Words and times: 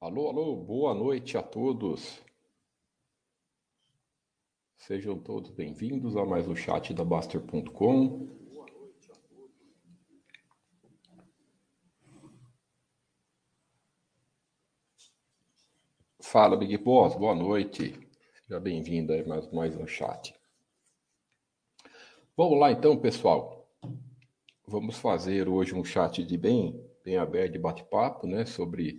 Alô, 0.00 0.28
alô, 0.28 0.56
boa 0.56 0.94
noite 0.94 1.36
a 1.36 1.42
todos. 1.42 2.22
Sejam 4.78 5.18
todos 5.18 5.50
bem-vindos 5.50 6.16
a 6.16 6.24
mais 6.24 6.48
um 6.48 6.56
chat 6.56 6.94
da 6.94 7.04
Baster.com. 7.04 8.26
Fala, 16.22 16.56
Big 16.56 16.78
Boss, 16.78 17.14
boa 17.14 17.34
noite. 17.34 17.92
Seja 18.40 18.58
bem-vindo 18.58 19.12
a 19.12 19.22
mais, 19.26 19.52
mais 19.52 19.76
um 19.76 19.86
chat. 19.86 20.34
Vamos 22.34 22.58
lá 22.58 22.72
então, 22.72 22.96
pessoal. 22.96 23.68
Vamos 24.66 24.96
fazer 24.96 25.46
hoje 25.46 25.74
um 25.74 25.84
chat 25.84 26.24
de 26.24 26.38
bem, 26.38 26.82
bem 27.04 27.18
aberto 27.18 27.52
de 27.52 27.58
bate-papo, 27.58 28.26
né, 28.26 28.46
sobre 28.46 28.98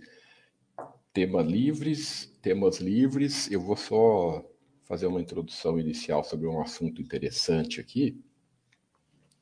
temas 1.12 1.46
livres, 1.46 2.26
temas 2.40 2.78
livres. 2.78 3.50
Eu 3.50 3.60
vou 3.60 3.76
só 3.76 4.44
fazer 4.84 5.06
uma 5.06 5.20
introdução 5.20 5.78
inicial 5.78 6.24
sobre 6.24 6.46
um 6.46 6.60
assunto 6.60 7.00
interessante 7.00 7.80
aqui. 7.80 8.20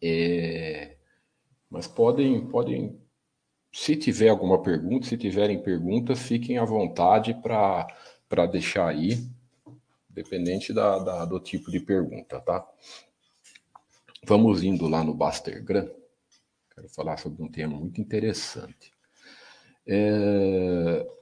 É... 0.02 0.96
Mas 1.68 1.86
podem, 1.86 2.48
podem, 2.48 3.00
se 3.72 3.96
tiver 3.96 4.28
alguma 4.28 4.60
pergunta, 4.60 5.06
se 5.06 5.16
tiverem 5.16 5.62
perguntas, 5.62 6.20
fiquem 6.20 6.58
à 6.58 6.64
vontade 6.64 7.34
para 7.34 8.46
deixar 8.46 8.88
aí, 8.88 9.24
dependente 10.08 10.72
da, 10.72 10.98
da, 10.98 11.24
do 11.24 11.38
tipo 11.38 11.70
de 11.70 11.78
pergunta, 11.78 12.40
tá? 12.40 12.66
Vamos 14.26 14.62
indo 14.64 14.88
lá 14.88 15.04
no 15.04 15.14
Bastergram. 15.14 15.88
Quero 16.74 16.88
falar 16.88 17.16
sobre 17.18 17.42
um 17.42 17.50
tema 17.50 17.78
muito 17.78 18.00
interessante. 18.00 18.92
É... 19.86 21.19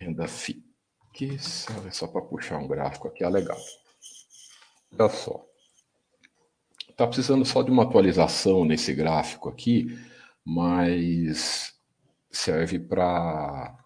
Renda 0.00 0.26
FII 0.26 0.64
aqui, 1.10 1.38
só 1.38 2.06
para 2.06 2.22
puxar 2.22 2.58
um 2.58 2.66
gráfico 2.66 3.08
aqui, 3.08 3.22
é 3.22 3.28
legal. 3.28 3.58
Olha 4.98 5.08
só. 5.10 5.46
Está 6.88 7.06
precisando 7.06 7.44
só 7.44 7.62
de 7.62 7.70
uma 7.70 7.84
atualização 7.84 8.64
nesse 8.64 8.94
gráfico 8.94 9.48
aqui, 9.48 9.98
mas 10.44 11.78
serve 12.30 12.78
para 12.78 13.76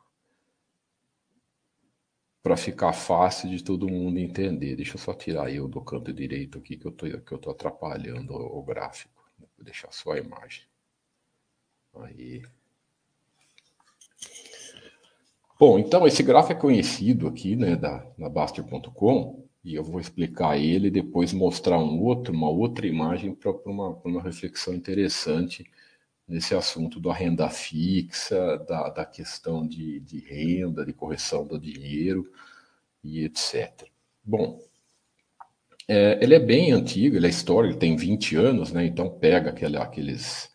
para 2.43 2.59
ficar 2.59 2.93
fácil 2.93 3.49
de 3.49 3.65
todo 3.65 3.89
mundo 3.89 4.19
entender. 4.19 4.77
Deixa 4.77 4.97
eu 4.97 4.99
só 4.99 5.15
tirar 5.15 5.51
eu 5.51 5.67
do 5.67 5.81
canto 5.81 6.13
direito 6.13 6.59
aqui 6.59 6.77
que 6.77 6.87
eu 6.87 6.93
tô, 6.93 7.07
que 7.07 7.33
eu 7.33 7.39
tô 7.39 7.51
atrapalhando 7.51 8.35
o 8.35 8.63
gráfico. 8.63 9.25
Vou 9.39 9.65
deixar 9.65 9.91
só 9.93 10.13
a 10.13 10.19
imagem. 10.19 10.65
Aí. 11.95 12.43
Bom, 15.67 15.79
então 15.79 16.07
esse 16.07 16.23
gráfico 16.23 16.53
é 16.53 16.61
conhecido 16.61 17.27
aqui, 17.27 17.57
né, 17.57 17.75
da, 17.75 18.07
na 18.19 18.29
Baster.com, 18.29 19.49
e 19.65 19.75
eu 19.75 19.83
vou 19.83 19.99
explicar 19.99 20.59
ele 20.59 20.89
e 20.89 20.91
depois 20.91 21.33
mostrar 21.33 21.79
um 21.79 22.03
outro, 22.03 22.35
uma 22.35 22.51
outra 22.51 22.87
imagem 22.87 23.35
para 23.35 23.51
uma, 23.65 23.99
uma 24.05 24.21
reflexão 24.23 24.75
interessante 24.75 25.65
nesse 26.29 26.55
assunto 26.55 27.01
da 27.01 27.15
renda 27.15 27.49
fixa, 27.49 28.59
da, 28.69 28.91
da 28.91 29.07
questão 29.07 29.67
de, 29.67 30.01
de 30.01 30.19
renda, 30.19 30.85
de 30.85 30.93
correção 30.93 31.47
do 31.47 31.59
dinheiro 31.59 32.31
e 33.03 33.25
etc. 33.25 33.89
Bom, 34.23 34.61
é, 35.89 36.19
ele 36.23 36.35
é 36.35 36.41
bem 36.41 36.73
antigo, 36.73 37.17
ele 37.17 37.27
é 37.27 37.31
histórico, 37.31 37.73
ele 37.73 37.81
tem 37.81 37.97
20 37.97 38.37
anos, 38.37 38.71
né? 38.71 38.85
Então 38.85 39.09
pega 39.09 39.49
aquele, 39.49 39.79
aqueles 39.79 40.54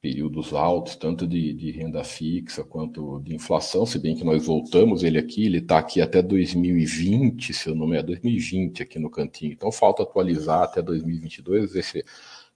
períodos 0.00 0.54
altos, 0.54 0.96
tanto 0.96 1.26
de, 1.26 1.52
de, 1.52 1.70
renda 1.72 2.02
fixa 2.02 2.64
quanto 2.64 3.20
de 3.20 3.34
inflação, 3.34 3.84
se 3.84 3.98
bem 3.98 4.16
que 4.16 4.24
nós 4.24 4.46
voltamos 4.46 5.02
ele 5.02 5.18
aqui, 5.18 5.44
ele 5.44 5.58
está 5.58 5.78
aqui 5.78 6.00
até 6.00 6.22
2020, 6.22 7.52
se 7.52 7.68
eu 7.68 7.74
não 7.74 7.86
me 7.86 7.92
engano, 7.92 8.08
2020 8.08 8.82
aqui 8.82 8.98
no 8.98 9.10
cantinho, 9.10 9.52
então 9.52 9.70
falta 9.70 10.02
atualizar 10.02 10.62
até 10.62 10.80
2022, 10.80 11.72
ver 11.72 11.84
se 11.84 12.04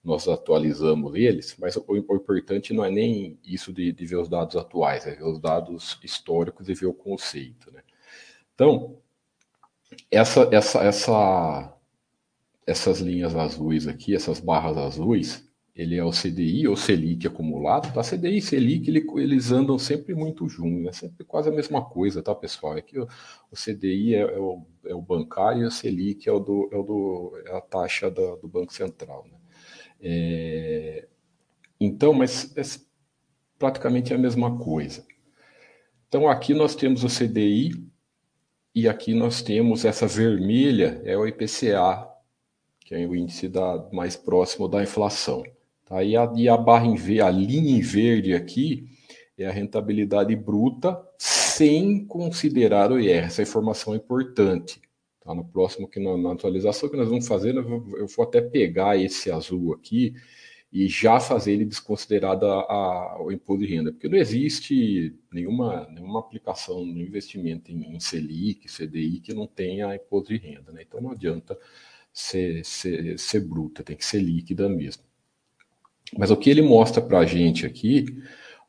nós 0.02 0.26
atualizamos 0.26 1.14
eles, 1.14 1.54
mas 1.58 1.76
o, 1.76 1.84
o 1.86 2.16
importante 2.16 2.72
não 2.72 2.84
é 2.84 2.90
nem 2.90 3.38
isso 3.44 3.72
de, 3.72 3.92
de, 3.92 4.06
ver 4.06 4.16
os 4.16 4.28
dados 4.28 4.56
atuais, 4.56 5.06
é 5.06 5.14
ver 5.14 5.24
os 5.24 5.38
dados 5.38 5.98
históricos 6.02 6.68
e 6.68 6.74
ver 6.74 6.86
o 6.86 6.94
conceito, 6.94 7.70
né? 7.72 7.82
Então, 8.54 8.98
essa, 10.10 10.48
essa, 10.52 10.82
essa, 10.82 11.76
essas 12.66 13.00
linhas 13.00 13.34
azuis 13.34 13.86
aqui, 13.86 14.14
essas 14.14 14.40
barras 14.40 14.76
azuis, 14.76 15.46
ele 15.74 15.96
é 15.96 16.04
o 16.04 16.12
CDI 16.12 16.68
ou 16.68 16.76
Selic 16.76 17.26
acumulado, 17.26 17.92
tá? 17.92 18.02
CDI 18.02 18.38
e 18.38 18.42
Selic, 18.42 18.88
ele, 18.88 19.04
eles 19.16 19.50
andam 19.50 19.76
sempre 19.76 20.14
muito 20.14 20.48
juntos, 20.48 20.86
é 20.86 20.92
sempre 20.92 21.24
quase 21.24 21.48
a 21.48 21.52
mesma 21.52 21.84
coisa, 21.84 22.22
tá, 22.22 22.32
pessoal? 22.32 22.78
É 22.78 22.82
que 22.82 22.98
o, 22.98 23.08
o 23.50 23.56
CDI 23.56 24.14
é, 24.14 24.20
é, 24.20 24.38
o, 24.38 24.64
é, 24.86 24.94
o, 24.94 25.02
bancário 25.02 25.62
e 25.62 25.66
o 25.66 25.70
Selic 25.70 26.28
é, 26.28 26.32
o 26.32 26.38
do, 26.38 26.68
é, 26.72 26.76
o 26.76 26.82
do, 26.84 27.42
é 27.46 27.56
a 27.56 27.60
taxa 27.60 28.08
do, 28.08 28.36
do 28.36 28.46
Banco 28.46 28.72
Central, 28.72 29.26
né? 29.30 29.38
É, 30.00 31.08
então, 31.80 32.12
mas 32.12 32.56
é 32.56 32.62
praticamente 33.58 34.14
a 34.14 34.18
mesma 34.18 34.56
coisa. 34.58 35.04
Então, 36.06 36.28
aqui 36.28 36.54
nós 36.54 36.76
temos 36.76 37.02
o 37.02 37.08
CDI 37.08 37.72
e 38.72 38.88
aqui 38.88 39.12
nós 39.12 39.42
temos 39.42 39.84
essa 39.84 40.06
vermelha, 40.06 41.02
é 41.04 41.16
o 41.16 41.26
IPCA, 41.26 42.08
que 42.78 42.94
é 42.94 43.04
o 43.06 43.14
índice 43.16 43.48
da, 43.48 43.88
mais 43.92 44.14
próximo 44.14 44.68
da 44.68 44.82
inflação. 44.82 45.42
Tá? 45.84 46.02
E, 46.02 46.16
a, 46.16 46.32
e 46.36 46.48
a 46.48 46.56
barra 46.56 46.86
em 46.86 46.94
verde, 46.94 47.20
a 47.20 47.30
linha 47.30 47.76
em 47.76 47.80
verde 47.80 48.34
aqui 48.34 48.88
é 49.36 49.46
a 49.46 49.52
rentabilidade 49.52 50.34
bruta 50.36 51.00
sem 51.18 52.04
considerar 52.06 52.92
o 52.92 52.98
IR. 52.98 53.24
Essa 53.24 53.42
informação 53.42 53.94
é 53.94 53.96
importante. 53.96 54.80
Tá? 55.20 55.34
No 55.34 55.44
próximo, 55.44 55.88
que 55.88 56.00
na, 56.00 56.16
na 56.16 56.32
atualização 56.32 56.88
que 56.88 56.96
nós 56.96 57.08
vamos 57.08 57.26
fazer, 57.26 57.56
eu 57.56 58.06
vou 58.06 58.24
até 58.24 58.40
pegar 58.40 58.96
esse 58.96 59.30
azul 59.30 59.72
aqui 59.74 60.14
e 60.72 60.88
já 60.88 61.20
fazer 61.20 61.52
ele 61.52 61.64
desconsiderado 61.64 62.46
a, 62.46 62.60
a, 62.62 63.22
o 63.22 63.30
imposto 63.30 63.64
de 63.64 63.72
renda, 63.72 63.92
porque 63.92 64.08
não 64.08 64.18
existe 64.18 65.16
nenhuma, 65.32 65.88
nenhuma 65.88 66.18
aplicação 66.18 66.84
no 66.84 67.00
investimento 67.00 67.70
em, 67.70 67.94
em 67.94 68.00
Selic, 68.00 68.66
CDI, 68.66 69.20
que 69.20 69.32
não 69.32 69.46
tenha 69.46 69.94
imposto 69.94 70.30
de 70.30 70.38
renda. 70.38 70.72
Né? 70.72 70.82
Então 70.82 71.00
não 71.00 71.12
adianta 71.12 71.56
ser, 72.12 72.64
ser, 72.64 73.16
ser 73.18 73.40
bruta, 73.40 73.84
tem 73.84 73.96
que 73.96 74.04
ser 74.04 74.18
líquida 74.20 74.68
mesmo. 74.68 75.04
Mas 76.16 76.30
o 76.30 76.36
que 76.36 76.50
ele 76.50 76.62
mostra 76.62 77.00
para 77.02 77.20
a 77.20 77.26
gente 77.26 77.66
aqui, 77.66 78.04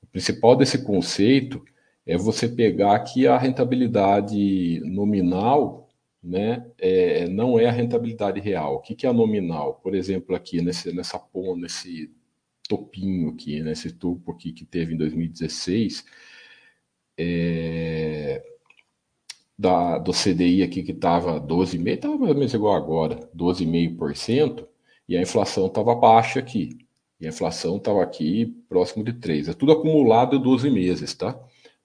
o 0.02 0.08
principal 0.08 0.56
desse 0.56 0.84
conceito 0.84 1.64
é 2.06 2.18
você 2.18 2.48
pegar 2.48 2.96
aqui 2.96 3.28
a 3.28 3.38
rentabilidade 3.38 4.80
nominal, 4.86 5.90
né? 6.24 6.66
É, 6.80 7.28
não 7.28 7.60
é 7.60 7.68
a 7.68 7.72
rentabilidade 7.72 8.40
real. 8.40 8.76
O 8.76 8.80
que, 8.80 8.96
que 8.96 9.06
é 9.06 9.10
a 9.10 9.14
nominal? 9.14 9.76
Por 9.76 9.96
exemplo, 9.96 10.36
aqui 10.36 10.62
nesse, 10.62 10.94
nessa 10.94 11.20
ponta, 11.20 11.62
nesse 11.62 12.12
topinho 12.68 13.30
aqui, 13.30 13.62
nesse 13.62 13.92
topo 13.92 14.32
aqui 14.32 14.52
que 14.52 14.66
teve 14.66 14.94
em 14.94 14.98
2016, 14.98 16.06
é, 17.18 18.44
da, 19.58 19.98
do 19.98 20.12
CDI 20.12 20.64
aqui 20.64 20.84
que 20.84 20.92
estava 20.92 21.40
12,5%, 21.40 21.88
estava 21.88 22.18
mais 22.18 22.32
ou 22.32 22.38
menos 22.38 22.54
igual 22.54 22.76
agora, 22.76 23.30
12,5%, 23.36 24.68
e 25.08 25.16
a 25.16 25.22
inflação 25.22 25.68
estava 25.68 25.96
baixa 25.96 26.40
aqui. 26.40 26.85
E 27.20 27.26
a 27.26 27.30
inflação 27.30 27.78
estava 27.78 28.04
aqui 28.04 28.46
próximo 28.68 29.04
de 29.04 29.14
3. 29.14 29.50
É 29.50 29.54
tudo 29.54 29.72
acumulado 29.72 30.38
de 30.38 30.44
12 30.44 30.70
meses, 30.70 31.14
tá? 31.14 31.40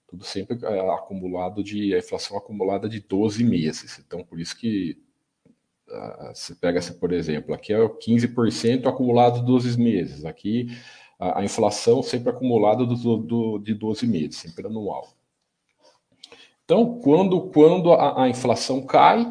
Tudo 0.08 0.24
sempre 0.24 0.58
é, 0.64 0.80
acumulado 0.92 1.62
de. 1.62 1.94
A 1.94 1.98
inflação 1.98 2.36
acumulada 2.36 2.88
de 2.88 3.00
12 3.00 3.44
meses. 3.44 4.02
Então, 4.04 4.24
por 4.24 4.40
isso 4.40 4.56
que 4.56 4.98
você 6.32 6.54
pega, 6.54 6.80
por 7.00 7.12
exemplo, 7.12 7.52
aqui 7.52 7.72
é 7.72 7.78
15% 7.78 8.86
acumulado 8.86 9.40
de 9.40 9.46
12 9.46 9.78
meses. 9.80 10.24
Aqui 10.24 10.68
a, 11.18 11.40
a 11.40 11.44
inflação 11.44 12.02
sempre 12.02 12.30
acumulada 12.30 12.86
do, 12.86 13.16
do, 13.16 13.58
de 13.58 13.74
12 13.74 14.06
meses, 14.06 14.36
sempre 14.36 14.66
anual. 14.66 15.08
Então, 16.64 17.00
quando, 17.00 17.50
quando 17.50 17.92
a, 17.92 18.24
a 18.24 18.28
inflação 18.28 18.86
cai, 18.86 19.26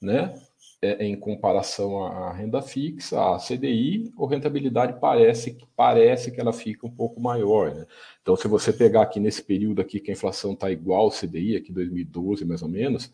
né? 0.00 0.34
É, 0.82 1.04
em 1.06 1.16
comparação 1.16 2.04
à 2.04 2.32
renda 2.32 2.60
fixa, 2.60 3.18
à 3.18 3.38
CDI, 3.38 4.12
a 4.18 4.28
rentabilidade 4.28 4.98
parece, 5.00 5.56
parece 5.74 6.30
que 6.30 6.40
ela 6.40 6.52
fica 6.52 6.86
um 6.86 6.90
pouco 6.90 7.20
maior. 7.20 7.74
Né? 7.74 7.86
Então, 8.22 8.36
se 8.36 8.46
você 8.46 8.72
pegar 8.72 9.02
aqui 9.02 9.18
nesse 9.18 9.42
período 9.42 9.80
aqui 9.80 10.00
que 10.00 10.10
a 10.10 10.14
inflação 10.14 10.52
está 10.52 10.70
igual 10.70 11.02
ao 11.02 11.10
CDI, 11.10 11.56
aqui 11.56 11.72
2012 11.72 12.44
mais 12.44 12.62
ou 12.62 12.68
menos, 12.68 13.10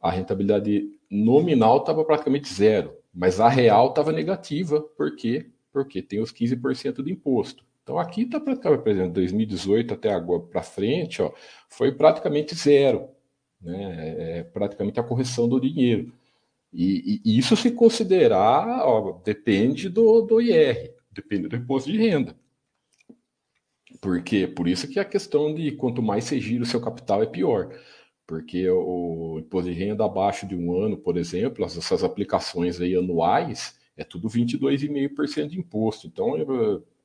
a 0.00 0.10
rentabilidade 0.10 0.88
nominal 1.10 1.78
estava 1.78 2.04
praticamente 2.04 2.52
zero, 2.52 2.94
mas 3.12 3.40
a 3.40 3.48
real 3.48 3.90
estava 3.90 4.12
negativa. 4.12 4.80
Por 4.80 5.14
quê? 5.16 5.46
Porque 5.72 6.00
tem 6.00 6.20
os 6.20 6.32
15% 6.32 7.02
de 7.02 7.12
imposto. 7.12 7.64
Então 7.82 7.98
aqui 7.98 8.22
está 8.22 8.40
praticamente, 8.40 8.82
por 8.82 8.90
exemplo, 8.90 9.12
2018 9.12 9.94
até 9.94 10.12
agora 10.12 10.42
para 10.42 10.62
frente, 10.62 11.22
ó, 11.22 11.30
foi 11.68 11.92
praticamente 11.92 12.54
zero. 12.54 13.08
Né? 13.60 14.38
É, 14.38 14.38
é 14.38 14.42
praticamente 14.42 14.98
a 14.98 15.02
correção 15.02 15.48
do 15.48 15.60
dinheiro. 15.60 16.12
E, 16.78 17.22
e 17.24 17.38
isso 17.38 17.56
se 17.56 17.70
considerar, 17.70 18.84
ó, 18.84 19.18
depende 19.24 19.88
do, 19.88 20.20
do 20.20 20.42
IR, 20.42 20.92
depende 21.10 21.48
do 21.48 21.56
imposto 21.56 21.90
de 21.90 21.96
renda. 21.96 22.36
Porque 23.98 24.46
por 24.46 24.68
isso 24.68 24.86
que 24.86 25.00
a 25.00 25.04
questão 25.04 25.54
de 25.54 25.72
quanto 25.72 26.02
mais 26.02 26.24
você 26.24 26.38
gira 26.38 26.62
o 26.62 26.66
seu 26.66 26.78
capital 26.78 27.22
é 27.22 27.26
pior. 27.26 27.74
Porque 28.26 28.68
o 28.68 29.38
imposto 29.38 29.70
de 29.70 29.78
renda 29.78 30.04
abaixo 30.04 30.46
de 30.46 30.54
um 30.54 30.76
ano, 30.76 30.98
por 30.98 31.16
exemplo, 31.16 31.64
essas 31.64 32.04
aplicações 32.04 32.78
aí 32.78 32.94
anuais, 32.94 33.78
é 33.96 34.04
tudo 34.04 34.28
22,5% 34.28 35.48
de 35.48 35.58
imposto. 35.58 36.06
Então, 36.06 36.34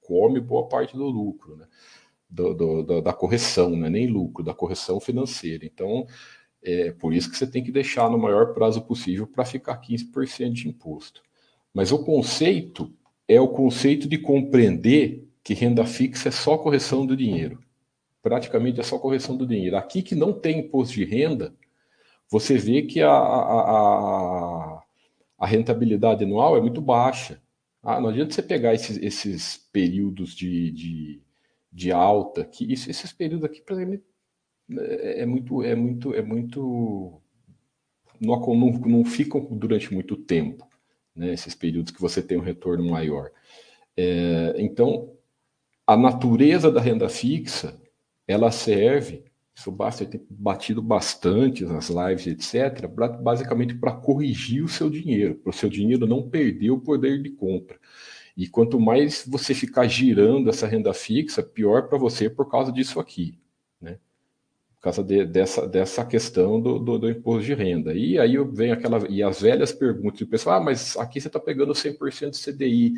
come 0.02 0.42
boa 0.42 0.68
parte 0.68 0.98
do 0.98 1.06
lucro, 1.06 1.56
né? 1.56 1.66
Do, 2.30 2.54
do, 2.54 3.02
da 3.02 3.14
correção, 3.14 3.70
né? 3.72 3.90
nem 3.90 4.08
lucro, 4.08 4.44
da 4.44 4.54
correção 4.54 5.00
financeira. 5.00 5.66
Então, 5.66 6.06
é 6.64 6.92
por 6.92 7.14
isso 7.14 7.30
que 7.30 7.38
você 7.38 7.48
tem 7.48 7.64
que 7.64 7.72
deixar 7.72 8.10
no 8.10 8.18
maior 8.18 8.54
prazo 8.54 8.82
possível 8.82 9.26
para 9.26 9.46
ficar 9.46 9.82
15% 9.82 10.52
de 10.52 10.68
imposto. 10.68 11.22
Mas 11.74 11.92
o 11.92 12.04
conceito 12.04 12.92
é 13.28 13.40
o 13.40 13.48
conceito 13.48 14.08
de 14.08 14.18
compreender 14.18 15.28
que 15.44 15.54
renda 15.54 15.86
fixa 15.86 16.30
é 16.30 16.32
só 16.32 16.58
correção 16.58 17.06
do 17.06 17.16
dinheiro. 17.16 17.60
Praticamente 18.22 18.80
é 18.80 18.84
só 18.84 19.00
correção 19.00 19.36
do 19.36 19.48
dinheiro. 19.48 19.78
Aqui 19.78 20.04
que 20.04 20.14
não 20.14 20.32
tem 20.32 20.60
imposto 20.60 20.94
de 20.94 21.06
renda, 21.06 21.56
você 22.30 22.58
vê 22.58 22.84
que 22.84 23.02
a, 23.02 23.12
a, 23.12 23.72
a, 23.72 24.84
a 25.40 25.48
rentabilidade 25.48 26.24
anual 26.24 26.56
é 26.56 26.62
muito 26.62 26.80
baixa. 26.80 27.42
Ah, 27.82 28.00
não 28.00 28.10
adianta 28.10 28.34
você 28.34 28.44
pegar 28.44 28.76
esses, 28.76 28.98
esses 28.98 29.58
períodos 29.58 30.36
de, 30.36 30.72
de, 30.72 31.22
de, 31.72 31.92
alta, 31.92 32.46
que 32.46 32.72
esses 32.72 33.12
períodos 33.12 33.46
aqui, 33.46 33.64
mim, 33.86 34.00
é, 34.80 35.22
é 35.22 35.26
muito, 35.26 35.64
é 35.64 35.76
muito, 35.76 36.14
é 36.14 36.22
muito. 36.22 37.22
Não, 38.20 38.40
não, 38.40 38.72
não 38.72 39.06
ficam 39.06 39.42
durante 39.52 39.94
muito 39.94 40.16
tempo, 40.16 40.68
né, 41.16 41.34
esses 41.34 41.56
períodos 41.56 41.92
que 41.92 42.02
você 42.02 42.22
tem 42.22 42.38
um 42.38 42.42
retorno 42.42 42.90
maior. 42.90 43.32
É, 43.98 44.56
então, 44.58 45.12
a 45.88 45.98
natureza 45.98 46.72
da 46.72 46.80
renda 46.80 47.10
fixa, 47.10 47.80
ela 48.28 48.52
serve 48.52 49.24
isso 49.54 49.72
basta 49.72 50.06
ter 50.06 50.22
batido 50.30 50.82
bastante 50.82 51.64
nas 51.66 51.90
lives, 51.90 52.26
etc., 52.28 52.88
basicamente 53.22 53.76
para 53.76 53.92
corrigir 53.92 54.64
o 54.64 54.68
seu 54.68 54.90
dinheiro, 54.90 55.36
para 55.36 55.50
o 55.50 55.54
seu 55.54 55.70
dinheiro 55.70 56.08
não 56.08 56.30
perder 56.30 56.72
o 56.72 56.80
poder 56.80 57.22
de 57.22 57.30
compra. 57.30 57.78
E 58.36 58.48
quanto 58.48 58.80
mais 58.80 59.26
você 59.28 59.54
ficar 59.54 59.88
girando 59.88 60.50
essa 60.50 60.66
renda 60.66 60.94
fixa, 60.94 61.44
pior 61.44 61.88
para 61.88 61.98
você 61.98 62.30
por 62.30 62.50
causa 62.50 62.72
disso 62.72 63.00
aqui? 63.00 63.38
Por 64.82 64.86
causa 64.86 65.04
de, 65.04 65.24
dessa, 65.24 65.68
dessa 65.68 66.04
questão 66.04 66.60
do, 66.60 66.80
do, 66.80 66.98
do, 66.98 67.10
imposto 67.12 67.46
de 67.46 67.54
renda. 67.54 67.94
E 67.94 68.18
aí 68.18 68.36
vem 68.52 68.72
aquela. 68.72 69.08
E 69.08 69.22
as 69.22 69.40
velhas 69.40 69.72
perguntas 69.72 70.22
do 70.22 70.28
pessoal: 70.28 70.60
ah, 70.60 70.64
mas 70.64 70.98
aqui 70.98 71.22
você 71.22 71.28
está 71.28 71.40
pegando 71.40 71.72
100% 71.72 72.32
de 72.32 72.40
CDI 72.40 72.94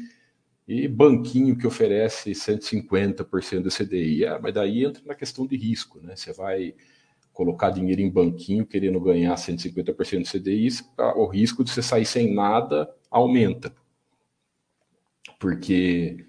e 0.65 0.88
banquinho 0.88 1.57
que 1.57 1.68
oferece 1.68 2.31
150% 2.31 3.63
do 3.63 3.69
CDI. 3.69 4.24
É, 4.24 4.39
mas 4.39 4.53
daí 4.53 4.85
entra 4.85 5.03
na 5.06 5.13
questão 5.13 5.45
de 5.45 5.57
risco, 5.57 6.00
né? 6.00 6.15
Você 6.15 6.31
vai 6.31 6.74
colocar 7.33 7.69
dinheiro 7.69 8.00
em 8.00 8.09
banquinho 8.09 8.65
querendo 8.65 9.01
ganhar 9.01 9.36
150% 9.36 10.21
do 10.21 10.39
CDI, 10.39 10.69
o 11.18 11.25
risco 11.25 11.65
de 11.65 11.71
você 11.71 11.81
sair 11.81 12.06
sem 12.06 12.33
nada 12.33 12.89
aumenta. 13.12 13.75
Porque 15.38 16.25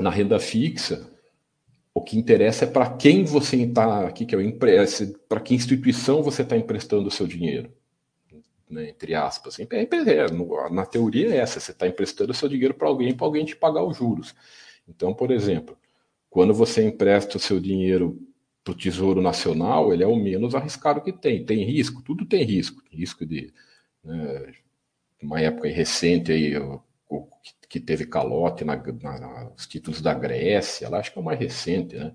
na 0.00 0.08
renda 0.08 0.40
fixa, 0.40 1.10
o 2.00 2.04
que 2.04 2.18
interessa 2.18 2.64
é 2.64 2.68
para 2.68 2.90
quem 2.90 3.24
você 3.24 3.56
está 3.56 4.06
aqui, 4.06 4.26
que 4.26 4.34
é 4.34 4.38
o 4.38 4.58
para 5.28 5.40
que 5.40 5.54
instituição 5.54 6.22
você 6.22 6.42
está 6.42 6.56
emprestando 6.56 7.08
o 7.08 7.10
seu 7.10 7.26
dinheiro 7.26 7.70
né, 8.70 8.88
entre 8.88 9.14
aspas. 9.14 9.58
É, 9.58 9.64
é, 9.64 10.70
na 10.70 10.86
teoria 10.86 11.34
é 11.34 11.38
essa, 11.38 11.60
você 11.60 11.72
está 11.72 11.86
emprestando 11.86 12.32
seu 12.32 12.48
dinheiro 12.48 12.74
para 12.74 12.88
alguém, 12.88 13.14
para 13.14 13.26
alguém 13.26 13.44
te 13.44 13.56
pagar 13.56 13.82
os 13.84 13.96
juros. 13.96 14.34
Então, 14.88 15.12
por 15.12 15.30
exemplo, 15.30 15.76
quando 16.30 16.54
você 16.54 16.84
empresta 16.84 17.36
o 17.36 17.40
seu 17.40 17.60
dinheiro 17.60 18.18
para 18.62 18.72
o 18.72 18.76
Tesouro 18.76 19.20
Nacional, 19.20 19.92
ele 19.92 20.04
é 20.04 20.06
o 20.06 20.16
menos 20.16 20.54
arriscado 20.54 21.00
que 21.00 21.12
tem. 21.12 21.44
Tem 21.44 21.64
risco? 21.64 22.02
Tudo 22.02 22.24
tem 22.24 22.44
risco. 22.44 22.82
Risco 22.90 23.26
de 23.26 23.52
né, 24.04 24.52
uma 25.22 25.40
época 25.40 25.68
recente 25.68 26.30
aí, 26.32 26.56
o, 26.56 26.74
o, 26.76 26.82
que 27.68 27.80
teve 27.80 28.06
calote 28.06 28.64
na, 28.64 28.76
na, 28.76 29.50
nos 29.50 29.66
títulos 29.66 30.00
da 30.00 30.14
Grécia, 30.14 30.88
lá 30.88 30.98
acho 30.98 31.12
que 31.12 31.18
é 31.18 31.22
o 31.22 31.24
mais 31.24 31.38
recente, 31.38 31.96
né? 31.96 32.14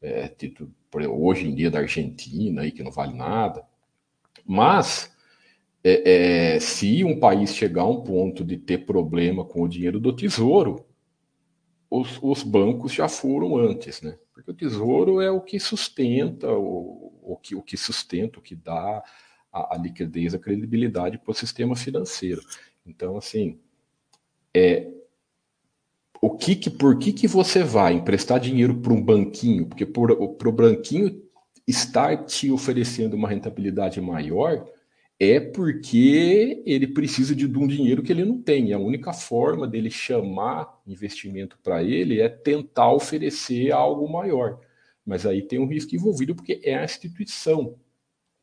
É, 0.00 0.28
título, 0.28 0.72
hoje 1.10 1.46
em 1.46 1.54
dia 1.54 1.70
da 1.70 1.78
Argentina, 1.78 2.62
aí, 2.62 2.72
que 2.72 2.82
não 2.82 2.90
vale 2.90 3.14
nada. 3.14 3.64
Mas 4.44 5.12
é, 5.84 6.54
é, 6.54 6.60
se 6.60 7.04
um 7.04 7.18
país 7.18 7.54
chegar 7.54 7.82
a 7.82 7.88
um 7.88 8.02
ponto 8.02 8.44
de 8.44 8.56
ter 8.56 8.86
problema 8.86 9.44
com 9.44 9.62
o 9.62 9.68
dinheiro 9.68 10.00
do 10.00 10.14
tesouro, 10.14 10.84
os, 11.90 12.18
os, 12.22 12.42
bancos 12.42 12.92
já 12.92 13.08
foram 13.08 13.56
antes, 13.56 14.00
né? 14.02 14.18
Porque 14.32 14.50
o 14.50 14.54
tesouro 14.54 15.20
é 15.20 15.30
o 15.30 15.40
que 15.40 15.60
sustenta, 15.60 16.50
o, 16.50 17.12
o, 17.22 17.36
que, 17.36 17.54
o 17.54 17.62
que 17.62 17.76
sustenta, 17.76 18.38
o 18.38 18.42
que 18.42 18.54
dá 18.54 19.02
a, 19.52 19.74
a 19.74 19.78
liquidez, 19.78 20.34
a 20.34 20.38
credibilidade 20.38 21.18
para 21.18 21.30
o 21.30 21.34
sistema 21.34 21.76
financeiro. 21.76 22.42
Então, 22.86 23.16
assim, 23.16 23.60
é, 24.54 24.92
o 26.20 26.30
que, 26.30 26.54
que 26.54 26.70
por 26.70 26.98
que, 26.98 27.12
que 27.12 27.26
você 27.26 27.64
vai 27.64 27.94
emprestar 27.94 28.38
dinheiro 28.38 28.76
para 28.76 28.92
um 28.92 29.02
banquinho? 29.02 29.66
Porque 29.66 29.84
para 29.84 30.12
o 30.12 30.52
banquinho 30.52 31.20
estar 31.66 32.24
te 32.24 32.50
oferecendo 32.50 33.14
uma 33.14 33.28
rentabilidade 33.28 34.00
maior, 34.00 34.68
é 35.18 35.38
porque 35.40 36.62
ele 36.66 36.86
precisa 36.86 37.34
de 37.34 37.46
um 37.46 37.66
dinheiro 37.66 38.02
que 38.02 38.12
ele 38.12 38.24
não 38.24 38.40
tem. 38.40 38.68
E 38.68 38.72
a 38.72 38.78
única 38.78 39.12
forma 39.12 39.66
dele 39.66 39.90
chamar 39.90 40.80
investimento 40.86 41.58
para 41.62 41.82
ele 41.82 42.20
é 42.20 42.28
tentar 42.28 42.92
oferecer 42.92 43.72
algo 43.72 44.10
maior. 44.10 44.60
Mas 45.04 45.26
aí 45.26 45.42
tem 45.42 45.58
um 45.58 45.66
risco 45.66 45.94
envolvido 45.94 46.34
porque 46.34 46.60
é 46.64 46.76
a 46.76 46.84
instituição, 46.84 47.76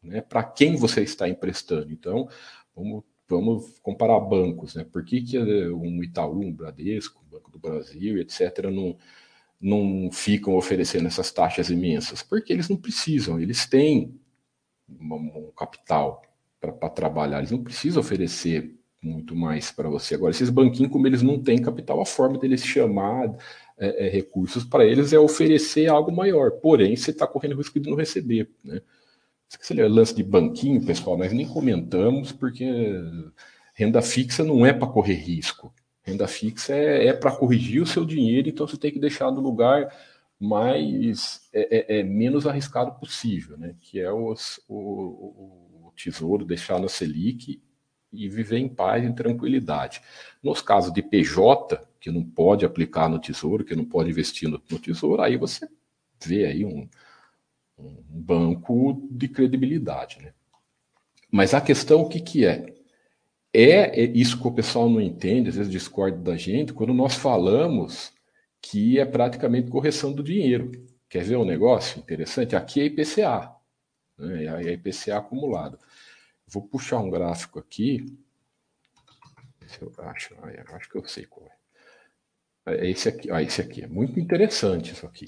né? 0.04 0.22
Para 0.22 0.44
quem 0.44 0.76
você 0.76 1.02
está 1.02 1.28
emprestando. 1.28 1.92
Então, 1.92 2.28
vamos, 2.76 3.04
vamos 3.30 3.80
comparar 3.80 4.20
bancos, 4.20 4.76
né? 4.76 4.84
Por 4.84 5.06
que, 5.06 5.22
que 5.22 5.38
um 5.40 6.04
Itaú, 6.04 6.42
um 6.42 6.52
Bradesco, 6.52 7.22
um 7.26 7.30
Banco 7.30 7.52
do 7.52 7.60
Brasil, 7.60 8.18
etc., 8.18 8.66
não, 8.72 8.98
não 9.62 10.12
ficam 10.12 10.56
oferecendo 10.56 11.08
essas 11.08 11.32
taxas 11.32 11.70
imensas? 11.70 12.24
Porque 12.24 12.52
eles 12.52 12.68
não 12.68 12.78
precisam, 12.78 13.40
eles 13.40 13.68
têm 13.68 14.20
um 14.90 15.52
capital 15.56 16.22
para 16.60 16.90
trabalhar. 16.90 17.40
Eles 17.40 17.52
não 17.52 17.64
precisam 17.64 18.02
oferecer 18.02 18.76
muito 19.02 19.36
mais 19.36 19.72
para 19.72 19.90
você. 19.90 20.16
Agora, 20.16 20.32
esses 20.32 20.50
banquinhos, 20.50 20.92
como 20.92 21.08
eles 21.08 21.22
não 21.22 21.42
têm 21.42 21.62
capital, 21.62 22.02
a 22.02 22.06
forma 22.06 22.38
deles 22.38 22.66
chamar 22.66 23.34
é, 23.78 24.08
é, 24.08 24.10
recursos 24.10 24.66
para 24.66 24.86
eles 24.86 25.14
é 25.14 25.20
oferecer 25.20 25.88
algo 25.88 26.12
maior. 26.12 26.52
Porém, 26.52 26.96
você 26.96 27.12
está 27.12 27.26
correndo 27.26 27.56
risco 27.56 27.80
de 27.80 27.90
não 27.90 27.96
receber. 27.96 28.50
Né? 28.64 28.82
Esse 29.50 29.74
lance 29.74 30.14
de 30.14 30.24
banquinho, 30.24 30.86
pessoal, 30.86 31.18
nós 31.18 31.34
nem 31.34 31.48
comentamos, 31.48 32.32
porque 32.32 32.66
renda 33.74 34.02
fixa 34.02 34.44
não 34.44 34.66
é 34.66 34.72
para 34.72 34.88
correr 34.88 35.16
risco. 35.16 35.74
Renda 36.04 36.28
fixa 36.28 36.74
é, 36.74 37.08
é 37.08 37.14
para 37.14 37.36
corrigir 37.36 37.82
o 37.82 37.88
seu 37.88 38.06
dinheiro, 38.06 38.50
então 38.50 38.68
você 38.68 38.78
tem 38.78 38.92
que 38.92 39.00
deixar 39.00 39.32
no 39.32 39.42
lugar 39.42 39.92
mais 40.40 41.50
é, 41.52 41.98
é, 41.98 42.00
é 42.00 42.04
menos 42.04 42.48
arriscado 42.48 42.92
possível, 43.00 43.58
né? 43.58 43.76
Que 43.82 44.00
é 44.00 44.12
os, 44.12 44.62
o, 44.70 45.92
tesouro, 45.96 46.46
deixar 46.46 46.80
no 46.80 46.88
Selic 46.88 47.62
e 48.12 48.30
viver 48.30 48.58
em 48.58 48.70
paz, 48.70 49.04
em 49.04 49.14
tranquilidade. 49.14 50.02
Nos 50.42 50.62
casos 50.62 50.94
de 50.94 51.02
PJ, 51.02 51.80
que 52.00 52.10
não 52.10 52.24
pode 52.24 52.66
aplicar 52.66 53.10
no 53.10 53.20
tesouro, 53.20 53.66
que 53.66 53.76
não 53.76 53.86
pode 53.86 54.10
investir 54.10 54.50
no, 54.50 54.62
no 54.70 54.80
tesouro, 54.80 55.22
aí 55.22 55.38
você 55.38 55.68
vê 56.24 56.46
aí 56.46 56.66
um, 56.66 56.88
um, 57.80 58.04
banco 58.10 59.08
de 59.10 59.28
credibilidade. 59.28 60.20
Né? 60.22 60.34
Mas 61.32 61.54
a 61.54 61.62
questão, 61.62 62.02
o 62.02 62.10
que, 62.10 62.20
que 62.20 62.46
é? 62.46 62.74
é? 63.54 64.02
É 64.02 64.04
isso 64.04 64.40
que 64.40 64.48
o 64.48 64.54
pessoal 64.54 64.90
não 64.90 65.02
entende, 65.02 65.50
às 65.50 65.56
vezes 65.56 65.72
discorda 65.72 66.18
da 66.18 66.38
gente, 66.38 66.74
quando 66.74 66.94
nós 66.94 67.16
falamos 67.16 68.14
que 68.62 69.00
é 69.00 69.06
praticamente 69.06 69.70
correção 69.70 70.12
do 70.12 70.24
dinheiro. 70.24 70.72
Quer 71.10 71.24
ver 71.24 71.38
um 71.38 71.46
negócio 71.46 72.00
interessante? 72.00 72.56
Aqui 72.56 72.82
é 72.82 72.86
IPCA, 72.86 73.52
né? 74.18 74.46
é 74.66 74.74
IPCA 74.74 75.18
acumulado. 75.18 75.80
Vou 76.46 76.68
puxar 76.68 77.00
um 77.00 77.10
gráfico 77.10 77.58
aqui. 77.58 78.06
Se 79.66 79.82
eu 79.82 79.94
acho, 80.00 80.36
acho 80.74 80.90
que 80.90 80.98
eu 80.98 81.08
sei 81.08 81.26
qual 81.26 81.48
é. 81.48 81.60
É 82.66 82.90
esse 82.90 83.10
aqui, 83.10 83.32
ah, 83.32 83.42
esse 83.42 83.62
aqui 83.62 83.84
é 83.84 83.88
muito 83.88 84.20
interessante 84.20 84.94
isso 84.94 85.06
aqui. 85.06 85.28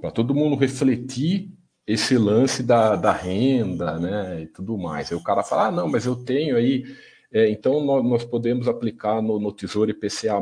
Para 0.00 0.10
todo 0.10 0.34
mundo 0.34 0.56
refletir 0.56 1.50
esse 1.90 2.16
lance 2.16 2.62
da, 2.62 2.94
da 2.94 3.10
renda, 3.10 3.98
né, 3.98 4.42
e 4.42 4.46
tudo 4.46 4.78
mais. 4.78 5.10
Aí 5.10 5.18
o 5.18 5.22
cara 5.22 5.42
fala, 5.42 5.66
ah, 5.66 5.70
não, 5.72 5.88
mas 5.88 6.06
eu 6.06 6.14
tenho 6.14 6.56
aí, 6.56 6.84
é, 7.32 7.50
então 7.50 7.84
nós, 7.84 8.04
nós, 8.04 8.24
podemos 8.24 8.68
aplicar 8.68 9.20
no, 9.20 9.40
no 9.40 9.52
Tesouro 9.52 9.90
IPCA+, 9.90 10.38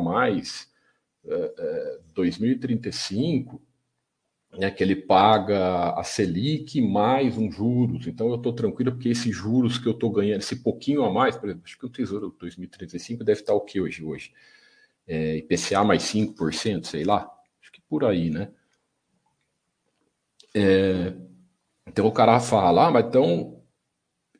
é, 1.26 1.54
é, 1.58 1.98
2035, 2.14 3.62
né, 4.58 4.70
que 4.70 4.82
ele 4.82 4.94
paga 4.96 5.90
a 5.98 6.04
Selic 6.04 6.82
mais 6.82 7.38
um 7.38 7.50
juros. 7.50 8.06
Então 8.06 8.28
eu 8.28 8.36
estou 8.36 8.52
tranquilo 8.52 8.92
porque 8.92 9.08
esses 9.08 9.34
juros 9.34 9.78
que 9.78 9.86
eu 9.88 9.92
estou 9.92 10.10
ganhando, 10.10 10.40
esse 10.40 10.56
pouquinho 10.56 11.02
a 11.02 11.10
mais, 11.10 11.34
por 11.34 11.48
exemplo, 11.48 11.64
acho 11.64 11.78
que 11.78 11.86
o 11.86 11.90
Tesouro 11.90 12.34
2035 12.38 13.24
deve 13.24 13.40
estar 13.40 13.54
o 13.54 13.60
que 13.62 13.80
hoje? 13.80 14.04
hoje? 14.04 14.32
É, 15.06 15.38
IPCA 15.38 15.82
mais 15.82 16.02
5%, 16.02 16.84
sei 16.84 17.04
lá. 17.04 17.30
Acho 17.62 17.72
que 17.72 17.80
por 17.88 18.04
aí, 18.04 18.28
né? 18.28 18.50
É, 20.54 21.14
então 21.88 22.06
o 22.06 22.12
cara 22.12 22.38
fala, 22.40 22.88
ah, 22.88 22.90
mas 22.90 23.06
então 23.06 23.62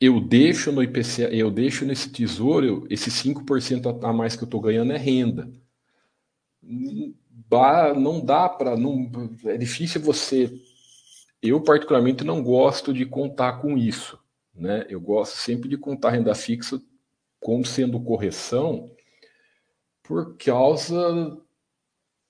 eu 0.00 0.20
deixo 0.20 0.70
no 0.70 0.82
IPCA, 0.82 1.34
eu 1.34 1.50
deixo 1.50 1.84
nesse 1.84 2.10
tesouro, 2.10 2.86
esse 2.88 3.10
5% 3.10 4.04
a 4.04 4.12
mais 4.12 4.36
que 4.36 4.42
eu 4.42 4.46
estou 4.46 4.60
ganhando 4.60 4.92
é 4.92 4.96
renda. 4.96 5.50
Não 6.62 8.24
dá 8.24 8.48
para. 8.48 8.74
É 9.46 9.56
difícil 9.56 10.00
você. 10.00 10.52
Eu, 11.42 11.60
particularmente, 11.62 12.24
não 12.24 12.42
gosto 12.42 12.92
de 12.92 13.06
contar 13.06 13.60
com 13.60 13.76
isso. 13.76 14.18
Né? 14.54 14.84
Eu 14.88 15.00
gosto 15.00 15.36
sempre 15.36 15.68
de 15.68 15.76
contar 15.76 16.10
renda 16.10 16.34
fixa 16.34 16.80
como 17.40 17.64
sendo 17.64 18.00
correção 18.00 18.90
por 20.02 20.36
causa 20.36 21.38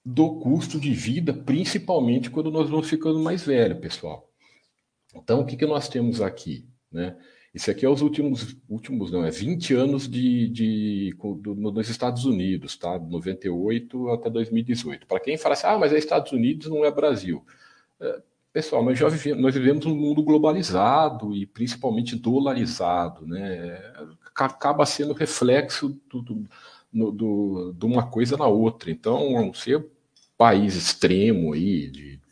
do 0.04 0.38
custo 0.40 0.78
de 0.78 0.92
vida, 0.92 1.32
principalmente 1.32 2.30
quando 2.30 2.50
nós 2.50 2.68
vamos 2.68 2.88
ficando 2.88 3.18
mais 3.18 3.44
velhos, 3.44 3.78
pessoal. 3.78 4.27
Então, 5.22 5.40
o 5.40 5.46
que, 5.46 5.56
que 5.56 5.66
nós 5.66 5.88
temos 5.88 6.20
aqui? 6.20 6.66
Né? 6.90 7.16
Esse 7.54 7.70
aqui 7.70 7.84
é 7.84 7.88
os 7.88 8.02
últimos, 8.02 8.56
últimos 8.68 9.10
não, 9.10 9.24
é 9.24 9.30
20 9.30 9.74
anos 9.74 10.08
de, 10.08 10.48
de, 10.48 11.16
do, 11.40 11.54
nos 11.54 11.88
Estados 11.88 12.24
Unidos, 12.24 12.76
tá? 12.76 12.98
98 12.98 14.10
até 14.10 14.30
2018. 14.30 15.06
Para 15.06 15.20
quem 15.20 15.36
fala 15.38 15.54
assim, 15.54 15.66
ah, 15.66 15.78
mas 15.78 15.92
é 15.92 15.98
Estados 15.98 16.30
Unidos, 16.30 16.68
não 16.68 16.84
é 16.84 16.90
Brasil. 16.90 17.44
É, 18.00 18.22
pessoal, 18.52 18.84
nós 18.84 18.98
já 18.98 19.08
vivemos, 19.08 19.42
nós 19.42 19.54
vivemos 19.54 19.86
um 19.86 19.94
mundo 19.94 20.22
globalizado 20.22 21.34
e 21.34 21.46
principalmente 21.46 22.14
dolarizado, 22.14 23.26
né? 23.26 23.80
Acaba 24.36 24.86
sendo 24.86 25.12
reflexo 25.14 25.98
do, 26.08 26.22
do, 26.22 27.12
do, 27.12 27.72
de 27.76 27.86
uma 27.86 28.06
coisa 28.06 28.36
na 28.36 28.46
outra. 28.46 28.90
Então, 28.90 29.32
não 29.32 29.54
ser 29.54 29.84
país 30.36 30.76
extremo 30.76 31.54
aí, 31.54 31.90
de, 31.90 32.16
de, 32.18 32.22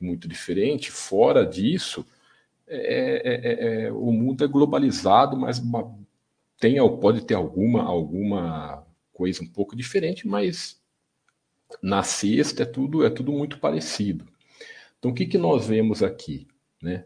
muito 0.00 0.26
diferente, 0.26 0.90
fora 0.90 1.46
disso 1.46 2.04
é 2.68 2.76
é, 2.76 3.34
é, 3.34 3.84
é, 3.86 3.92
o 3.92 4.10
mundo 4.10 4.44
é 4.44 4.48
globalizado, 4.48 5.36
mas 5.36 5.62
tem, 6.58 6.76
pode 6.98 7.24
ter 7.24 7.34
alguma, 7.34 7.82
alguma 7.82 8.84
coisa 9.12 9.42
um 9.42 9.46
pouco 9.46 9.76
diferente, 9.76 10.26
mas 10.26 10.80
na 11.82 12.02
sexta 12.02 12.62
é 12.62 12.66
tudo, 12.66 13.04
é 13.04 13.10
tudo 13.10 13.32
muito 13.32 13.58
parecido. 13.58 14.26
Então, 14.98 15.10
o 15.10 15.14
que, 15.14 15.26
que 15.26 15.38
nós 15.38 15.66
vemos 15.66 16.02
aqui? 16.02 16.46
Né? 16.82 17.04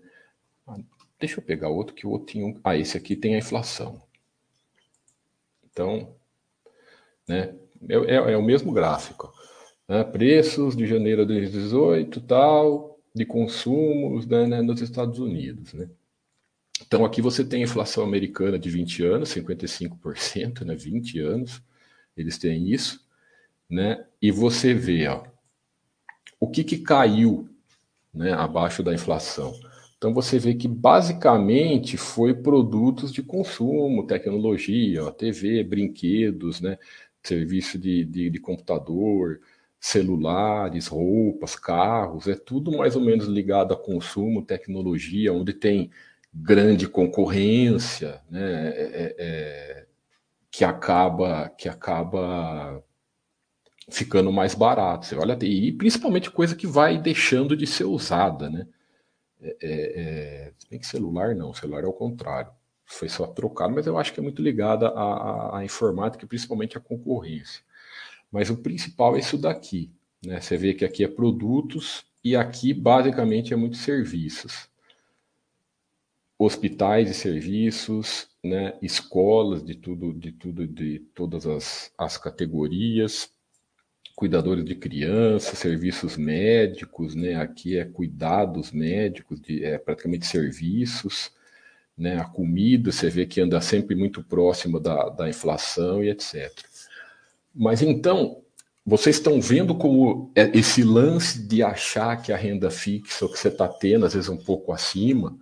Ah, 0.66 0.78
deixa 1.18 1.38
eu 1.38 1.44
pegar 1.44 1.68
outro 1.68 1.94
que 1.94 2.06
o 2.06 2.10
outro 2.10 2.28
tinha. 2.28 2.56
Ah, 2.64 2.76
esse 2.76 2.96
aqui 2.96 3.16
tem 3.16 3.34
a 3.34 3.38
inflação. 3.38 4.02
Então, 5.70 6.14
né, 7.26 7.54
é, 7.88 7.94
é, 7.94 8.32
é 8.32 8.36
o 8.36 8.42
mesmo 8.42 8.72
gráfico. 8.72 9.32
Né? 9.88 10.04
Preços 10.04 10.76
de 10.76 10.86
janeiro 10.86 11.26
de 11.26 11.34
2018, 11.34 12.20
tal, 12.22 12.89
de 13.14 13.24
consumos 13.24 14.26
né, 14.26 14.46
né, 14.46 14.62
nos 14.62 14.80
Estados 14.80 15.18
Unidos. 15.18 15.72
Né? 15.72 15.88
Então 16.86 17.04
aqui 17.04 17.20
você 17.20 17.44
tem 17.44 17.62
a 17.62 17.64
inflação 17.64 18.04
americana 18.04 18.58
de 18.58 18.70
20 18.70 19.04
anos, 19.04 19.34
55%, 19.34 20.64
né, 20.64 20.74
20 20.74 21.18
anos, 21.18 21.62
eles 22.16 22.38
têm 22.38 22.68
isso, 22.68 23.04
né? 23.68 24.04
E 24.20 24.30
você 24.30 24.74
vê, 24.74 25.06
ó, 25.08 25.24
o 26.38 26.48
que, 26.48 26.64
que 26.64 26.78
caiu, 26.78 27.48
né, 28.12 28.32
abaixo 28.32 28.82
da 28.82 28.92
inflação. 28.92 29.54
Então 29.96 30.12
você 30.12 30.38
vê 30.38 30.54
que 30.54 30.66
basicamente 30.66 31.96
foi 31.96 32.34
produtos 32.34 33.12
de 33.12 33.22
consumo, 33.22 34.06
tecnologia, 34.06 35.04
ó, 35.04 35.10
TV, 35.10 35.62
brinquedos, 35.62 36.60
né, 36.60 36.78
serviço 37.22 37.78
de, 37.78 38.04
de, 38.04 38.30
de 38.30 38.40
computador, 38.40 39.40
celulares, 39.80 40.88
roupas, 40.88 41.56
carros, 41.56 42.28
é 42.28 42.34
tudo 42.34 42.76
mais 42.76 42.94
ou 42.94 43.02
menos 43.02 43.26
ligado 43.26 43.72
a 43.72 43.76
consumo, 43.76 44.44
tecnologia, 44.44 45.32
onde 45.32 45.54
tem 45.54 45.90
grande 46.32 46.86
concorrência, 46.86 48.20
né, 48.30 48.68
é, 48.68 48.82
é, 48.82 49.16
é, 49.18 49.86
que 50.50 50.64
acaba 50.64 51.48
que 51.50 51.68
acaba 51.68 52.84
ficando 53.90 54.30
mais 54.32 54.54
barato. 54.54 55.06
Você 55.06 55.16
olha 55.16 55.36
e 55.42 55.72
principalmente 55.72 56.30
coisa 56.30 56.54
que 56.54 56.66
vai 56.66 56.98
deixando 56.98 57.56
de 57.56 57.66
ser 57.66 57.84
usada, 57.84 58.50
né? 58.50 58.66
É, 59.40 59.56
é, 59.62 60.52
é 60.70 60.78
que 60.78 60.86
celular 60.86 61.34
não, 61.34 61.54
celular 61.54 61.84
é 61.84 61.86
o 61.86 61.92
contrário. 61.92 62.52
Foi 62.84 63.08
só 63.08 63.26
trocado, 63.26 63.74
mas 63.74 63.86
eu 63.86 63.98
acho 63.98 64.12
que 64.12 64.20
é 64.20 64.22
muito 64.22 64.42
ligada 64.42 64.88
à, 64.88 65.58
à 65.58 65.64
informática, 65.64 66.26
principalmente 66.26 66.76
à 66.76 66.80
concorrência. 66.80 67.62
Mas 68.30 68.50
o 68.50 68.56
principal 68.56 69.16
é 69.16 69.20
isso 69.20 69.36
daqui. 69.36 69.90
Né? 70.24 70.40
Você 70.40 70.56
vê 70.56 70.74
que 70.74 70.84
aqui 70.84 71.04
é 71.04 71.08
produtos 71.08 72.04
e 72.22 72.36
aqui 72.36 72.72
basicamente 72.72 73.52
é 73.52 73.56
muito 73.56 73.76
serviços. 73.76 74.68
Hospitais 76.38 77.10
e 77.10 77.14
serviços, 77.14 78.28
né? 78.42 78.78
escolas 78.80 79.64
de 79.64 79.74
tudo, 79.74 80.12
de 80.12 80.32
tudo, 80.32 80.66
de 80.66 81.00
todas 81.14 81.46
as, 81.46 81.92
as 81.98 82.16
categorias, 82.16 83.30
cuidadores 84.20 84.66
de 84.66 84.74
crianças, 84.74 85.58
serviços 85.58 86.18
médicos, 86.18 87.14
né? 87.14 87.36
Aqui 87.36 87.78
é 87.78 87.86
cuidados 87.86 88.70
médicos, 88.70 89.40
de, 89.40 89.64
é 89.64 89.78
praticamente 89.78 90.26
serviços, 90.26 91.32
né? 91.96 92.18
A 92.20 92.24
comida, 92.24 92.92
você 92.92 93.08
vê 93.08 93.24
que 93.24 93.40
anda 93.40 93.58
sempre 93.62 93.94
muito 93.96 94.22
próximo 94.22 94.78
da, 94.78 95.08
da 95.08 95.26
inflação 95.26 96.04
e 96.04 96.10
etc. 96.10 96.52
Mas 97.54 97.82
então, 97.82 98.42
vocês 98.84 99.16
estão 99.16 99.40
vendo 99.40 99.74
como 99.74 100.32
é 100.34 100.56
esse 100.56 100.82
lance 100.82 101.46
de 101.46 101.62
achar 101.62 102.20
que 102.20 102.32
a 102.32 102.36
renda 102.36 102.70
fixa, 102.70 103.28
que 103.28 103.38
você 103.38 103.48
está 103.48 103.68
tendo, 103.68 104.06
às 104.06 104.14
vezes 104.14 104.28
um 104.28 104.36
pouco 104.36 104.72
acima, 104.72 105.38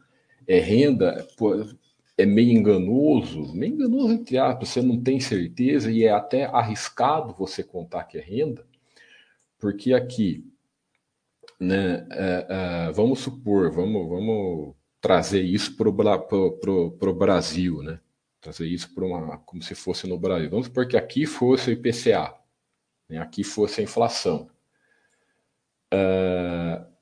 é 0.46 0.58
renda, 0.58 1.26
é 2.16 2.26
meio 2.26 2.50
enganoso, 2.50 3.54
meio 3.54 3.74
enganoso 3.74 4.12
entre 4.12 4.38
aspas, 4.38 4.70
você 4.70 4.82
não 4.82 5.00
tem 5.00 5.20
certeza 5.20 5.90
e 5.90 6.04
é 6.04 6.10
até 6.10 6.44
arriscado 6.44 7.34
você 7.38 7.62
contar 7.62 8.04
que 8.04 8.18
é 8.18 8.20
renda, 8.20 8.66
porque 9.58 9.92
aqui, 9.92 10.44
né, 11.60 12.06
é, 12.10 12.46
é, 12.88 12.92
vamos 12.92 13.20
supor, 13.20 13.70
vamos, 13.70 14.08
vamos 14.08 14.74
trazer 15.00 15.42
isso 15.42 15.76
para 15.76 15.88
o 15.88 17.14
Brasil, 17.14 17.82
né? 17.82 18.00
Trazer 18.48 18.66
isso 18.66 18.94
para 18.94 19.04
uma, 19.04 19.38
como 19.38 19.62
se 19.62 19.74
fosse 19.74 20.06
no 20.06 20.18
Brasil. 20.18 20.48
Vamos 20.48 20.66
supor 20.66 20.88
que 20.88 20.96
aqui 20.96 21.26
fosse 21.26 21.70
o 21.70 21.72
IPCA, 21.72 22.34
né? 23.08 23.18
aqui 23.18 23.44
fosse 23.44 23.80
a 23.80 23.84
inflação. 23.84 24.50
Uh... 25.92 26.88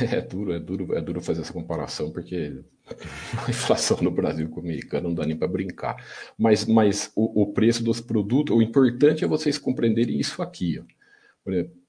É 0.00 0.22
duro, 0.22 0.52
é 0.54 0.60
duro, 0.60 0.94
é 0.94 1.00
duro 1.02 1.20
fazer 1.20 1.42
essa 1.42 1.52
comparação, 1.52 2.10
porque 2.10 2.64
a 3.46 3.50
inflação 3.50 3.98
no 4.00 4.12
Brasil 4.12 4.48
com 4.48 4.60
o 4.60 4.62
americano 4.62 5.08
não 5.08 5.14
dá 5.14 5.26
nem 5.26 5.36
para 5.36 5.48
brincar. 5.48 5.96
Mas, 6.38 6.64
mas 6.64 7.12
o, 7.14 7.42
o, 7.42 7.52
preço 7.52 7.84
dos 7.84 8.00
produtos, 8.00 8.56
o 8.56 8.62
importante 8.62 9.22
é 9.22 9.28
vocês 9.28 9.58
compreenderem 9.58 10.18
isso 10.18 10.40
aqui. 10.40 10.78
Ó. 10.78 10.84
Por 11.44 11.52
exemplo, 11.52 11.82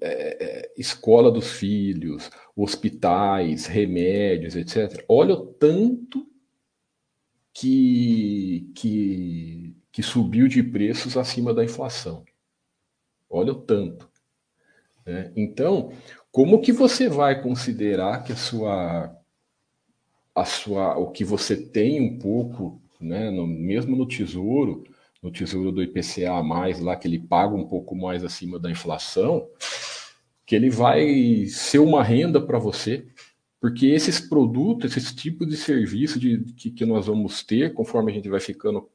é, 0.00 0.72
escola 0.78 1.30
dos 1.30 1.50
filhos, 1.50 2.30
hospitais, 2.56 3.66
remédios, 3.66 4.54
etc. 4.54 5.04
Olha 5.08 5.34
o 5.34 5.46
tanto 5.46 6.29
que, 7.60 8.72
que, 8.74 9.76
que 9.92 10.02
subiu 10.02 10.48
de 10.48 10.62
preços 10.62 11.18
acima 11.18 11.52
da 11.52 11.62
inflação. 11.62 12.24
Olha 13.28 13.52
o 13.52 13.56
tanto. 13.56 14.08
Né? 15.04 15.30
Então, 15.36 15.92
como 16.32 16.62
que 16.62 16.72
você 16.72 17.06
vai 17.06 17.42
considerar 17.42 18.24
que 18.24 18.32
a 18.32 18.36
sua, 18.36 19.14
a 20.34 20.44
sua, 20.46 20.96
o 20.96 21.10
que 21.10 21.22
você 21.22 21.54
tem 21.54 22.00
um 22.00 22.18
pouco, 22.18 22.80
né, 22.98 23.30
no, 23.30 23.46
mesmo 23.46 23.94
no 23.94 24.08
tesouro, 24.08 24.84
no 25.22 25.30
tesouro 25.30 25.70
do 25.70 25.82
IPCA 25.82 26.42
mais 26.42 26.80
lá 26.80 26.96
que 26.96 27.06
ele 27.06 27.18
paga 27.18 27.54
um 27.54 27.68
pouco 27.68 27.94
mais 27.94 28.24
acima 28.24 28.58
da 28.58 28.70
inflação, 28.70 29.46
que 30.46 30.56
ele 30.56 30.70
vai 30.70 31.44
ser 31.44 31.78
uma 31.78 32.02
renda 32.02 32.40
para 32.40 32.58
você, 32.58 33.06
porque 33.60 33.86
esses 33.86 34.18
produtos, 34.18 34.96
esses 34.96 35.14
tipos 35.14 35.46
de 35.46 35.56
serviço 35.56 36.18
de, 36.18 36.38
que, 36.54 36.70
que 36.70 36.86
nós 36.86 37.06
vamos 37.06 37.42
ter 37.42 37.74
conforme 37.74 38.10
a 38.10 38.14
gente 38.14 38.28
vai 38.28 38.40
ficando 38.40 38.88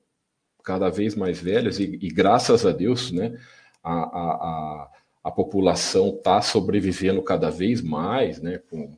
cada 0.63 0.89
vez 0.89 1.15
mais 1.15 1.39
velhos, 1.39 1.79
e, 1.79 1.83
e 1.83 2.09
graças 2.09 2.65
a 2.65 2.71
Deus, 2.71 3.11
né, 3.11 3.37
a, 3.83 3.93
a, 3.93 4.31
a, 4.33 4.91
a 5.25 5.31
população 5.31 6.09
está 6.09 6.41
sobrevivendo 6.41 7.21
cada 7.21 7.51
vez 7.51 7.83
mais, 7.83 8.41
né, 8.41 8.57
com, 8.57 8.97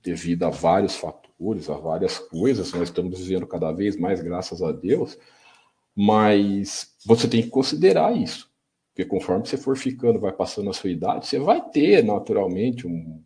devido 0.00 0.44
a 0.44 0.50
vários 0.50 0.94
fatores, 0.94 1.68
a 1.68 1.74
várias 1.74 2.20
coisas, 2.20 2.72
nós 2.72 2.84
estamos 2.84 3.18
vivendo 3.18 3.48
cada 3.48 3.72
vez 3.72 3.96
mais, 3.96 4.20
graças 4.20 4.62
a 4.62 4.70
Deus, 4.70 5.18
mas 5.96 6.94
você 7.04 7.26
tem 7.26 7.42
que 7.42 7.48
considerar 7.48 8.16
isso, 8.16 8.48
porque 8.90 9.04
conforme 9.04 9.44
você 9.44 9.56
for 9.56 9.76
ficando, 9.76 10.20
vai 10.20 10.32
passando 10.32 10.70
a 10.70 10.72
sua 10.72 10.90
idade, 10.90 11.26
você 11.26 11.40
vai 11.40 11.60
ter 11.70 12.04
naturalmente 12.04 12.86
um, 12.86 13.20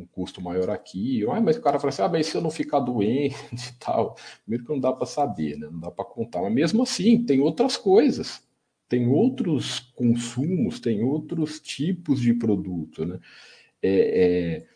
um 0.00 0.06
custo 0.06 0.40
maior 0.40 0.70
aqui. 0.70 1.24
Ah, 1.30 1.40
mas 1.40 1.56
o 1.56 1.62
cara 1.62 1.78
fala 1.78 1.90
assim: 1.90 2.02
ah, 2.02 2.08
mas 2.08 2.26
se 2.26 2.36
eu 2.36 2.40
não 2.40 2.50
ficar 2.50 2.80
doente 2.80 3.36
e 3.52 3.72
tal. 3.78 4.16
Primeiro 4.42 4.64
que 4.64 4.72
não 4.72 4.80
dá 4.80 4.92
para 4.92 5.06
saber, 5.06 5.56
né? 5.58 5.68
não 5.70 5.80
dá 5.80 5.90
para 5.90 6.04
contar. 6.04 6.42
Mas 6.42 6.52
mesmo 6.52 6.82
assim, 6.82 7.24
tem 7.24 7.40
outras 7.40 7.76
coisas. 7.76 8.42
tem 8.88 9.08
outros 9.08 9.80
consumos, 9.94 10.80
tem 10.80 11.02
outros 11.02 11.60
tipos 11.60 12.20
de 12.20 12.34
produto. 12.34 13.04
Né? 13.06 13.20
É, 13.82 14.62
é, 14.62 14.66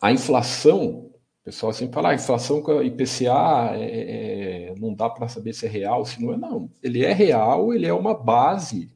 a 0.00 0.12
inflação, 0.12 1.06
o 1.06 1.44
pessoal 1.44 1.72
sempre 1.72 1.94
fala, 1.94 2.08
ah, 2.08 2.12
a 2.12 2.14
inflação 2.14 2.60
com 2.62 2.78
a 2.78 2.84
IPCA 2.84 3.70
é, 3.74 4.70
é, 4.70 4.74
não 4.78 4.94
dá 4.94 5.08
para 5.08 5.28
saber 5.28 5.54
se 5.54 5.66
é 5.66 5.68
real, 5.68 6.04
se 6.04 6.22
não 6.22 6.32
é. 6.34 6.36
Não, 6.36 6.70
ele 6.82 7.04
é 7.04 7.12
real, 7.12 7.72
ele 7.72 7.86
é 7.86 7.94
uma 7.94 8.14
base 8.14 8.90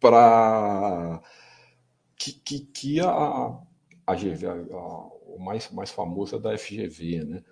para 0.00 1.20
que, 2.16 2.32
que, 2.32 2.60
que 2.60 3.00
a, 3.00 3.58
a, 4.12 4.76
a, 4.76 5.08
o 5.26 5.38
mais, 5.38 5.70
mais 5.70 5.90
famoso 5.90 6.36
é 6.36 6.38
da 6.38 6.56
FGV, 6.56 7.24
né? 7.24 7.42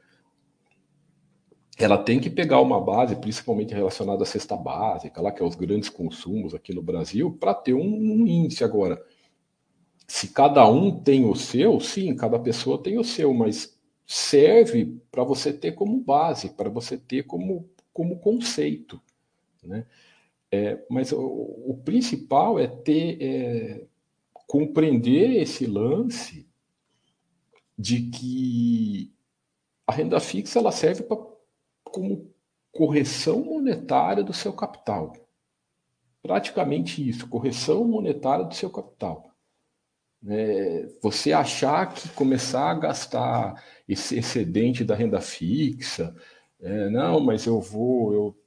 ela 1.79 1.99
tem 1.99 2.19
que 2.19 2.31
pegar 2.31 2.61
uma 2.61 2.81
base, 2.81 3.17
principalmente 3.17 3.75
relacionada 3.75 4.23
à 4.23 4.27
cesta 4.27 4.57
básica, 4.57 5.21
lá 5.21 5.31
que 5.31 5.43
é 5.43 5.45
os 5.45 5.55
grandes 5.55 5.91
consumos 5.91 6.55
aqui 6.55 6.73
no 6.73 6.83
Brasil, 6.83 7.37
para 7.39 7.53
ter 7.53 7.75
um, 7.75 7.81
um, 7.83 8.27
índice 8.27 8.65
agora. 8.65 9.03
Se 10.09 10.29
cada 10.29 10.67
um 10.67 10.91
tem 11.03 11.27
o 11.27 11.35
seu, 11.35 11.79
sim, 11.79 12.17
cada 12.17 12.39
pessoa 12.39 12.83
tem 12.83 12.99
o 12.99 13.05
seu, 13.05 13.35
mas 13.35 13.79
serve 14.07 14.99
para 15.11 15.23
você 15.23 15.53
ter 15.53 15.73
como 15.73 16.01
base, 16.01 16.51
para 16.51 16.71
você 16.71 16.97
ter 16.97 17.25
como, 17.25 17.69
como 17.93 18.21
conceito. 18.21 19.03
Né? 19.63 19.85
É, 20.51 20.83
mas 20.89 21.13
o, 21.13 21.19
o, 21.21 21.81
principal 21.85 22.59
é 22.59 22.67
ter 22.67 23.19
é, 23.21 23.85
compreender 24.47 25.43
esse 25.43 25.67
lance 25.67 26.49
de 27.79 28.11
que 28.11 29.13
a 29.87 29.93
renda 29.93 30.19
fixa 30.21 30.59
ela 30.59 30.73
serve 30.73 31.03
para 31.03 31.19
como 31.85 32.35
correção 32.73 33.45
monetária 33.45 34.23
do 34.23 34.33
seu 34.33 34.53
capital. 34.53 35.13
Praticamente 36.23 37.07
isso, 37.07 37.29
correção 37.29 37.85
monetária 37.85 38.45
do 38.45 38.55
seu 38.55 38.71
capital. 38.71 39.31
É, 40.27 40.89
você 41.03 41.33
achar 41.33 41.93
que 41.95 42.09
começar 42.11 42.71
a 42.71 42.75
gastar 42.75 43.63
esse 43.87 44.19
excedente 44.19 44.85
da 44.85 44.95
renda 44.95 45.21
fixa, 45.21 46.15
é, 46.61 46.89
não, 46.91 47.21
mas 47.21 47.47
eu 47.47 47.61
vou, 47.61 48.13
eu 48.13 48.46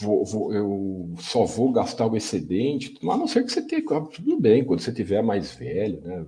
vou, 0.00 0.24
vou, 0.24 0.52
eu 0.54 1.14
só 1.18 1.44
vou 1.44 1.72
gastar 1.72 2.06
o 2.06 2.16
excedente, 2.16 2.94
a 3.02 3.16
não 3.16 3.26
ser 3.26 3.44
que 3.44 3.52
você 3.52 3.62
tenha, 3.62 3.82
tudo 3.82 4.40
bem, 4.40 4.64
quando 4.64 4.80
você 4.80 4.92
tiver 4.92 5.22
mais 5.22 5.54
velho, 5.54 6.00
né, 6.00 6.26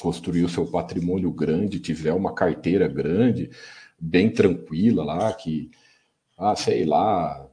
construir 0.00 0.44
o 0.44 0.48
seu 0.48 0.66
patrimônio 0.66 1.30
grande, 1.30 1.80
tiver 1.80 2.12
uma 2.12 2.34
carteira 2.34 2.88
grande, 2.88 3.50
bem 3.98 4.30
tranquila 4.30 5.04
lá, 5.04 5.32
que, 5.32 5.70
ah, 6.36 6.56
sei 6.56 6.84
lá, 6.84 7.48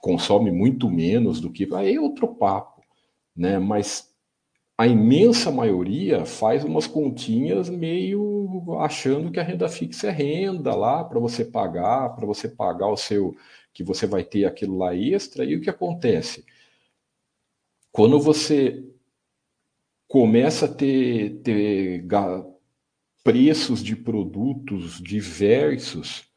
consome 0.00 0.50
muito 0.50 0.88
menos 0.90 1.40
do 1.40 1.50
que. 1.50 1.68
Aí 1.74 1.96
é 1.96 2.00
outro 2.00 2.28
papo, 2.28 2.82
né? 3.36 3.58
Mas 3.58 4.08
a 4.78 4.86
imensa 4.86 5.50
maioria 5.50 6.24
faz 6.24 6.62
umas 6.62 6.86
continhas 6.86 7.68
meio 7.68 8.76
achando 8.78 9.32
que 9.32 9.40
a 9.40 9.42
renda 9.42 9.68
fixa 9.68 10.06
é 10.06 10.10
renda 10.12 10.72
lá 10.72 11.02
para 11.02 11.18
você 11.18 11.44
pagar, 11.44 12.10
para 12.10 12.24
você 12.24 12.48
pagar 12.48 12.86
o 12.86 12.96
seu 12.96 13.36
que 13.74 13.82
você 13.82 14.06
vai 14.06 14.22
ter 14.22 14.44
aquilo 14.44 14.78
lá 14.78 14.94
extra. 14.94 15.44
E 15.44 15.56
o 15.56 15.60
que 15.60 15.68
acontece? 15.68 16.46
Quando 17.90 18.20
você 18.20 18.84
começa 20.06 20.66
a 20.66 20.72
ter, 20.72 21.40
ter 21.42 22.06
preços 23.24 23.82
de 23.82 23.96
produtos 23.96 25.02
diversos 25.02 26.27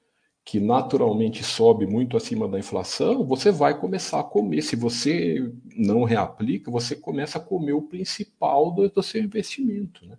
que 0.44 0.60
naturalmente 0.60 1.44
sobe 1.44 1.86
muito 1.86 2.18
acima 2.18 2.48
da 2.48 2.58
inflação, 2.58 3.24
você 3.26 3.52
vai 3.52 3.80
começar 3.80 4.20
a 4.20 4.24
comer. 4.24 4.62
Se 4.62 4.76
você 4.76 5.52
não 5.76 6.04
reaplica, 6.04 6.72
você 6.72 6.96
começa 6.96 7.38
a 7.38 7.42
comer 7.42 7.74
o 7.74 7.84
principal 7.84 8.72
do, 8.72 8.90
do 8.90 9.04
seu 9.04 9.24
investimento. 9.24 10.06
Né? 10.06 10.18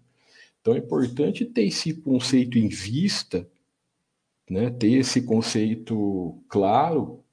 Então 0.60 0.74
é 0.74 0.78
importante 0.78 1.44
ter 1.44 1.64
esse 1.64 1.94
conceito 1.94 2.56
em 2.56 2.68
vista, 2.68 3.48
né? 4.48 4.70
ter 4.70 4.92
esse 4.92 5.22
conceito 5.22 6.40
claro 6.48 7.24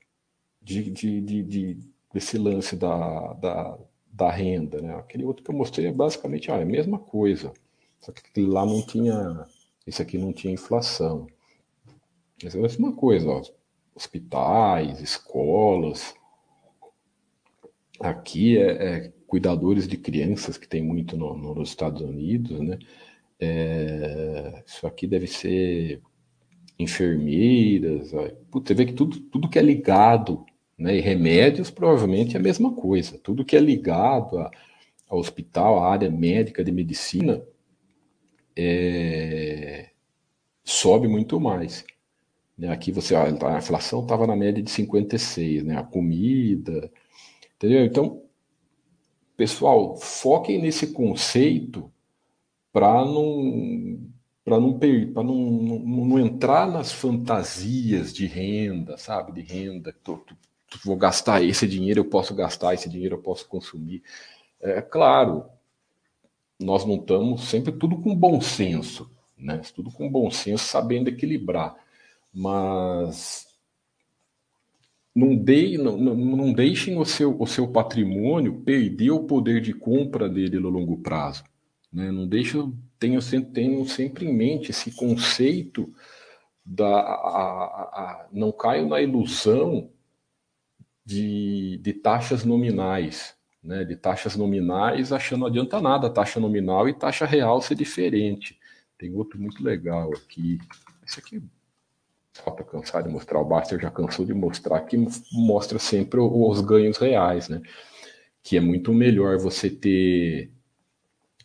de, 0.62 0.90
de, 0.90 1.22
de, 1.22 1.44
de 1.44 1.78
desse 2.12 2.38
lance 2.40 2.76
da, 2.76 3.34
da, 3.34 3.78
da 4.12 4.32
renda. 4.32 4.82
Né? 4.82 4.96
Aquele 4.96 5.24
outro 5.24 5.44
que 5.44 5.52
eu 5.52 5.56
mostrei 5.56 5.88
é 5.88 5.92
basicamente 5.92 6.52
ah, 6.52 6.58
é 6.58 6.64
a 6.64 6.66
mesma 6.66 6.98
coisa. 6.98 7.54
Só 8.02 8.12
que 8.12 8.42
lá 8.42 8.66
não 8.66 8.82
tinha. 8.86 9.46
Esse 9.86 10.02
aqui 10.02 10.18
não 10.18 10.34
tinha 10.34 10.54
inflação. 10.54 11.28
Mas 12.44 12.56
é 12.56 12.58
a 12.58 12.62
mesma 12.62 12.94
coisa, 12.94 13.30
ó, 13.30 13.42
hospitais, 13.96 15.02
escolas. 15.02 16.14
Aqui 18.00 18.58
é, 18.58 18.72
é, 18.72 19.14
cuidadores 19.28 19.88
de 19.88 19.98
crianças, 19.98 20.58
que 20.58 20.68
tem 20.68 20.82
muito 20.82 21.18
no, 21.18 21.38
no, 21.38 21.56
nos 21.56 21.70
Estados 21.70 22.02
Unidos, 22.02 22.60
né? 22.62 22.80
É, 23.40 24.64
isso 24.66 24.86
aqui 24.88 25.06
deve 25.06 25.28
ser 25.28 26.02
enfermeiras. 26.78 28.12
Putz, 28.50 28.68
você 28.68 28.74
vê 28.74 28.86
que 28.86 28.94
tudo, 28.94 29.20
tudo 29.20 29.50
que 29.50 29.60
é 29.60 29.62
ligado, 29.62 30.46
né? 30.78 30.96
E 30.98 31.02
remédios 31.02 31.70
provavelmente 31.70 32.36
é 32.36 32.40
a 32.40 32.44
mesma 32.44 32.74
coisa. 32.74 33.20
Tudo 33.20 33.46
que 33.46 33.58
é 33.58 33.60
ligado 33.60 34.38
a, 34.38 34.50
ao 35.10 35.20
hospital, 35.20 35.80
à 35.84 35.92
área 35.92 36.10
médica 36.10 36.64
de 36.64 36.72
medicina, 36.72 37.44
é, 38.56 39.90
sobe 40.64 41.08
muito 41.08 41.40
mais. 41.40 41.86
Né? 42.60 42.70
Aqui 42.70 42.92
você, 42.92 43.16
a 43.16 43.30
inflação 43.58 44.02
estava 44.02 44.28
na 44.28 44.36
média 44.36 44.62
de 44.62 44.70
56, 44.70 45.64
né? 45.64 45.78
A 45.78 45.84
comida, 45.84 46.92
entendeu? 47.56 47.86
Então, 47.86 48.22
pessoal, 49.38 49.96
foquem 49.96 50.62
nesse 50.62 50.88
conceito 50.88 51.90
para 52.74 53.06
não 53.06 54.10
para 54.44 54.60
não, 54.60 54.80
não, 55.24 55.24
não, 55.24 56.06
não, 56.06 56.20
entrar 56.20 56.66
nas 56.68 56.92
fantasias 56.92 58.12
de 58.12 58.26
renda, 58.26 58.98
sabe? 58.98 59.32
De 59.32 59.42
renda, 59.42 59.96
tô, 60.04 60.18
tô, 60.18 60.36
vou 60.84 60.98
gastar 60.98 61.44
esse 61.44 61.68
dinheiro, 61.68 62.00
eu 62.00 62.06
posso 62.06 62.34
gastar, 62.34 62.74
esse 62.74 62.90
dinheiro 62.90 63.16
eu 63.16 63.22
posso 63.22 63.48
consumir. 63.48 64.02
É 64.60 64.82
claro, 64.82 65.46
nós 66.60 66.84
não 66.84 66.96
estamos 66.96 67.44
sempre 67.44 67.72
tudo 67.72 68.02
com 68.02 68.16
bom 68.16 68.42
senso, 68.42 69.10
né? 69.38 69.62
Tudo 69.76 69.92
com 69.92 70.10
bom 70.10 70.32
senso, 70.32 70.66
sabendo 70.66 71.10
equilibrar. 71.10 71.76
Mas 72.34 73.46
não, 75.16 75.36
de, 75.36 75.78
não, 75.78 75.98
não 75.98 76.54
deixem 76.54 76.98
o 76.98 77.06
seu, 77.06 77.40
o 77.40 77.48
seu 77.48 77.68
patrimônio 77.68 78.62
perder 78.62 79.12
o 79.12 79.24
poder 79.24 79.62
de 79.62 79.74
compra 79.74 80.30
dele 80.30 80.60
no 80.60 80.70
longo 80.70 80.98
prazo. 80.98 81.44
Né? 81.92 82.12
Não 82.12 82.28
deixem, 82.28 82.74
tenham, 83.00 83.22
tenham 83.54 83.86
sempre 83.86 84.26
em 84.26 84.34
mente 84.34 84.72
esse 84.72 84.92
conceito 84.92 85.94
da. 86.64 86.88
A, 86.88 87.42
a, 87.94 88.28
não 88.32 88.52
caiam 88.52 88.90
na 88.90 89.02
ilusão 89.02 89.90
de, 91.06 91.80
de 91.82 91.94
taxas 91.94 92.46
nominais 92.46 93.38
né, 93.64 93.84
de 93.84 93.96
taxas 93.96 94.36
nominais, 94.36 95.12
achando 95.12 95.42
não 95.42 95.48
adianta 95.48 95.82
nada 95.82 96.10
taxa 96.10 96.40
nominal 96.40 96.88
e 96.88 96.94
taxa 96.94 97.26
real 97.26 97.62
ser 97.62 97.76
diferente. 97.76 98.58
Tem 98.98 99.14
outro 99.14 99.40
muito 99.40 99.64
legal 99.64 100.12
aqui. 100.14 100.60
Esse 101.06 101.20
aqui, 101.20 101.42
só 101.42 101.44
para 102.44 102.64
cansar 102.64 103.04
de 103.04 103.10
mostrar, 103.10 103.40
o 103.40 103.46
Baster 103.46 103.80
já 103.80 103.92
cansou 103.92 104.26
de 104.26 104.34
mostrar, 104.34 104.82
que 104.82 104.98
mostra 105.32 105.78
sempre 105.80 106.20
os 106.20 106.62
ganhos 106.62 106.98
reais, 106.98 107.50
né? 107.50 107.62
Que 108.42 108.58
é 108.58 108.60
muito 108.60 108.94
melhor 108.94 109.38
você 109.38 109.70
ter 109.70 110.52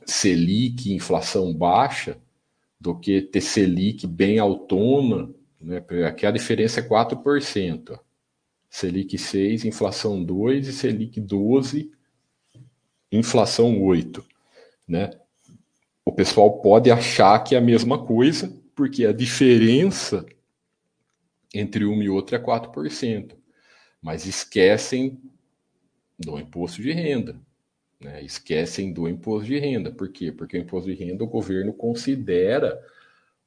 Selic, 0.06 0.92
inflação 0.92 1.52
baixa, 1.52 2.18
do 2.78 2.98
que 2.98 3.22
ter 3.22 3.40
Selic 3.40 4.06
bem 4.06 4.38
autônoma, 4.38 5.34
né? 5.60 5.82
Aqui 6.06 6.26
a 6.26 6.30
diferença 6.30 6.80
é 6.80 6.88
4%. 6.88 7.98
Selic 8.68 9.16
6, 9.16 9.64
inflação 9.64 10.22
2 10.22 10.66
e 10.66 10.72
Selic 10.72 11.20
12, 11.20 11.92
inflação 13.12 13.80
8, 13.80 14.24
né? 14.86 15.10
O 16.04 16.12
pessoal 16.12 16.60
pode 16.60 16.90
achar 16.90 17.38
que 17.38 17.54
é 17.54 17.58
a 17.58 17.62
mesma 17.62 18.04
coisa, 18.04 18.52
porque 18.74 19.06
a 19.06 19.12
diferença 19.12 20.26
entre 21.54 21.84
uma 21.84 22.02
e 22.02 22.08
outra 22.08 22.36
é 22.36 22.40
4%, 22.40 23.36
mas 24.02 24.26
esquecem 24.26 25.20
do 26.18 26.38
imposto 26.38 26.82
de 26.82 26.92
renda. 26.92 27.40
Né? 28.00 28.22
Esquecem 28.22 28.92
do 28.92 29.08
imposto 29.08 29.46
de 29.46 29.58
renda. 29.58 29.90
Por 29.90 30.10
quê? 30.10 30.32
Porque 30.32 30.58
o 30.58 30.60
imposto 30.60 30.92
de 30.92 30.96
renda 30.96 31.24
o 31.24 31.28
governo 31.28 31.72
considera 31.72 32.84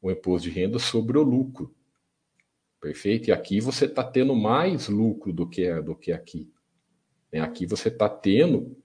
o 0.02 0.10
imposto 0.12 0.50
de 0.50 0.54
renda 0.54 0.80
sobre 0.80 1.18
o 1.18 1.24
lucro. 1.24 1.74
Perfeito? 2.82 3.30
E 3.30 3.32
aqui 3.32 3.60
você 3.60 3.86
está 3.86 4.04
tendo 4.04 4.36
mais 4.36 4.88
lucro 4.88 5.34
do 5.34 5.48
que, 5.48 5.82
do 5.82 5.96
que 5.96 6.12
aqui. 6.12 6.50
Né? 7.32 7.40
Aqui 7.40 7.66
você 7.66 7.90
está 7.90 8.08
tendo 8.08 8.78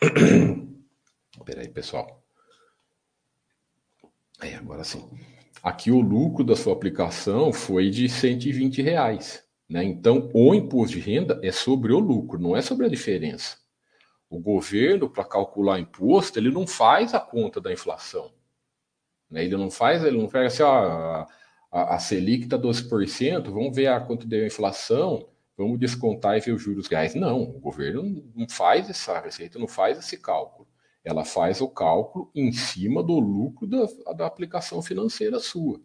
Peraí, 1.44 1.68
pessoal. 1.68 2.22
É, 4.40 4.54
agora 4.56 4.84
sim. 4.84 5.08
Aqui 5.66 5.90
o 5.90 6.00
lucro 6.00 6.44
da 6.44 6.54
sua 6.54 6.72
aplicação 6.72 7.52
foi 7.52 7.90
de 7.90 8.08
120 8.08 8.80
reais. 8.82 9.44
Né? 9.68 9.82
Então, 9.82 10.30
o 10.32 10.54
imposto 10.54 10.94
de 10.96 11.00
renda 11.00 11.40
é 11.42 11.50
sobre 11.50 11.92
o 11.92 11.98
lucro, 11.98 12.38
não 12.38 12.56
é 12.56 12.62
sobre 12.62 12.86
a 12.86 12.88
diferença. 12.88 13.56
O 14.30 14.38
governo, 14.38 15.10
para 15.10 15.24
calcular 15.24 15.80
imposto, 15.80 16.38
ele 16.38 16.52
não 16.52 16.68
faz 16.68 17.14
a 17.14 17.18
conta 17.18 17.60
da 17.60 17.72
inflação. 17.72 18.32
Né? 19.28 19.44
Ele 19.44 19.56
não 19.56 19.68
faz, 19.68 20.04
ele 20.04 20.16
não 20.16 20.28
pega 20.28 20.46
assim, 20.46 20.62
ó, 20.62 21.26
a, 21.72 21.96
a, 21.96 21.98
Selic 21.98 22.44
está 22.44 22.56
12%, 22.56 23.50
vamos 23.50 23.74
ver 23.74 23.88
a 23.88 23.98
quanto 23.98 24.24
deu 24.24 24.44
a 24.44 24.46
inflação, 24.46 25.28
vamos 25.56 25.80
descontar 25.80 26.36
e 26.36 26.40
ver 26.42 26.52
os 26.52 26.62
juros 26.62 26.86
reais. 26.86 27.16
Não, 27.16 27.42
o 27.42 27.58
governo 27.58 28.24
não 28.36 28.48
faz 28.48 28.88
essa 28.88 29.18
receita, 29.18 29.58
não 29.58 29.66
faz 29.66 29.98
esse 29.98 30.16
cálculo. 30.16 30.68
Ela 31.06 31.24
faz 31.24 31.60
o 31.60 31.68
cálculo 31.68 32.30
em 32.34 32.52
cima 32.52 33.02
do 33.02 33.18
lucro 33.18 33.66
da, 33.66 34.12
da 34.12 34.26
aplicação 34.26 34.82
financeira 34.82 35.38
sua. 35.38 35.80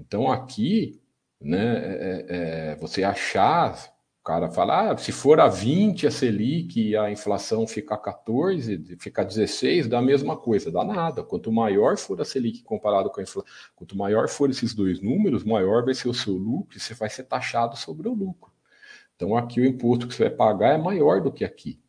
Então 0.00 0.30
aqui, 0.32 1.00
né, 1.40 1.76
é, 1.76 2.26
é, 2.28 2.72
é 2.72 2.76
você 2.76 3.04
achar 3.04 3.96
cara 4.28 4.50
fala, 4.50 4.90
ah, 4.90 4.98
se 4.98 5.10
for 5.10 5.40
a 5.40 5.48
20 5.48 6.06
a 6.06 6.10
Selic 6.10 6.78
e 6.78 6.94
a 6.94 7.10
inflação 7.10 7.66
ficar 7.66 7.96
14, 7.96 8.98
ficar 9.00 9.24
16, 9.24 9.88
dá 9.88 10.00
a 10.00 10.02
mesma 10.02 10.36
coisa, 10.36 10.70
dá 10.70 10.84
nada. 10.84 11.22
Quanto 11.22 11.50
maior 11.50 11.96
for 11.96 12.20
a 12.20 12.26
Selic 12.26 12.62
comparado 12.62 13.08
com 13.08 13.20
a 13.20 13.22
inflação, 13.22 13.50
quanto 13.74 13.96
maior 13.96 14.28
for 14.28 14.50
esses 14.50 14.74
dois 14.74 15.00
números, 15.00 15.44
maior 15.44 15.82
vai 15.82 15.94
ser 15.94 16.10
o 16.10 16.14
seu 16.14 16.34
lucro 16.34 16.76
e 16.76 16.80
você 16.80 16.92
vai 16.92 17.08
ser 17.08 17.22
taxado 17.22 17.74
sobre 17.74 18.06
o 18.06 18.12
lucro. 18.12 18.52
Então 19.16 19.34
aqui 19.34 19.62
o 19.62 19.64
imposto 19.64 20.06
que 20.06 20.14
você 20.14 20.24
vai 20.24 20.36
pagar 20.36 20.74
é 20.74 20.78
maior 20.78 21.22
do 21.22 21.32
que 21.32 21.42
aqui. 21.42 21.80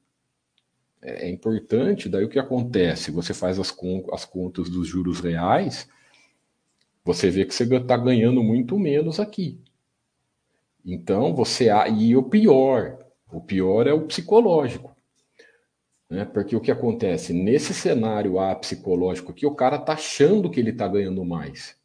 É, 1.01 1.27
é 1.27 1.29
importante, 1.29 2.09
daí 2.09 2.23
o 2.23 2.29
que 2.29 2.39
acontece? 2.39 3.11
Você 3.11 3.33
faz 3.33 3.59
as, 3.59 3.75
as 4.11 4.25
contas 4.25 4.69
dos 4.69 4.87
juros 4.87 5.19
reais, 5.19 5.87
você 7.03 7.29
vê 7.29 7.45
que 7.45 7.53
você 7.53 7.63
está 7.63 7.97
ganhando 7.97 8.43
muito 8.43 8.77
menos 8.77 9.19
aqui. 9.19 9.59
Então 10.85 11.33
você 11.33 11.69
e 11.97 12.15
o 12.15 12.23
pior, 12.23 12.97
o 13.31 13.41
pior 13.41 13.87
é 13.87 13.93
o 13.93 14.01
psicológico, 14.01 14.95
né? 16.09 16.25
Porque 16.25 16.55
o 16.55 16.61
que 16.61 16.71
acontece 16.71 17.33
nesse 17.33 17.73
cenário 17.73 18.39
A 18.39 18.55
psicológico 18.55 19.31
aqui, 19.31 19.45
o 19.45 19.55
cara 19.55 19.77
tá 19.77 19.93
achando 19.93 20.49
que 20.49 20.59
ele 20.59 20.73
tá 20.73 20.87
ganhando 20.87 21.23
mais, 21.23 21.77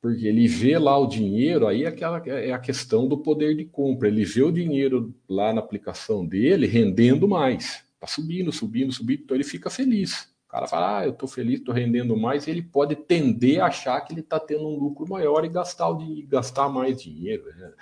porque 0.00 0.26
ele 0.26 0.46
vê 0.46 0.78
lá 0.78 0.98
o 0.98 1.06
dinheiro, 1.06 1.66
aí 1.66 1.84
é 1.84 1.88
aquela 1.88 2.22
é 2.28 2.52
a 2.52 2.58
questão 2.58 3.08
do 3.08 3.18
poder 3.18 3.56
de 3.56 3.64
compra. 3.64 4.08
Ele 4.08 4.24
vê 4.24 4.42
o 4.42 4.52
dinheiro 4.52 5.14
lá 5.28 5.52
na 5.52 5.60
aplicação 5.60 6.26
dele 6.26 6.66
rendendo 6.66 7.26
mais, 7.26 7.82
tá 8.04 8.06
subindo, 8.06 8.52
subindo, 8.52 8.92
subindo, 8.92 9.22
então 9.22 9.36
ele 9.36 9.44
fica 9.44 9.70
feliz. 9.70 10.32
O 10.46 10.48
cara 10.48 10.68
fala, 10.68 10.98
ah, 10.98 11.06
eu 11.06 11.12
tô 11.12 11.26
feliz, 11.26 11.60
tô 11.60 11.72
rendendo 11.72 12.16
mais, 12.16 12.46
e 12.46 12.50
ele 12.50 12.62
pode 12.62 12.94
tender 12.94 13.60
a 13.60 13.66
achar 13.66 14.00
que 14.02 14.12
ele 14.12 14.22
tá 14.22 14.38
tendo 14.38 14.68
um 14.68 14.78
lucro 14.78 15.08
maior 15.08 15.44
e 15.44 15.48
gastar, 15.48 15.88
o, 15.88 15.98
gastar 16.28 16.68
mais 16.68 17.02
dinheiro. 17.02 17.44
Né? 17.56 17.72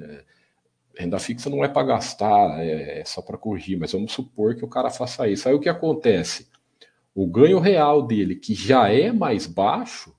É, 0.00 0.24
renda 0.98 1.18
fixa 1.18 1.48
não 1.48 1.64
é 1.64 1.68
para 1.68 1.86
gastar, 1.86 2.60
é, 2.60 3.00
é 3.00 3.04
só 3.04 3.22
para 3.22 3.38
corrigir, 3.38 3.78
mas 3.78 3.92
vamos 3.92 4.12
supor 4.12 4.56
que 4.56 4.64
o 4.64 4.68
cara 4.68 4.90
faça 4.90 5.28
isso. 5.28 5.48
Aí 5.48 5.54
o 5.54 5.60
que 5.60 5.68
acontece? 5.68 6.48
O 7.14 7.26
ganho 7.26 7.60
real 7.60 8.02
dele, 8.02 8.34
que 8.34 8.54
já 8.54 8.88
é 8.88 9.12
mais 9.12 9.46
baixo, 9.46 10.14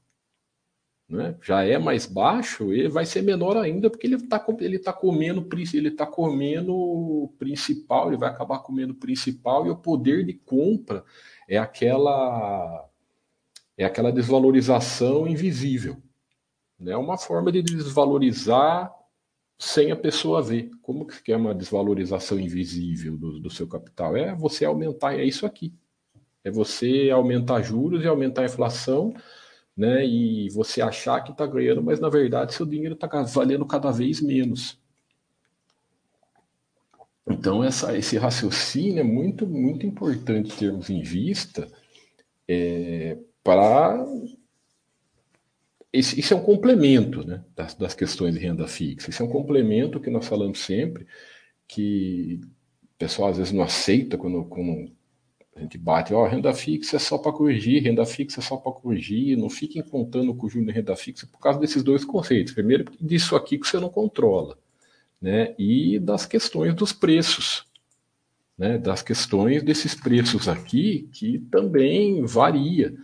né, 1.10 1.36
já 1.42 1.64
é 1.64 1.78
mais 1.80 2.06
baixo, 2.06 2.72
ele 2.72 2.88
vai 2.88 3.06
ser 3.06 3.24
menor 3.24 3.58
ainda, 3.58 3.90
porque 3.90 4.06
ele 4.06 4.16
está 4.16 4.46
ele 4.60 4.78
tá 4.78 4.94
comendo 4.94 5.48
ele 5.74 5.92
tá 5.92 6.06
comendo 6.06 7.34
principal, 7.40 8.10
ele 8.10 8.18
vai 8.18 8.30
acabar 8.30 8.60
comendo 8.60 8.94
principal, 8.94 9.66
e 9.66 9.70
o 9.70 9.76
poder 9.76 10.24
de 10.24 10.34
compra 10.34 11.04
é 11.48 11.58
aquela 11.58 12.88
é 13.78 13.86
aquela 13.86 14.12
desvalorização 14.12 15.28
invisível. 15.28 15.98
Né? 16.80 16.96
uma 16.96 17.18
forma 17.18 17.52
de 17.52 17.62
desvalorizar 17.62 18.94
sem 19.58 19.92
a 19.92 19.96
pessoa 19.96 20.42
ver. 20.42 20.70
Como 20.82 21.06
que 21.06 21.32
é 21.32 21.38
uma 21.38 21.54
desvalorização 21.54 22.40
invisível 22.40 23.18
do, 23.18 23.40
do 23.40 23.50
seu 23.50 23.68
capital? 23.68 24.16
É 24.16 24.34
você 24.34 24.64
aumentar, 24.64 25.16
é 25.16 25.26
isso 25.26 25.46
aqui. 25.46 25.74
É 26.44 26.50
você 26.50 27.10
aumentar 27.10 27.62
juros 27.62 28.04
e 28.04 28.08
aumentar 28.08 28.44
a 28.44 28.46
inflação, 28.46 29.14
né? 29.80 30.06
E 30.06 30.50
você 30.50 30.82
achar 30.82 31.22
que 31.22 31.32
está 31.32 31.48
ganhando, 31.48 31.82
mas 31.82 32.02
na 32.02 32.10
verdade 32.10 32.54
seu 32.54 32.66
dinheiro 32.66 32.96
está 32.96 33.08
valendo 33.24 33.66
cada 33.66 33.92
vez 33.92 34.20
menos. 34.20 34.78
Então 37.26 37.64
essa, 37.64 37.98
esse 37.98 38.18
raciocínio 38.18 39.00
é 39.00 39.04
muito, 39.04 39.48
muito 39.48 39.86
importante 39.86 40.58
termos 40.58 40.90
em 40.90 41.02
vista 41.02 41.68
é, 42.48 43.18
para 43.42 44.06
isso 45.94 46.34
é 46.34 46.38
um 46.38 46.44
complemento 46.44 47.26
né, 47.26 47.44
das, 47.56 47.74
das, 47.74 47.96
questões 47.96 48.36
de 48.36 48.40
renda 48.40 48.68
fixa. 48.68 49.10
Isso 49.10 49.24
é 49.24 49.26
um 49.26 49.30
complemento 49.30 50.00
que 50.00 50.12
nós 50.12 50.28
falamos 50.28 50.60
sempre, 50.60 51.08
que 51.68 52.40
o 52.84 52.98
pessoal 53.00 53.30
às 53.30 53.38
vezes 53.38 53.52
não 53.52 53.64
aceita 53.64 54.16
quando, 54.16 54.46
quando 54.46 54.92
a 55.56 55.62
gente 55.62 55.78
bate, 55.78 56.14
ó, 56.14 56.26
renda 56.26 56.54
fixa 56.54 56.96
é 56.96 57.00
só 57.00 57.18
para 57.18 57.34
corrigir, 57.34 57.84
renda 57.84 58.06
fixa 58.06 58.40
é 58.40 58.44
só 58.44 58.56
para 58.56 58.72
corrigir, 58.72 59.38
não 59.38 59.50
fiquem 59.50 59.82
contando 59.82 60.34
com 60.34 60.48
o 60.48 60.50
juros 60.50 60.68
de 60.68 60.74
renda 60.74 60.96
fixa 60.96 61.28
por 61.28 61.40
causa 61.40 61.60
desses 61.60 61.84
dois 61.84 62.06
conceitos. 62.06 62.54
Primeiro, 62.54 62.86
disso 63.00 63.36
aqui 63.36 63.58
que 63.58 63.68
você 63.68 63.80
não 63.80 63.90
controla, 63.90 64.58
né? 65.22 65.54
E 65.60 66.00
das 66.00 66.26
questões 66.26 66.74
dos 66.74 66.94
preços, 66.94 67.66
né? 68.58 68.78
Das 68.78 69.02
questões 69.02 69.64
desses 69.64 69.96
preços 69.96 70.48
aqui 70.48 71.10
que 71.14 71.40
também 71.52 72.26
varia. 72.26 72.96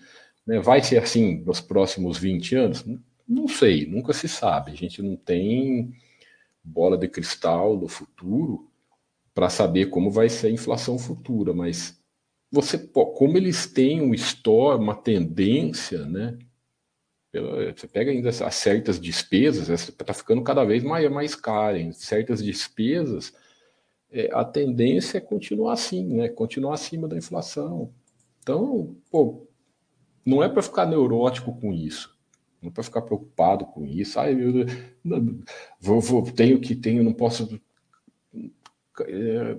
Né? 0.46 0.60
Vai 0.60 0.82
ser 0.84 0.98
assim 0.98 1.44
nos 1.46 1.60
próximos 1.60 2.18
20 2.18 2.56
anos? 2.56 2.86
Não 3.28 3.48
sei, 3.48 3.86
nunca 3.86 4.14
se 4.14 4.30
sabe. 4.30 4.72
A 4.72 4.76
gente 4.76 5.02
não 5.02 5.16
tem 5.16 5.94
bola 6.64 6.98
de 6.98 7.08
cristal 7.08 7.76
do 7.76 7.88
futuro 7.88 8.70
para 9.34 9.50
saber 9.50 9.88
como 9.88 10.10
vai 10.10 10.30
ser 10.30 10.48
a 10.48 10.52
inflação 10.52 10.98
futura, 10.98 11.54
mas 11.54 12.00
você, 12.56 12.78
como 12.78 13.38
eles 13.38 13.68
têm 13.68 14.02
um 14.02 14.14
store, 14.14 14.82
uma 14.82 14.96
tendência, 14.96 16.06
né? 16.06 16.38
Você 17.76 17.86
pega 17.86 18.12
ainda 18.12 18.32
certas 18.32 18.98
despesas, 18.98 19.68
está 19.70 20.14
ficando 20.14 20.42
cada 20.42 20.64
vez 20.64 20.82
mais, 20.84 21.12
mais 21.12 21.36
caro, 21.36 21.76
em 21.76 21.92
certas 21.92 22.42
despesas, 22.42 23.34
é, 24.10 24.30
a 24.32 24.46
tendência 24.46 25.18
é 25.18 25.22
continuar 25.22 25.74
assim, 25.74 26.06
né? 26.06 26.30
Continuar 26.30 26.76
acima 26.76 27.10
da 27.10 27.18
inflação. 27.18 27.94
Então, 28.40 28.96
pô, 29.12 29.46
não 30.26 30.42
é 30.42 30.48
para 30.48 30.62
ficar 30.62 30.86
neurótico 30.86 31.60
com 31.60 31.74
isso. 31.74 32.18
Não 32.62 32.70
é 32.70 32.72
para 32.72 32.84
ficar 32.84 33.02
preocupado 33.02 33.66
com 33.66 33.86
isso. 33.86 34.18
Ai, 34.18 34.34
meu 34.34 34.54
Deus, 34.54 34.72
vou, 35.78 36.00
vou, 36.00 36.32
tenho 36.32 36.62
que 36.62 36.74
tenho, 36.74 37.04
não 37.04 37.14
posso. 37.14 37.60
É, 39.02 39.58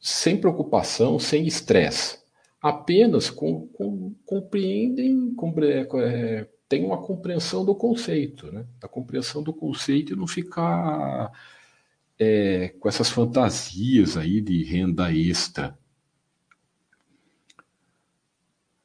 sem 0.00 0.40
preocupação, 0.40 1.18
sem 1.18 1.46
estresse. 1.46 2.18
Apenas 2.60 3.30
com, 3.30 3.66
com, 3.68 4.14
compreendem, 4.24 5.34
compre, 5.34 5.86
é, 5.94 6.48
uma 6.78 7.02
compreensão 7.02 7.64
do 7.64 7.74
conceito, 7.74 8.50
né? 8.52 8.64
A 8.82 8.88
compreensão 8.88 9.42
do 9.42 9.52
conceito 9.52 10.12
e 10.12 10.16
não 10.16 10.26
ficar 10.26 11.32
é, 12.18 12.68
com 12.80 12.88
essas 12.88 13.10
fantasias 13.10 14.16
aí 14.16 14.40
de 14.40 14.62
renda 14.64 15.12
extra. 15.12 15.78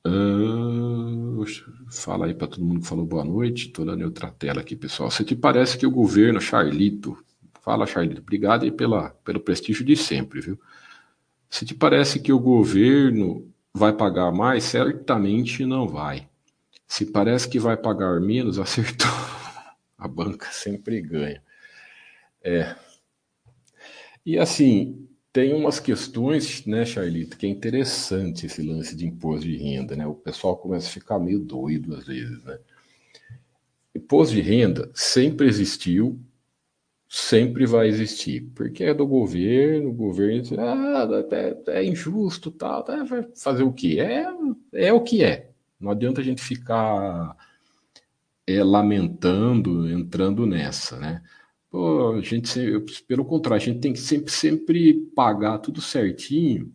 Uh, 0.07 1.43
fala 1.89 2.27
aí 2.27 2.33
para 2.33 2.47
todo 2.47 2.63
mundo 2.63 2.81
que 2.81 2.87
falou 2.87 3.05
boa 3.05 3.25
noite. 3.25 3.67
Estou 3.67 3.85
dando 3.85 4.03
outra 4.05 4.31
tela 4.31 4.61
aqui, 4.61 4.75
pessoal. 4.75 5.09
Se 5.09 5.23
te 5.23 5.35
parece 5.35 5.77
que 5.77 5.85
o 5.85 5.91
governo, 5.91 6.39
Charlito, 6.39 7.17
fala, 7.61 7.87
Charlito, 7.87 8.21
obrigado 8.21 8.63
aí 8.63 8.71
pela, 8.71 9.09
pelo 9.23 9.39
prestígio 9.39 9.83
de 9.83 9.95
sempre, 9.95 10.41
viu? 10.41 10.59
Se 11.49 11.65
te 11.65 11.73
parece 11.73 12.19
que 12.19 12.33
o 12.33 12.39
governo 12.39 13.51
vai 13.73 13.93
pagar 13.93 14.31
mais, 14.31 14.63
certamente 14.63 15.65
não 15.65 15.87
vai. 15.87 16.27
Se 16.87 17.05
parece 17.05 17.47
que 17.47 17.59
vai 17.59 17.75
pagar 17.75 18.19
menos, 18.21 18.57
acertou. 18.59 19.07
A 19.97 20.07
banca 20.07 20.47
sempre 20.51 21.01
ganha. 21.01 21.41
É. 22.43 22.75
E 24.25 24.37
assim, 24.37 25.07
tem 25.35 25.53
umas 25.53 25.79
questões, 25.79 26.65
né, 26.65 26.85
Charlito, 26.85 27.37
que 27.37 27.45
é 27.45 27.49
interessante 27.49 28.45
esse 28.45 28.61
lance 28.61 28.95
de 28.95 29.05
imposto 29.05 29.45
de 29.45 29.57
renda, 29.57 29.95
né? 29.95 30.07
O 30.07 30.15
pessoal 30.15 30.55
começa 30.55 30.87
a 30.87 30.91
ficar 30.91 31.19
meio 31.19 31.39
doido 31.39 31.93
às 31.95 32.05
vezes, 32.05 32.41
né? 32.43 32.57
Imposto 33.93 34.33
de 34.33 34.41
renda 34.41 34.89
sempre 34.93 35.47
existiu, 35.47 36.17
sempre 37.07 37.65
vai 37.65 37.87
existir, 37.87 38.41
porque 38.55 38.83
é 38.83 38.93
do 38.93 39.07
governo, 39.07 39.89
o 39.89 39.93
governo 39.93 40.41
diz, 40.41 40.53
ah, 40.53 41.07
é, 41.31 41.79
é 41.79 41.85
injusto, 41.85 42.51
tal, 42.51 42.83
tá, 42.83 43.03
vai 43.03 43.25
fazer 43.35 43.63
o 43.63 43.73
quê? 43.73 43.97
É, 43.99 44.25
é 44.87 44.93
o 44.93 45.01
que 45.01 45.23
é. 45.23 45.51
Não 45.79 45.91
adianta 45.91 46.21
a 46.21 46.23
gente 46.23 46.41
ficar 46.41 47.35
é, 48.47 48.63
lamentando, 48.63 49.89
entrando 49.89 50.45
nessa, 50.45 50.97
né? 50.97 51.21
Pô, 51.69 52.13
a 52.13 52.21
gente, 52.21 52.59
pelo 53.07 53.25
contrário, 53.25 53.61
a 53.61 53.65
gente 53.65 53.81
tem 53.81 53.93
que 53.93 53.99
sempre, 53.99 54.31
sempre 54.31 54.93
pagar 55.15 55.59
tudo 55.59 55.81
certinho 55.81 56.71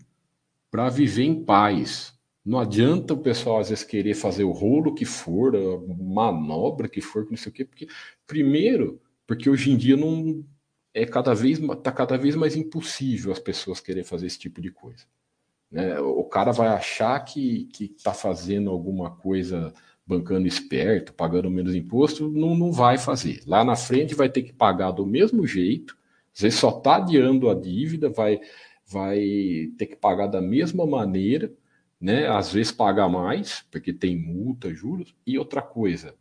para 0.70 0.88
viver 0.88 1.24
em 1.24 1.42
paz. 1.44 2.14
Não 2.44 2.58
adianta 2.58 3.14
o 3.14 3.18
pessoal 3.22 3.60
às 3.60 3.70
vezes 3.70 3.84
querer 3.84 4.14
fazer 4.14 4.44
o 4.44 4.52
rolo 4.52 4.94
que 4.94 5.04
for, 5.04 5.54
a 5.56 5.78
manobra 6.02 6.88
que 6.88 7.00
for, 7.00 7.26
não 7.30 7.36
sei 7.36 7.50
o 7.50 7.54
quê, 7.54 7.64
porque 7.64 7.86
primeiro, 8.26 9.00
porque 9.30 9.48
hoje 9.48 9.70
em 9.70 9.76
dia 9.76 9.96
não 9.96 10.44
é 10.92 11.06
cada 11.06 11.32
vez 11.32 11.60
tá 11.84 11.92
cada 11.92 12.18
vez 12.18 12.34
mais 12.34 12.56
impossível 12.56 13.30
as 13.30 13.38
pessoas 13.38 13.78
querer 13.78 14.02
fazer 14.02 14.26
esse 14.26 14.40
tipo 14.40 14.60
de 14.60 14.72
coisa. 14.72 15.04
Né? 15.70 16.00
O 16.00 16.24
cara 16.24 16.50
vai 16.50 16.66
achar 16.66 17.16
que 17.20 17.66
que 17.66 17.84
está 17.96 18.12
fazendo 18.12 18.70
alguma 18.70 19.08
coisa 19.08 19.72
bancando 20.04 20.48
esperto, 20.48 21.14
pagando 21.14 21.48
menos 21.48 21.76
imposto, 21.76 22.28
não, 22.28 22.56
não 22.56 22.72
vai 22.72 22.98
fazer. 22.98 23.40
Lá 23.46 23.64
na 23.64 23.76
frente 23.76 24.16
vai 24.16 24.28
ter 24.28 24.42
que 24.42 24.52
pagar 24.52 24.90
do 24.90 25.06
mesmo 25.06 25.46
jeito. 25.46 25.96
Às 26.34 26.40
vezes 26.40 26.58
só 26.58 26.76
está 26.76 26.96
adiando 26.96 27.48
a 27.48 27.54
dívida, 27.54 28.10
vai 28.10 28.40
vai 28.84 29.70
ter 29.78 29.86
que 29.86 29.94
pagar 29.94 30.26
da 30.26 30.42
mesma 30.42 30.84
maneira, 30.84 31.54
né? 32.00 32.26
Às 32.26 32.52
vezes 32.52 32.72
pagar 32.72 33.08
mais, 33.08 33.64
porque 33.70 33.92
tem 33.92 34.18
multa, 34.18 34.74
juros. 34.74 35.14
E 35.24 35.38
outra 35.38 35.62
coisa, 35.62 36.16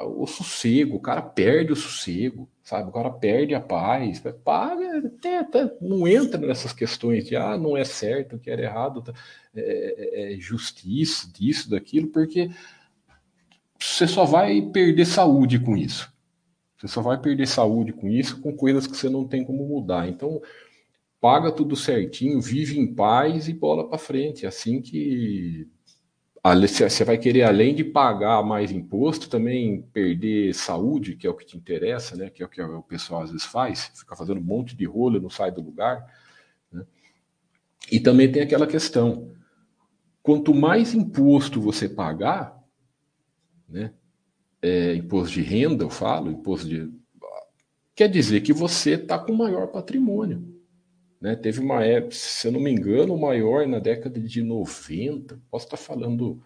o 0.00 0.26
sossego, 0.26 0.96
o 0.96 1.00
cara 1.00 1.20
perde 1.20 1.72
o 1.72 1.76
sossego, 1.76 2.48
sabe? 2.62 2.88
O 2.88 2.92
cara 2.92 3.10
perde 3.10 3.54
a 3.54 3.60
paz, 3.60 4.22
paga, 4.44 4.98
até, 4.98 5.38
até 5.38 5.76
não 5.80 6.06
entra 6.06 6.38
nessas 6.38 6.72
questões 6.72 7.26
de 7.26 7.34
ah, 7.34 7.58
não 7.58 7.76
é 7.76 7.84
certo, 7.84 8.38
que 8.38 8.50
era 8.50 8.62
errado, 8.62 9.02
tá, 9.02 9.12
é, 9.54 10.30
é, 10.30 10.34
é 10.34 10.38
justiça, 10.38 11.28
disso, 11.32 11.68
daquilo, 11.68 12.08
porque 12.08 12.48
você 13.78 14.06
só 14.06 14.24
vai 14.24 14.62
perder 14.62 15.06
saúde 15.06 15.58
com 15.58 15.76
isso. 15.76 16.12
Você 16.76 16.86
só 16.86 17.02
vai 17.02 17.20
perder 17.20 17.46
saúde 17.46 17.92
com 17.92 18.08
isso, 18.08 18.40
com 18.40 18.56
coisas 18.56 18.86
que 18.86 18.96
você 18.96 19.08
não 19.08 19.26
tem 19.26 19.44
como 19.44 19.66
mudar. 19.66 20.08
Então, 20.08 20.40
paga 21.20 21.50
tudo 21.50 21.74
certinho, 21.74 22.40
vive 22.40 22.78
em 22.78 22.94
paz 22.94 23.48
e 23.48 23.52
bola 23.52 23.88
para 23.88 23.98
frente. 23.98 24.44
É 24.44 24.48
assim 24.48 24.80
que 24.80 25.68
você 26.42 27.04
vai 27.04 27.18
querer, 27.18 27.42
além 27.42 27.74
de 27.74 27.84
pagar 27.84 28.42
mais 28.42 28.70
imposto, 28.70 29.28
também 29.28 29.82
perder 29.92 30.54
saúde, 30.54 31.16
que 31.16 31.26
é 31.26 31.30
o 31.30 31.34
que 31.34 31.44
te 31.44 31.56
interessa, 31.56 32.16
né? 32.16 32.30
que 32.30 32.42
é 32.42 32.46
o 32.46 32.48
que 32.48 32.62
o 32.62 32.82
pessoal 32.82 33.22
às 33.22 33.30
vezes 33.30 33.46
faz, 33.46 33.90
fica 33.94 34.16
fazendo 34.16 34.40
um 34.40 34.44
monte 34.44 34.76
de 34.76 34.84
rolo, 34.84 35.20
não 35.20 35.30
sai 35.30 35.50
do 35.50 35.60
lugar. 35.60 36.06
Né? 36.72 36.84
E 37.90 38.00
também 38.00 38.30
tem 38.30 38.42
aquela 38.42 38.66
questão: 38.66 39.32
quanto 40.22 40.54
mais 40.54 40.94
imposto 40.94 41.60
você 41.60 41.88
pagar, 41.88 42.56
né? 43.68 43.92
É, 44.60 44.94
imposto 44.94 45.34
de 45.34 45.42
renda, 45.42 45.84
eu 45.84 45.90
falo, 45.90 46.30
imposto 46.30 46.68
de. 46.68 46.90
Quer 47.94 48.08
dizer 48.08 48.40
que 48.40 48.52
você 48.52 48.92
está 48.92 49.18
com 49.18 49.32
maior 49.32 49.68
patrimônio. 49.68 50.57
Né? 51.20 51.34
Teve 51.34 51.60
uma 51.60 51.84
época, 51.84 52.14
se 52.14 52.46
eu 52.46 52.52
não 52.52 52.60
me 52.60 52.70
engano, 52.70 53.16
maior 53.18 53.66
na 53.66 53.78
década 53.78 54.20
de 54.20 54.42
90. 54.42 55.38
Posso 55.50 55.66
estar 55.66 55.76
falando 55.76 56.40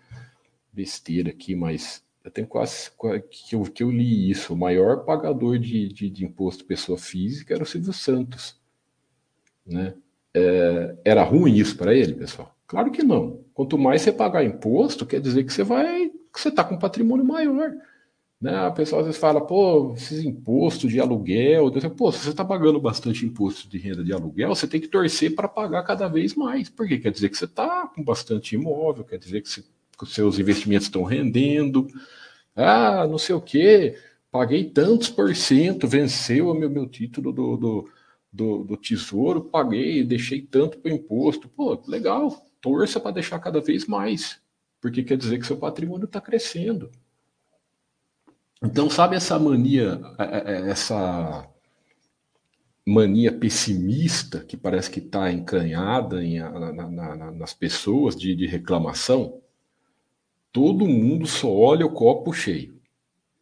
besteira 0.72 1.30
aqui, 1.30 1.54
mas 1.54 2.02
eu 2.24 2.30
tenho 2.30 2.46
quase 2.46 2.90
que 3.30 3.54
eu, 3.54 3.62
que 3.64 3.82
eu 3.82 3.90
li 3.90 4.30
isso. 4.30 4.54
O 4.54 4.56
maior 4.56 5.04
pagador 5.04 5.58
de, 5.58 5.88
de, 5.88 6.08
de 6.08 6.24
imposto 6.24 6.64
pessoa 6.64 6.96
física 6.96 7.54
era 7.54 7.62
o 7.62 7.66
Silvio 7.66 7.92
Santos. 7.92 8.58
Né? 9.66 9.94
É, 10.34 10.96
era 11.04 11.22
ruim 11.22 11.54
isso 11.54 11.76
para 11.76 11.94
ele, 11.94 12.14
pessoal? 12.14 12.56
Claro 12.66 12.90
que 12.90 13.02
não. 13.02 13.40
Quanto 13.52 13.76
mais 13.76 14.00
você 14.00 14.10
pagar 14.10 14.44
imposto, 14.44 15.04
quer 15.04 15.20
dizer 15.20 15.44
que 15.44 15.52
você 15.52 15.62
vai 15.62 16.10
que 16.32 16.40
você 16.40 16.48
está 16.48 16.64
com 16.64 16.78
patrimônio 16.78 17.24
maior. 17.24 17.74
Né? 18.42 18.56
A 18.56 18.72
pessoa 18.72 19.02
às 19.02 19.06
vezes 19.06 19.20
fala, 19.20 19.40
pô, 19.40 19.94
esses 19.94 20.24
impostos 20.24 20.90
de 20.90 20.98
aluguel, 20.98 21.70
pô, 21.96 22.10
se 22.10 22.24
você 22.24 22.30
está 22.30 22.44
pagando 22.44 22.80
bastante 22.80 23.24
imposto 23.24 23.68
de 23.68 23.78
renda 23.78 24.02
de 24.02 24.12
aluguel, 24.12 24.48
você 24.48 24.66
tem 24.66 24.80
que 24.80 24.88
torcer 24.88 25.36
para 25.36 25.46
pagar 25.46 25.84
cada 25.84 26.08
vez 26.08 26.34
mais, 26.34 26.68
porque 26.68 26.98
quer 26.98 27.12
dizer 27.12 27.28
que 27.28 27.36
você 27.36 27.44
está 27.44 27.86
com 27.86 28.02
bastante 28.02 28.56
imóvel, 28.56 29.04
quer 29.04 29.16
dizer 29.16 29.42
que, 29.42 29.48
você, 29.48 29.62
que 29.96 30.02
os 30.02 30.12
seus 30.12 30.40
investimentos 30.40 30.88
estão 30.88 31.04
rendendo, 31.04 31.86
ah, 32.56 33.06
não 33.06 33.16
sei 33.16 33.32
o 33.36 33.40
que, 33.40 33.96
paguei 34.28 34.64
tantos 34.64 35.08
por 35.08 35.32
cento, 35.36 35.86
venceu 35.86 36.48
o 36.48 36.54
meu, 36.54 36.68
meu 36.68 36.88
título 36.88 37.32
do, 37.32 37.56
do, 37.56 37.88
do, 38.32 38.64
do 38.64 38.76
tesouro, 38.76 39.44
paguei, 39.44 40.02
deixei 40.02 40.42
tanto 40.42 40.78
para 40.78 40.90
o 40.90 40.94
imposto, 40.96 41.48
pô, 41.48 41.80
legal, 41.86 42.44
torça 42.60 42.98
para 42.98 43.12
deixar 43.12 43.38
cada 43.38 43.60
vez 43.60 43.86
mais, 43.86 44.40
porque 44.80 45.04
quer 45.04 45.16
dizer 45.16 45.38
que 45.38 45.46
seu 45.46 45.56
patrimônio 45.56 46.06
está 46.06 46.20
crescendo. 46.20 46.90
Então, 48.64 48.88
sabe 48.88 49.16
essa 49.16 49.38
mania, 49.38 50.00
é, 50.18 50.24
é, 50.24 50.54
é, 50.54 50.70
essa 50.70 51.48
mania 52.86 53.32
pessimista 53.32 54.40
que 54.44 54.56
parece 54.56 54.88
que 54.88 55.00
está 55.00 55.32
encanhada 55.32 56.24
em, 56.24 56.38
na, 56.38 56.72
na, 56.72 57.32
nas 57.32 57.52
pessoas 57.52 58.14
de, 58.14 58.36
de, 58.36 58.46
reclamação? 58.46 59.40
Todo 60.52 60.86
mundo 60.86 61.26
só 61.26 61.50
olha 61.50 61.84
o 61.84 61.92
copo 61.92 62.32
cheio. 62.32 62.74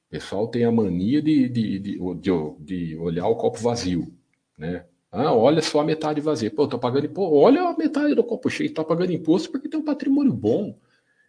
O 0.08 0.10
pessoal 0.10 0.48
tem 0.48 0.64
a 0.64 0.72
mania 0.72 1.20
de, 1.20 1.48
de, 1.48 1.78
de, 1.78 2.96
olhar 2.96 3.28
o 3.28 3.36
copo 3.36 3.58
vazio, 3.58 4.12
né? 4.56 4.86
Ah, 5.12 5.34
olha 5.34 5.60
só 5.60 5.80
a 5.80 5.84
metade 5.84 6.20
vazia. 6.20 6.50
Pô, 6.50 6.68
tô 6.68 6.78
pagando 6.78 7.06
imposto. 7.06 7.34
Olha 7.34 7.62
a 7.62 7.76
metade 7.76 8.14
do 8.14 8.22
copo 8.22 8.48
cheio. 8.48 8.72
Tá 8.72 8.84
pagando 8.84 9.12
imposto 9.12 9.50
porque 9.50 9.68
tem 9.68 9.78
um 9.80 9.84
patrimônio 9.84 10.32
bom. 10.32 10.78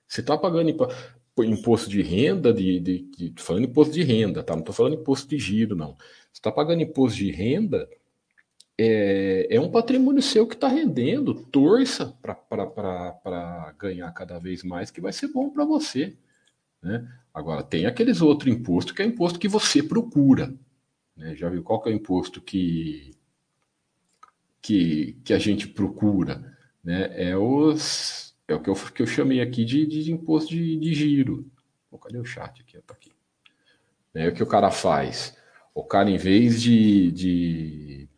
Você 0.07 0.21
tá 0.21 0.37
pagando 0.37 0.69
imposto 0.69 0.95
imposto 1.43 1.89
de 1.89 2.01
renda, 2.01 2.53
de, 2.53 2.79
de, 2.79 2.99
de 3.31 3.33
falando 3.37 3.65
imposto 3.65 3.93
de 3.93 4.03
renda, 4.03 4.43
tá? 4.43 4.53
Não 4.53 4.61
estou 4.61 4.75
falando 4.75 4.95
imposto 4.95 5.27
de 5.27 5.37
giro, 5.37 5.75
não. 5.75 5.95
Você 5.95 6.39
está 6.39 6.51
pagando 6.51 6.81
imposto 6.81 7.17
de 7.17 7.31
renda, 7.31 7.89
é, 8.77 9.47
é 9.49 9.59
um 9.59 9.69
patrimônio 9.69 10.21
seu 10.21 10.47
que 10.47 10.55
está 10.55 10.67
rendendo. 10.67 11.33
Torça 11.33 12.17
para 12.21 13.75
ganhar 13.77 14.11
cada 14.11 14.39
vez 14.39 14.63
mais, 14.63 14.89
que 14.89 15.01
vai 15.01 15.13
ser 15.13 15.27
bom 15.27 15.49
para 15.49 15.65
você. 15.65 16.17
Né? 16.81 17.07
Agora, 17.33 17.63
tem 17.63 17.85
aqueles 17.85 18.21
outros 18.21 18.51
impostos 18.51 18.93
que 18.93 19.01
é 19.01 19.05
imposto 19.05 19.39
que 19.39 19.47
você 19.47 19.83
procura. 19.83 20.53
Né? 21.15 21.35
Já 21.35 21.49
viu 21.49 21.63
qual 21.63 21.81
que 21.81 21.89
é 21.89 21.91
o 21.91 21.95
imposto 21.95 22.41
que, 22.41 23.11
que, 24.61 25.17
que 25.23 25.33
a 25.33 25.39
gente 25.39 25.67
procura? 25.67 26.57
Né? 26.83 27.29
É 27.29 27.37
os 27.37 28.30
é 28.51 28.55
o 28.55 28.59
que 28.61 28.69
eu, 28.69 28.75
que 28.75 29.01
eu 29.01 29.07
chamei 29.07 29.41
aqui 29.41 29.65
de, 29.65 29.85
de 29.85 30.11
imposto 30.11 30.49
de, 30.49 30.77
de 30.77 30.93
giro. 30.93 31.49
Pô, 31.89 31.97
cadê 31.97 32.17
o 32.17 32.25
chat 32.25 32.61
aqui? 32.61 32.77
Tá 32.85 32.93
aqui. 32.93 33.11
É 34.13 34.27
o 34.27 34.33
que 34.33 34.43
o 34.43 34.47
cara 34.47 34.69
faz. 34.69 35.37
O 35.73 35.83
cara, 35.83 36.09
em 36.09 36.17
vez 36.17 36.61
de, 36.61 37.11
de 37.11 38.09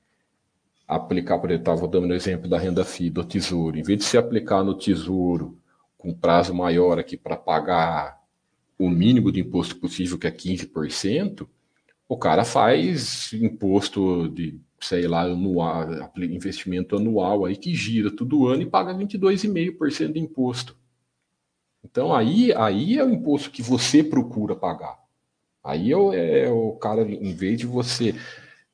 aplicar, 0.88 1.40
por 1.40 1.50
exemplo, 1.50 1.74
estava 1.74 1.88
dando 1.88 2.12
o 2.12 2.16
exemplo 2.16 2.50
da 2.50 2.58
renda 2.58 2.84
FII, 2.84 3.10
do 3.10 3.24
tesouro, 3.24 3.78
em 3.78 3.84
vez 3.84 4.00
de 4.00 4.06
se 4.06 4.18
aplicar 4.18 4.64
no 4.64 4.78
tesouro 4.78 5.58
com 5.98 6.14
prazo 6.14 6.54
maior 6.54 7.00
aqui 7.00 7.16
para 7.16 7.38
pagar 7.38 8.22
o 8.78 8.90
mínimo 8.90 9.32
de 9.32 9.40
imposto 9.40 9.76
possível, 9.78 10.18
que 10.18 10.28
é 10.28 10.32
15%, 10.32 11.48
o 12.10 12.18
cara 12.18 12.44
faz 12.44 13.32
imposto 13.34 14.28
de 14.30 14.60
sei 14.84 15.08
lá, 15.08 15.24
anual, 15.24 15.88
investimento 16.18 16.96
anual 16.96 17.46
aí 17.46 17.56
que 17.56 17.74
gira 17.74 18.12
todo 18.12 18.48
ano 18.48 18.62
e 18.62 18.70
paga 18.70 18.94
22,5% 18.94 20.14
de 20.14 20.20
imposto. 20.20 20.78
Então 21.84 22.14
aí, 22.14 22.54
aí 22.54 22.98
é 22.98 23.04
o 23.04 23.10
imposto 23.10 23.52
que 23.52 23.62
você 23.62 24.04
procura 24.04 24.56
pagar. 24.56 24.98
Aí 25.64 25.94
é, 25.94 26.46
é 26.46 26.50
o 26.50 26.74
cara, 26.74 27.02
em 27.04 27.34
vez 27.34 27.60
de 27.60 27.66
você 27.66 28.16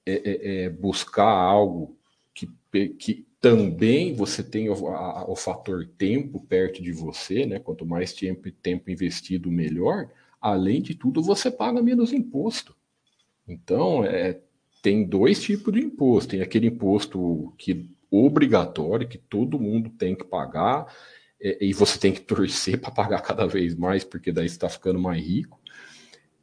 é, 0.06 0.14
é, 0.14 0.64
é 0.64 0.70
buscar 0.70 1.30
algo 1.30 1.98
que, 2.34 2.50
que 2.90 3.28
também 3.40 4.14
você 4.14 4.44
tem 4.44 4.70
o, 4.70 4.88
a, 4.88 5.30
o, 5.30 5.36
fator 5.36 5.88
tempo 5.98 6.42
perto 6.42 6.82
de 6.82 6.92
você, 6.92 7.46
né? 7.46 7.60
Quanto 7.60 7.86
mais 7.86 8.14
tempo, 8.14 8.52
tempo 8.52 8.92
investido, 8.92 9.50
melhor. 9.50 10.10
Além 10.42 10.82
de 10.82 10.96
tudo, 10.96 11.22
você 11.22 11.50
paga 11.50 11.82
menos 11.82 12.12
imposto. 12.12 12.76
Então, 13.48 14.04
é, 14.04 14.40
tem 14.82 15.06
dois 15.06 15.42
tipos 15.42 15.74
de 15.74 15.80
imposto. 15.80 16.32
Tem 16.32 16.42
aquele 16.42 16.68
imposto 16.68 17.54
que 17.58 17.90
obrigatório, 18.12 19.08
que 19.08 19.18
todo 19.18 19.60
mundo 19.60 19.90
tem 19.92 20.16
que 20.16 20.24
pagar, 20.24 20.94
é, 21.42 21.64
e 21.64 21.74
você 21.74 22.00
tem 22.00 22.12
que 22.12 22.22
torcer 22.26 22.80
para 22.80 22.92
pagar 22.92 23.22
cada 23.22 23.46
vez 23.46 23.76
mais, 23.76 24.04
porque 24.04 24.32
daí 24.32 24.48
você 24.48 24.56
está 24.56 24.70
ficando 24.70 25.00
mais 25.00 25.24
rico. 25.24 25.60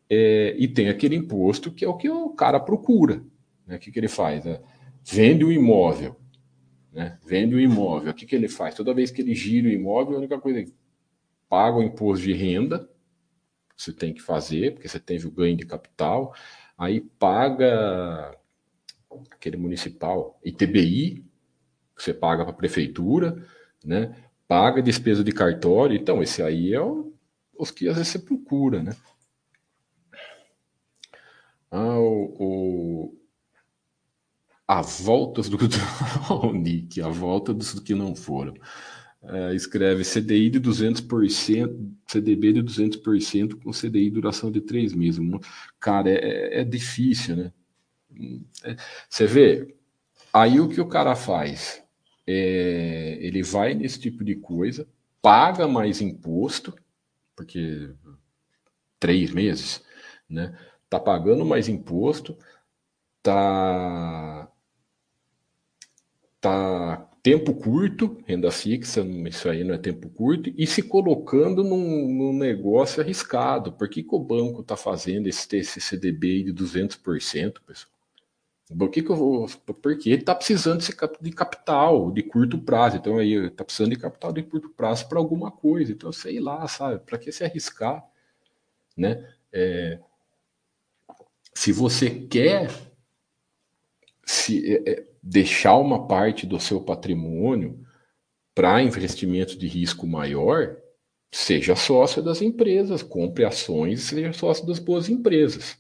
É, 0.08 0.54
e 0.56 0.68
tem 0.68 0.88
aquele 0.88 1.16
imposto 1.16 1.72
que 1.72 1.84
é 1.84 1.88
o 1.88 1.96
que 1.96 2.08
o 2.08 2.30
cara 2.30 2.60
procura. 2.60 3.22
Né? 3.66 3.76
O 3.76 3.78
que, 3.78 3.90
que 3.90 3.98
ele 3.98 4.08
faz? 4.08 4.46
É, 4.46 4.62
vende 5.04 5.44
o 5.44 5.52
imóvel. 5.52 6.16
Né? 6.92 7.18
Vende 7.26 7.54
o 7.54 7.60
imóvel. 7.60 8.12
O 8.12 8.14
que, 8.14 8.24
que 8.24 8.36
ele 8.36 8.48
faz? 8.48 8.74
Toda 8.74 8.94
vez 8.94 9.10
que 9.10 9.20
ele 9.20 9.34
gira 9.34 9.68
o 9.68 9.72
imóvel, 9.72 10.14
a 10.14 10.18
única 10.18 10.38
coisa 10.38 10.60
é 10.60 10.64
paga 11.48 11.76
o 11.76 11.82
imposto 11.82 12.24
de 12.24 12.32
renda, 12.32 12.88
você 13.76 13.92
tem 13.92 14.12
que 14.12 14.22
fazer, 14.22 14.72
porque 14.72 14.88
você 14.88 14.98
teve 14.98 15.26
o 15.26 15.30
ganho 15.30 15.56
de 15.56 15.66
capital 15.66 16.34
aí 16.76 17.00
paga 17.00 18.36
aquele 19.30 19.56
municipal, 19.56 20.38
ITBI, 20.44 21.24
você 21.96 22.12
paga 22.12 22.44
para 22.44 22.52
a 22.52 22.56
prefeitura, 22.56 23.42
né? 23.84 24.14
Paga 24.46 24.82
despesa 24.82 25.24
de 25.24 25.32
cartório, 25.32 25.96
então 25.96 26.22
esse 26.22 26.42
aí 26.42 26.72
é 26.72 26.80
o, 26.80 27.12
os 27.58 27.70
que 27.70 27.88
às 27.88 27.96
vezes 27.96 28.12
você 28.12 28.18
procura, 28.18 28.82
né? 28.82 28.94
Ah, 31.70 31.98
o, 31.98 32.36
o 32.38 33.16
a 34.68 34.82
volta 34.82 35.42
do 35.48 36.52
Nick, 36.52 37.00
a 37.00 37.08
volta 37.08 37.54
dos 37.54 37.78
que 37.80 37.94
não 37.94 38.14
foram. 38.14 38.54
É, 39.28 39.54
escreve 39.54 40.04
CDI 40.04 40.50
de 40.50 40.60
200%, 40.60 41.92
CDB 42.06 42.52
de 42.52 42.62
200% 42.62 43.60
com 43.60 43.72
CDI 43.72 44.10
duração 44.10 44.52
de 44.52 44.60
três 44.60 44.94
meses. 44.94 45.20
Cara, 45.80 46.10
é, 46.10 46.60
é 46.60 46.64
difícil, 46.64 47.36
né? 47.36 47.52
Você 49.08 49.26
vê, 49.26 49.74
aí 50.32 50.60
o 50.60 50.68
que 50.68 50.80
o 50.80 50.88
cara 50.88 51.16
faz? 51.16 51.82
É, 52.26 53.18
ele 53.20 53.42
vai 53.42 53.74
nesse 53.74 53.98
tipo 54.00 54.24
de 54.24 54.36
coisa, 54.36 54.88
paga 55.20 55.66
mais 55.66 56.00
imposto, 56.00 56.74
porque 57.34 57.90
três 58.98 59.30
meses, 59.32 59.82
né? 60.28 60.56
Tá 60.88 61.00
pagando 61.00 61.44
mais 61.44 61.68
imposto, 61.68 62.38
tá 63.22 64.48
tá 66.40 67.05
tempo 67.26 67.52
curto, 67.52 68.22
renda 68.24 68.52
fixa, 68.52 69.00
isso 69.00 69.48
aí 69.48 69.64
não 69.64 69.74
é 69.74 69.78
tempo 69.78 70.08
curto, 70.10 70.48
e 70.56 70.64
se 70.64 70.80
colocando 70.80 71.64
num, 71.64 72.06
num 72.06 72.32
negócio 72.32 73.02
arriscado. 73.02 73.72
Por 73.72 73.88
que, 73.88 74.04
que 74.04 74.14
o 74.14 74.18
banco 74.20 74.60
está 74.60 74.76
fazendo 74.76 75.26
esse, 75.26 75.56
esse 75.56 75.80
CDB 75.80 76.44
de 76.44 76.54
200%, 76.54 77.56
pessoal? 77.66 77.92
Por 78.78 78.90
que, 78.90 79.02
que 79.02 79.10
eu 79.10 79.16
vou. 79.16 79.48
Porque 79.82 80.08
ele 80.08 80.20
está 80.20 80.36
precisando 80.36 80.80
de 81.20 81.32
capital 81.32 82.12
de 82.12 82.22
curto 82.22 82.60
prazo. 82.60 82.96
Então, 82.96 83.18
aí 83.18 83.32
está 83.32 83.64
precisando 83.64 83.90
de 83.90 83.98
capital 83.98 84.32
de 84.32 84.44
curto 84.44 84.70
prazo 84.70 85.08
para 85.08 85.18
alguma 85.18 85.50
coisa. 85.50 85.90
Então, 85.90 86.12
sei 86.12 86.38
lá, 86.38 86.68
sabe? 86.68 87.00
Para 87.00 87.18
que 87.18 87.32
se 87.32 87.42
arriscar? 87.42 88.04
Né? 88.96 89.28
É, 89.52 89.98
se 91.52 91.72
você 91.72 92.08
quer 92.08 92.70
se, 94.24 94.74
é, 94.74 94.90
é 94.90 95.05
deixar 95.28 95.76
uma 95.76 96.06
parte 96.06 96.46
do 96.46 96.60
seu 96.60 96.80
patrimônio 96.80 97.84
para 98.54 98.82
investimento 98.82 99.58
de 99.58 99.66
risco 99.66 100.06
maior, 100.06 100.76
seja 101.32 101.76
sócio 101.76 102.22
das 102.22 102.40
empresas, 102.40 103.02
compre 103.02 103.44
ações 103.44 104.02
seja 104.04 104.32
sócio 104.32 104.66
das 104.66 104.78
boas 104.78 105.08
empresas 105.08 105.78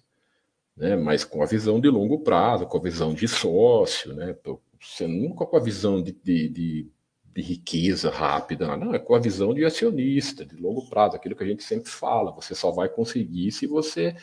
né? 0.76 0.96
mas 0.96 1.24
com 1.24 1.42
a 1.42 1.46
visão 1.46 1.80
de 1.80 1.88
longo 1.88 2.20
prazo, 2.20 2.66
com 2.66 2.76
a 2.76 2.82
visão 2.82 3.14
de 3.14 3.26
sócio, 3.26 4.14
né? 4.14 4.36
Você 4.80 5.06
nunca 5.06 5.46
com 5.46 5.56
a 5.56 5.60
visão 5.60 6.02
de, 6.02 6.12
de, 6.12 6.48
de, 6.48 6.90
de, 7.34 7.42
riqueza 7.42 8.10
rápida, 8.10 8.76
não, 8.76 8.94
é 8.94 8.98
com 8.98 9.14
a 9.14 9.18
visão 9.18 9.54
de 9.54 9.64
acionista, 9.64 10.44
de 10.44 10.56
longo 10.56 10.88
prazo, 10.88 11.16
aquilo 11.16 11.34
que 11.34 11.44
a 11.44 11.46
gente 11.46 11.64
sempre 11.64 11.90
fala, 11.90 12.30
você 12.32 12.54
só 12.54 12.70
vai 12.70 12.88
conseguir 12.88 13.50
se 13.52 13.66
você 13.66 14.14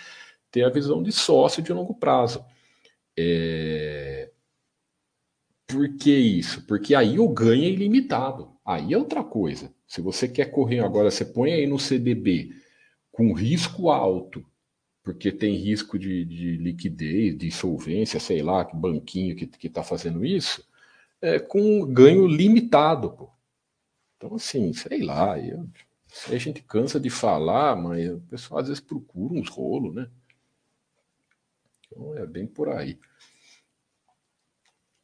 ter 0.51 0.63
a 0.63 0.69
visão 0.69 1.01
de 1.01 1.11
sócio 1.11 1.63
de 1.63 1.73
longo 1.73 1.95
prazo. 1.95 2.45
É... 3.17 4.29
Por 5.67 5.97
que 5.97 6.11
isso? 6.11 6.65
Porque 6.67 6.93
aí 6.93 7.19
o 7.19 7.27
ganho 7.29 7.63
é 7.63 7.69
ilimitado. 7.69 8.51
Aí 8.65 8.93
é 8.93 8.97
outra 8.97 9.23
coisa. 9.23 9.73
Se 9.87 10.01
você 10.01 10.27
quer 10.27 10.45
correr 10.45 10.79
agora, 10.79 11.11
você 11.11 11.25
põe 11.25 11.53
aí 11.53 11.67
no 11.67 11.79
CDB 11.79 12.53
com 13.11 13.33
risco 13.33 13.89
alto, 13.89 14.45
porque 15.03 15.31
tem 15.31 15.55
risco 15.55 15.99
de, 15.99 16.25
de 16.25 16.57
liquidez, 16.57 17.37
de 17.37 17.47
insolvência, 17.47 18.19
sei 18.19 18.41
lá, 18.41 18.65
que 18.65 18.75
banquinho 18.75 19.35
que 19.35 19.67
está 19.67 19.83
fazendo 19.83 20.25
isso, 20.25 20.67
é, 21.21 21.39
com 21.39 21.85
ganho 21.85 22.25
limitado. 22.27 23.11
Pô. 23.11 23.29
Então, 24.17 24.35
assim, 24.35 24.73
sei 24.73 25.01
lá, 25.01 25.37
eu, 25.39 25.67
a 26.29 26.37
gente 26.37 26.61
cansa 26.61 26.99
de 26.99 27.09
falar, 27.09 27.75
mas 27.75 28.09
o 28.09 28.21
pessoal 28.21 28.61
às 28.61 28.67
vezes 28.67 28.81
procura 28.81 29.33
uns 29.33 29.49
rolos, 29.49 29.93
né? 29.93 30.09
Então 31.85 32.17
é 32.17 32.25
bem 32.25 32.47
por 32.47 32.69
aí. 32.69 32.97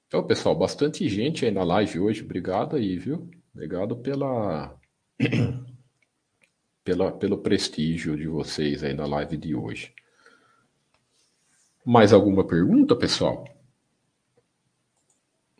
Então, 0.09 0.25
pessoal, 0.25 0.55
bastante 0.55 1.07
gente 1.07 1.45
aí 1.45 1.51
na 1.51 1.63
live 1.63 1.99
hoje. 1.99 2.23
Obrigado 2.23 2.75
aí, 2.75 2.97
viu? 2.97 3.29
Obrigado 3.53 3.95
pela 3.95 4.75
pela, 6.83 7.11
pelo 7.11 7.37
prestígio 7.37 8.17
de 8.17 8.27
vocês 8.27 8.83
aí 8.83 8.95
na 8.95 9.05
live 9.05 9.37
de 9.37 9.53
hoje. 9.53 9.93
Mais 11.85 12.11
alguma 12.11 12.43
pergunta, 12.43 12.95
pessoal? 12.95 13.45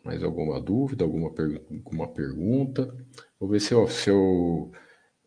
Mais 0.02 0.20
alguma 0.24 0.60
dúvida, 0.60 1.04
alguma, 1.04 1.32
per 1.32 1.62
alguma 1.70 2.08
pergunta? 2.08 2.92
Vou 3.38 3.48
ver 3.48 3.60
se 3.60 3.72
eu, 3.72 3.86
se 3.86 4.10
eu 4.10 4.72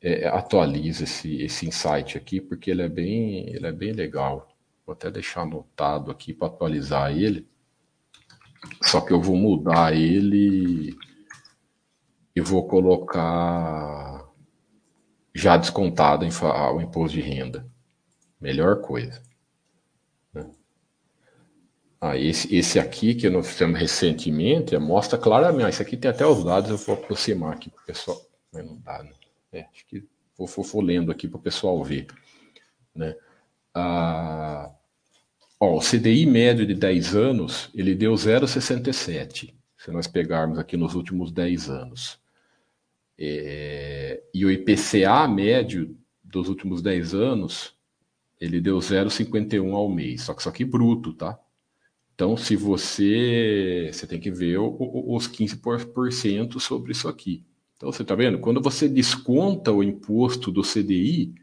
é, 0.02 0.28
atualizo 0.28 1.06
esse, 1.06 1.42
esse 1.42 1.66
insight 1.66 2.18
aqui, 2.18 2.42
porque 2.42 2.70
ele 2.70 2.82
é 2.82 2.90
bem, 2.90 3.48
ele 3.56 3.68
é 3.68 3.72
bem 3.72 3.94
legal. 3.94 4.54
Vou 4.86 4.92
até 4.92 5.10
deixar 5.10 5.44
anotado 5.44 6.12
aqui 6.12 6.34
para 6.34 6.48
atualizar 6.50 7.18
ele. 7.18 7.48
Só 8.84 9.02
que 9.02 9.12
eu 9.12 9.22
vou 9.22 9.36
mudar 9.36 9.96
ele 9.96 10.96
e 12.36 12.42
vou 12.42 12.68
colocar 12.68 14.28
já 15.34 15.58
descontado 15.58 16.26
o 16.26 16.82
imposto 16.82 17.18
de 17.18 17.22
renda. 17.22 17.68
Melhor 18.40 18.82
coisa. 18.82 19.22
Né? 20.34 20.50
Ah, 22.00 22.18
esse, 22.18 22.54
esse 22.54 22.80
aqui 22.80 23.16
que 23.16 23.30
nós 23.30 23.48
fizemos 23.48 23.80
recentemente 23.80 24.78
mostra 24.78 25.18
claramente. 25.18 25.70
Esse 25.70 25.82
aqui 25.82 25.98
tem 25.98 26.12
até 26.12 26.26
os 26.26 26.44
dados, 26.44 26.70
eu 26.70 26.78
vou 26.78 26.96
aproximar 26.96 27.54
aqui 27.54 27.70
para 27.70 27.82
o 27.82 27.86
pessoal. 27.86 28.22
Mas 28.52 28.66
não 28.66 28.78
dá, 28.80 29.02
né? 29.04 29.14
É, 29.52 29.62
acho 29.74 29.86
que 29.88 30.08
vou, 30.38 30.48
vou, 30.48 30.66
vou 30.66 30.82
lendo 30.82 31.12
aqui 31.12 31.28
para 31.28 31.38
o 31.38 31.42
pessoal 31.42 31.82
ver. 31.84 32.08
Né? 32.96 33.16
Ah, 33.74 34.72
ó, 35.64 35.78
o 35.78 35.80
CDI 35.80 36.26
médio 36.26 36.66
de 36.66 36.74
10 36.74 37.16
anos, 37.16 37.70
ele 37.74 37.96
deu 37.96 38.14
0,67, 38.14 39.54
se 39.78 39.92
nós 39.92 40.08
pegarmos 40.08 40.60
aqui 40.60 40.76
nos 40.76 40.94
últimos 40.94 41.32
10 41.32 41.70
anos. 41.70 42.20
É, 43.18 44.22
e 44.34 44.46
o 44.46 44.52
IPCA 44.52 45.28
médio 45.28 45.96
dos 46.24 46.50
últimos 46.50 46.82
10 46.82 47.14
anos, 47.14 47.74
ele 48.40 48.60
deu 48.60 48.78
0,51 48.80 49.74
ao 49.74 49.90
mês, 49.90 50.24
só 50.24 50.34
que 50.34 50.42
isso 50.42 50.50
aqui 50.50 50.66
bruto, 50.66 51.14
tá? 51.14 51.40
Então, 52.14 52.36
se 52.38 52.56
você. 52.56 53.90
Você 53.92 54.06
tem 54.06 54.20
que 54.20 54.30
ver 54.30 54.60
os 54.60 55.28
15% 55.28 56.60
sobre 56.60 56.92
isso 56.92 57.08
aqui. 57.08 57.44
Então, 57.76 57.92
você 57.92 58.04
está 58.04 58.16
vendo? 58.16 58.38
Quando 58.40 58.62
você 58.62 58.88
desconta 58.88 59.72
o 59.72 59.84
imposto 59.84 60.52
do 60.52 60.62
CDI, 60.62 61.34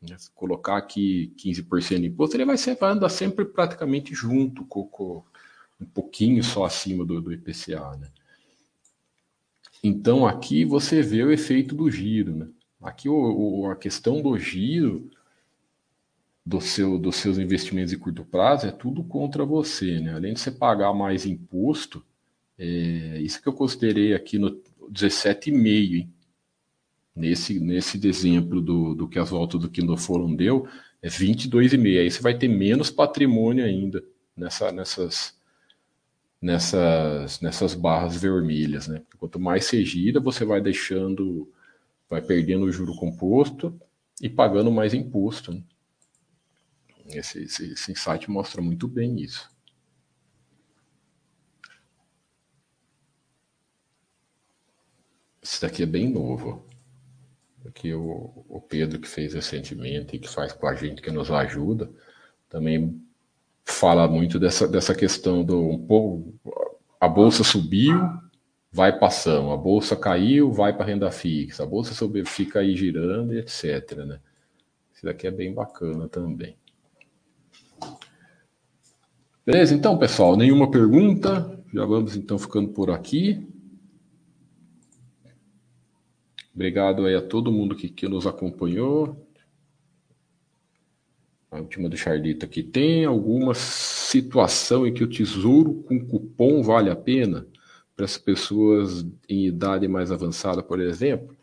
né, 0.00 0.16
colocar 0.34 0.76
aqui 0.76 1.32
15% 1.36 2.00
de 2.00 2.06
imposto, 2.06 2.36
ele 2.36 2.44
vai, 2.44 2.56
ser, 2.56 2.76
vai 2.76 2.92
andar 2.92 3.08
sempre 3.08 3.44
praticamente 3.44 4.14
junto, 4.14 4.64
com, 4.64 4.84
com 4.84 5.22
um 5.80 5.86
pouquinho 5.86 6.42
só 6.42 6.64
acima 6.64 7.04
do, 7.04 7.20
do 7.20 7.32
IPCA. 7.32 7.96
Né? 7.96 8.08
Então 9.82 10.26
aqui 10.26 10.64
você 10.64 11.02
vê 11.02 11.22
o 11.22 11.32
efeito 11.32 11.74
do 11.74 11.90
giro. 11.90 12.36
Né? 12.36 12.48
Aqui 12.82 13.08
o, 13.08 13.14
o, 13.14 13.70
a 13.70 13.76
questão 13.76 14.22
do 14.22 14.38
giro 14.38 15.10
do 16.44 16.60
seu, 16.60 16.98
dos 16.98 17.16
seus 17.16 17.38
investimentos 17.38 17.90
de 17.90 17.98
curto 17.98 18.24
prazo 18.24 18.66
é 18.66 18.72
tudo 18.72 19.04
contra 19.04 19.44
você. 19.44 20.00
Né? 20.00 20.14
Além 20.14 20.34
de 20.34 20.40
você 20.40 20.50
pagar 20.50 20.92
mais 20.92 21.26
imposto, 21.26 22.04
é, 22.58 23.20
isso 23.20 23.40
que 23.40 23.48
eu 23.48 23.52
considerei 23.52 24.14
aqui 24.14 24.38
no 24.38 24.50
17,5, 24.90 26.08
nesse, 27.20 27.60
nesse 27.60 28.04
exemplo 28.06 28.60
do, 28.60 28.94
do 28.94 29.08
que 29.08 29.18
as 29.18 29.30
voltas 29.30 29.60
do 29.60 29.70
Kindle 29.70 29.96
Forum 29.96 30.34
deu, 30.34 30.66
é 31.02 31.08
22,5. 31.08 32.00
Aí 32.00 32.10
você 32.10 32.22
vai 32.22 32.36
ter 32.36 32.48
menos 32.48 32.90
patrimônio 32.90 33.64
ainda 33.64 34.02
nessa, 34.36 34.72
nessas, 34.72 35.38
nessas, 36.40 37.40
nessas 37.40 37.74
barras 37.74 38.16
vermelhas, 38.20 38.88
né? 38.88 39.02
Quanto 39.18 39.38
mais 39.38 39.66
você 39.66 39.84
gira, 39.84 40.18
você 40.18 40.44
vai 40.44 40.60
deixando, 40.60 41.52
vai 42.08 42.22
perdendo 42.22 42.64
o 42.64 42.72
juro 42.72 42.96
composto 42.96 43.78
e 44.20 44.28
pagando 44.28 44.70
mais 44.72 44.94
imposto. 44.94 45.52
Né? 45.52 45.62
Esse, 47.08 47.42
esse, 47.42 47.72
esse 47.72 47.92
insight 47.92 48.30
mostra 48.30 48.62
muito 48.62 48.88
bem 48.88 49.20
isso. 49.20 49.50
Esse 55.42 55.62
daqui 55.62 55.82
é 55.82 55.86
bem 55.86 56.08
novo. 56.10 56.69
Aqui 57.70 57.94
o, 57.94 58.44
o 58.48 58.60
Pedro 58.60 58.98
que 58.98 59.06
fez 59.06 59.32
recentemente 59.32 60.16
e 60.16 60.18
que 60.18 60.28
faz 60.28 60.52
com 60.52 60.66
a 60.66 60.74
gente, 60.74 61.00
que 61.00 61.10
nos 61.10 61.30
ajuda, 61.30 61.88
também 62.48 63.00
fala 63.64 64.08
muito 64.08 64.40
dessa, 64.40 64.66
dessa 64.66 64.92
questão 64.92 65.44
do 65.44 65.60
um 65.60 65.78
pouco, 65.78 66.34
a 67.00 67.08
bolsa 67.08 67.44
subiu, 67.44 67.96
vai 68.72 68.98
passando, 68.98 69.52
a 69.52 69.56
bolsa 69.56 69.94
caiu, 69.94 70.52
vai 70.52 70.76
para 70.76 70.84
renda 70.84 71.10
fixa, 71.12 71.62
a 71.62 71.66
bolsa 71.66 71.94
subiu, 71.94 72.26
fica 72.26 72.58
aí 72.58 72.76
girando, 72.76 73.32
etc. 73.34 73.98
Né? 73.98 74.20
Isso 74.92 75.04
daqui 75.04 75.28
é 75.28 75.30
bem 75.30 75.54
bacana 75.54 76.08
também. 76.08 76.56
Beleza? 79.46 79.74
Então, 79.74 79.96
pessoal, 79.96 80.36
nenhuma 80.36 80.70
pergunta. 80.70 81.56
Já 81.72 81.84
vamos 81.84 82.16
então 82.16 82.36
ficando 82.36 82.70
por 82.70 82.90
aqui. 82.90 83.48
Obrigado 86.54 87.06
aí 87.06 87.14
a 87.14 87.22
todo 87.22 87.52
mundo 87.52 87.76
que, 87.76 87.88
que 87.88 88.08
nos 88.08 88.26
acompanhou. 88.26 89.26
A 91.50 91.58
última 91.58 91.88
do 91.88 91.96
Chardito 91.96 92.44
aqui. 92.44 92.62
Tem 92.62 93.04
alguma 93.04 93.54
situação 93.54 94.86
em 94.86 94.94
que 94.94 95.02
o 95.02 95.08
tesouro 95.08 95.82
com 95.82 96.04
cupom 96.04 96.62
vale 96.62 96.90
a 96.90 96.96
pena 96.96 97.46
para 97.96 98.04
as 98.04 98.16
pessoas 98.16 99.04
em 99.28 99.46
idade 99.46 99.86
mais 99.88 100.10
avançada, 100.12 100.62
por 100.62 100.80
exemplo? 100.80 101.36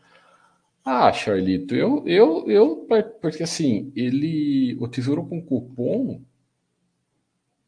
Ah, 0.84 1.12
Charlito, 1.12 1.76
eu, 1.76 2.08
eu, 2.08 2.50
eu, 2.50 2.88
porque 3.22 3.44
assim, 3.44 3.92
ele, 3.96 4.78
o 4.80 4.88
tesouro 4.88 5.26
com 5.26 5.42
cupom, 5.42 6.22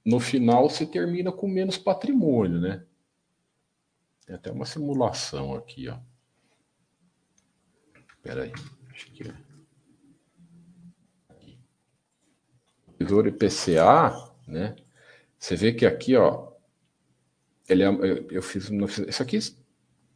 no 0.06 0.20
final 0.20 0.70
você 0.70 0.86
termina 0.86 1.32
com 1.32 1.48
menos 1.48 1.78
patrimônio, 1.78 2.60
né? 2.60 2.86
Tem 4.26 4.36
até 4.36 4.52
uma 4.52 4.66
simulação 4.66 5.54
aqui, 5.54 5.90
ó. 5.90 5.98
Espera 8.20 8.44
aí, 8.44 8.52
acho 8.92 9.12
que 9.14 9.24
é. 9.24 9.34
IPCA, 13.30 14.14
né? 14.46 14.76
Você 15.38 15.56
vê 15.56 15.72
que 15.72 15.86
aqui, 15.86 16.18
ó, 16.18 16.52
ele 17.68 17.84
é, 17.84 17.88
eu 18.30 18.42
fiz, 18.42 18.70
isso 19.08 19.24
aqui, 19.24 19.40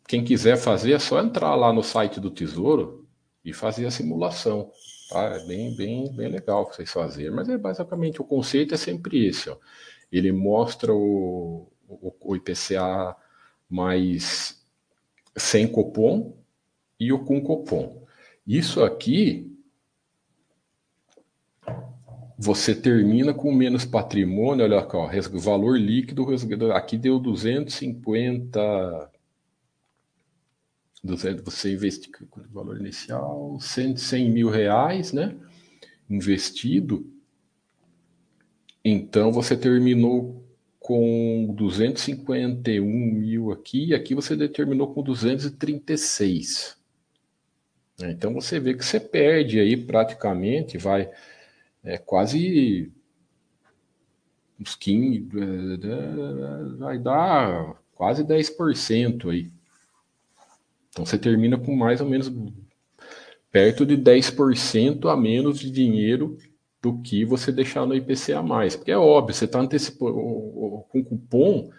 quem 0.05 0.21
quiser 0.21 0.57
fazer 0.57 0.91
é 0.91 0.99
só 0.99 1.21
entrar 1.21 1.55
lá 1.55 1.71
no 1.71 1.81
site 1.81 2.19
do 2.19 2.29
Tesouro 2.29 3.07
e 3.43 3.53
fazer 3.53 3.85
a 3.85 3.91
simulação, 3.91 4.69
tá? 5.09 5.23
É 5.35 5.45
bem, 5.47 5.73
bem, 5.77 6.13
bem 6.13 6.27
legal 6.27 6.65
vocês 6.65 6.91
fazerem, 6.91 7.31
mas 7.31 7.47
é 7.47 7.57
basicamente 7.57 8.21
o 8.21 8.25
conceito 8.25 8.73
é 8.73 8.77
sempre 8.77 9.25
esse, 9.25 9.49
ó. 9.49 9.57
Ele 10.11 10.33
mostra 10.33 10.93
o, 10.93 11.71
o, 11.87 12.13
o 12.21 12.35
IPCA 12.35 13.15
mais 13.69 14.61
sem 15.37 15.65
cupom 15.67 16.42
e 17.05 17.13
o 17.13 17.19
com 17.19 17.41
cupom. 17.41 18.05
Isso 18.45 18.83
aqui 18.83 19.49
você 22.37 22.75
termina 22.75 23.33
com 23.33 23.53
menos 23.53 23.85
patrimônio, 23.85 24.65
olha 24.65 24.79
aqui, 24.79 24.95
ó, 24.95 25.09
valor 25.39 25.79
líquido, 25.79 26.25
aqui 26.73 26.97
deu 26.97 27.19
250 27.19 29.11
200, 31.03 31.43
você 31.43 31.73
investe 31.73 32.09
valor 32.49 32.79
inicial, 32.79 33.59
100, 33.59 33.97
100 33.97 34.31
mil 34.31 34.49
reais, 34.49 35.11
né? 35.11 35.35
Investido. 36.09 37.05
Então 38.83 39.31
você 39.31 39.57
terminou 39.57 40.45
com 40.79 41.53
251 41.55 42.85
mil 42.85 43.51
aqui, 43.51 43.87
e 43.87 43.93
aqui 43.93 44.15
você 44.15 44.35
determinou 44.35 44.93
com 44.93 45.03
236. 45.03 46.77
Então 47.99 48.33
você 48.33 48.59
vê 48.59 48.73
que 48.73 48.83
você 48.83 48.99
perde 48.99 49.59
aí 49.59 49.77
praticamente, 49.77 50.77
vai 50.77 51.09
é, 51.83 51.97
quase 51.97 52.91
uns 54.59 54.75
15, 54.75 55.27
vai 56.77 56.97
dar 56.97 57.75
quase 57.93 58.23
10% 58.23 59.29
aí. 59.29 59.51
Então 60.89 61.05
você 61.05 61.17
termina 61.17 61.57
com 61.57 61.75
mais 61.75 62.01
ou 62.01 62.09
menos 62.09 62.31
perto 63.51 63.85
de 63.85 63.95
10% 63.97 65.09
a 65.09 65.17
menos 65.17 65.59
de 65.59 65.69
dinheiro 65.69 66.37
do 66.81 66.99
que 67.01 67.23
você 67.23 67.51
deixar 67.51 67.85
no 67.85 67.95
IPCA 67.95 68.41
mais. 68.41 68.75
Porque 68.75 68.91
é 68.91 68.97
óbvio, 68.97 69.33
você 69.33 69.45
está 69.45 69.59
antecipando 69.59 70.13
com 70.89 71.03
cupom, 71.03 71.71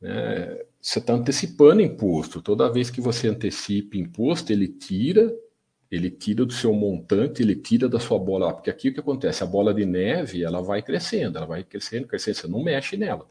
né, 0.00 0.64
você 0.80 0.98
está 0.98 1.12
antecipando 1.12 1.82
imposto. 1.82 2.40
Toda 2.40 2.70
vez 2.70 2.90
que 2.90 3.00
você 3.00 3.28
antecipa 3.28 3.96
imposto, 3.96 4.52
ele 4.52 4.68
tira, 4.68 5.34
ele 5.90 6.10
tira 6.10 6.46
do 6.46 6.52
seu 6.52 6.72
montante, 6.72 7.42
ele 7.42 7.56
tira 7.56 7.88
da 7.88 7.98
sua 7.98 8.18
bola. 8.18 8.52
Porque 8.52 8.70
aqui 8.70 8.88
o 8.88 8.94
que 8.94 9.00
acontece? 9.00 9.42
A 9.42 9.46
bola 9.46 9.74
de 9.74 9.84
neve 9.84 10.44
ela 10.44 10.62
vai 10.62 10.82
crescendo, 10.82 11.38
ela 11.38 11.46
vai 11.46 11.64
crescendo, 11.64 12.06
crescendo, 12.06 12.36
você 12.36 12.48
não 12.48 12.62
mexe 12.62 12.96
nela. 12.96 13.26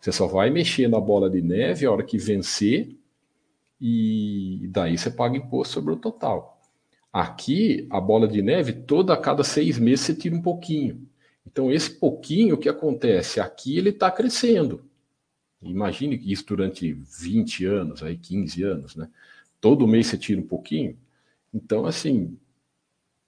Você 0.00 0.12
só 0.12 0.26
vai 0.26 0.50
mexer 0.50 0.88
na 0.88 1.00
bola 1.00 1.28
de 1.28 1.42
neve 1.42 1.86
a 1.86 1.90
hora 1.90 2.04
que 2.04 2.18
vencer, 2.18 2.96
e 3.80 4.68
daí 4.70 4.96
você 4.96 5.10
paga 5.10 5.36
imposto 5.36 5.74
sobre 5.74 5.92
o 5.92 5.96
total. 5.96 6.60
Aqui, 7.12 7.86
a 7.90 8.00
bola 8.00 8.28
de 8.28 8.42
neve, 8.42 8.72
toda 8.72 9.14
a 9.14 9.16
cada 9.16 9.42
seis 9.42 9.78
meses 9.78 10.06
você 10.06 10.14
tira 10.14 10.36
um 10.36 10.42
pouquinho. 10.42 11.06
Então, 11.46 11.72
esse 11.72 11.90
pouquinho, 11.90 12.58
que 12.58 12.68
acontece? 12.68 13.40
Aqui 13.40 13.78
ele 13.78 13.90
está 13.90 14.10
crescendo. 14.10 14.84
Imagine 15.70 16.20
isso 16.24 16.44
durante 16.46 16.92
20 16.92 17.64
anos, 17.64 18.02
aí 18.02 18.16
15 18.16 18.62
anos, 18.62 18.96
né? 18.96 19.08
Todo 19.60 19.86
mês 19.86 20.06
você 20.06 20.18
tira 20.18 20.40
um 20.40 20.46
pouquinho. 20.46 20.96
Então, 21.52 21.86
assim, 21.86 22.36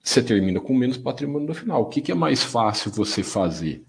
você 0.03 0.23
termina 0.23 0.59
com 0.59 0.73
menos 0.73 0.97
patrimônio 0.97 1.47
no 1.47 1.53
final. 1.53 1.81
O 1.81 1.87
que, 1.87 2.01
que 2.01 2.11
é 2.11 2.15
mais 2.15 2.43
fácil 2.43 2.91
você 2.91 3.23
fazer? 3.23 3.83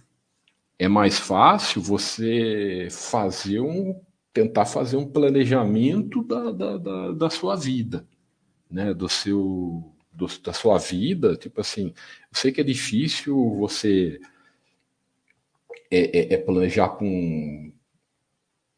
É 0.78 0.88
mais 0.88 1.18
fácil 1.18 1.82
você 1.82 2.88
fazer 2.90 3.60
um. 3.60 4.00
tentar 4.32 4.66
fazer 4.66 4.96
um 4.96 5.06
planejamento 5.06 6.22
da, 6.24 6.50
da, 6.52 6.78
da, 6.78 7.12
da 7.12 7.30
sua 7.30 7.56
vida 7.56 8.06
né, 8.70 8.94
do 8.94 9.08
seu 9.08 9.92
do, 10.12 10.26
da 10.42 10.52
sua 10.52 10.78
vida, 10.78 11.36
tipo 11.36 11.60
assim, 11.60 11.86
eu 11.86 11.94
sei 12.32 12.52
que 12.52 12.60
é 12.60 12.64
difícil 12.64 13.56
você 13.56 14.20
é, 15.90 16.34
é, 16.34 16.34
é 16.34 16.36
planejar 16.36 16.90
com 16.90 17.72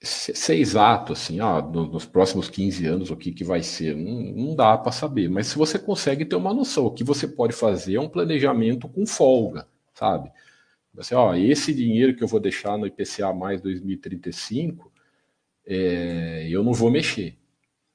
ser 0.07 0.55
exato, 0.57 1.13
assim, 1.13 1.41
ah, 1.41 1.63
nos 1.63 2.05
próximos 2.05 2.49
15 2.49 2.87
anos 2.87 3.11
o 3.11 3.17
que, 3.17 3.33
que 3.33 3.45
vai 3.45 3.63
ser, 3.63 3.97
não, 3.97 4.21
não 4.21 4.57
dá 4.57 4.77
para 4.77 4.91
saber, 4.91 5.29
mas 5.29 5.47
se 5.47 5.57
você 5.57 5.79
consegue 5.79 6.25
ter 6.25 6.37
uma 6.37 6.53
noção, 6.53 6.87
o 6.87 6.91
que 6.91 7.05
você 7.05 7.29
pode 7.29 7.53
fazer 7.53 7.95
é 7.95 8.01
um 8.01 8.09
planejamento 8.09 8.89
com 8.89 9.07
folga, 9.07 9.69
sabe? 9.95 10.31
Você, 10.95 11.15
ó, 11.15 11.35
esse 11.35 11.73
dinheiro 11.73 12.15
que 12.15 12.23
eu 12.23 12.29
vou 12.29 12.41
deixar 12.41 12.77
no 12.77 12.87
IPCA 12.87 13.33
mais 13.33 13.61
2035, 13.61 14.93
é, 15.67 16.49
eu 16.51 16.63
não 16.63 16.73
vou 16.73 16.91
mexer. 16.91 17.39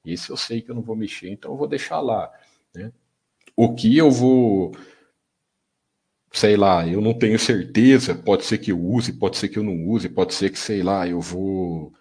Esse 0.05 0.29
eu 0.29 0.37
sei 0.37 0.61
que 0.61 0.71
eu 0.71 0.75
não 0.75 0.81
vou 0.81 0.95
mexer, 0.95 1.29
então 1.29 1.51
eu 1.51 1.57
vou 1.57 1.67
deixar 1.67 1.99
lá. 1.99 2.31
Né? 2.73 2.91
O 3.55 3.75
que 3.75 3.95
eu 3.95 4.09
vou, 4.09 4.71
sei 6.31 6.57
lá, 6.57 6.87
eu 6.87 7.01
não 7.01 7.13
tenho 7.13 7.39
certeza, 7.39 8.15
pode 8.15 8.45
ser 8.45 8.57
que 8.57 8.71
eu 8.71 8.79
use, 8.79 9.13
pode 9.13 9.37
ser 9.37 9.49
que 9.49 9.59
eu 9.59 9.63
não 9.63 9.87
use, 9.87 10.09
pode 10.09 10.33
ser 10.33 10.51
que, 10.51 10.59
sei 10.59 10.83
lá, 10.83 11.07
eu 11.07 11.21
vou. 11.21 11.93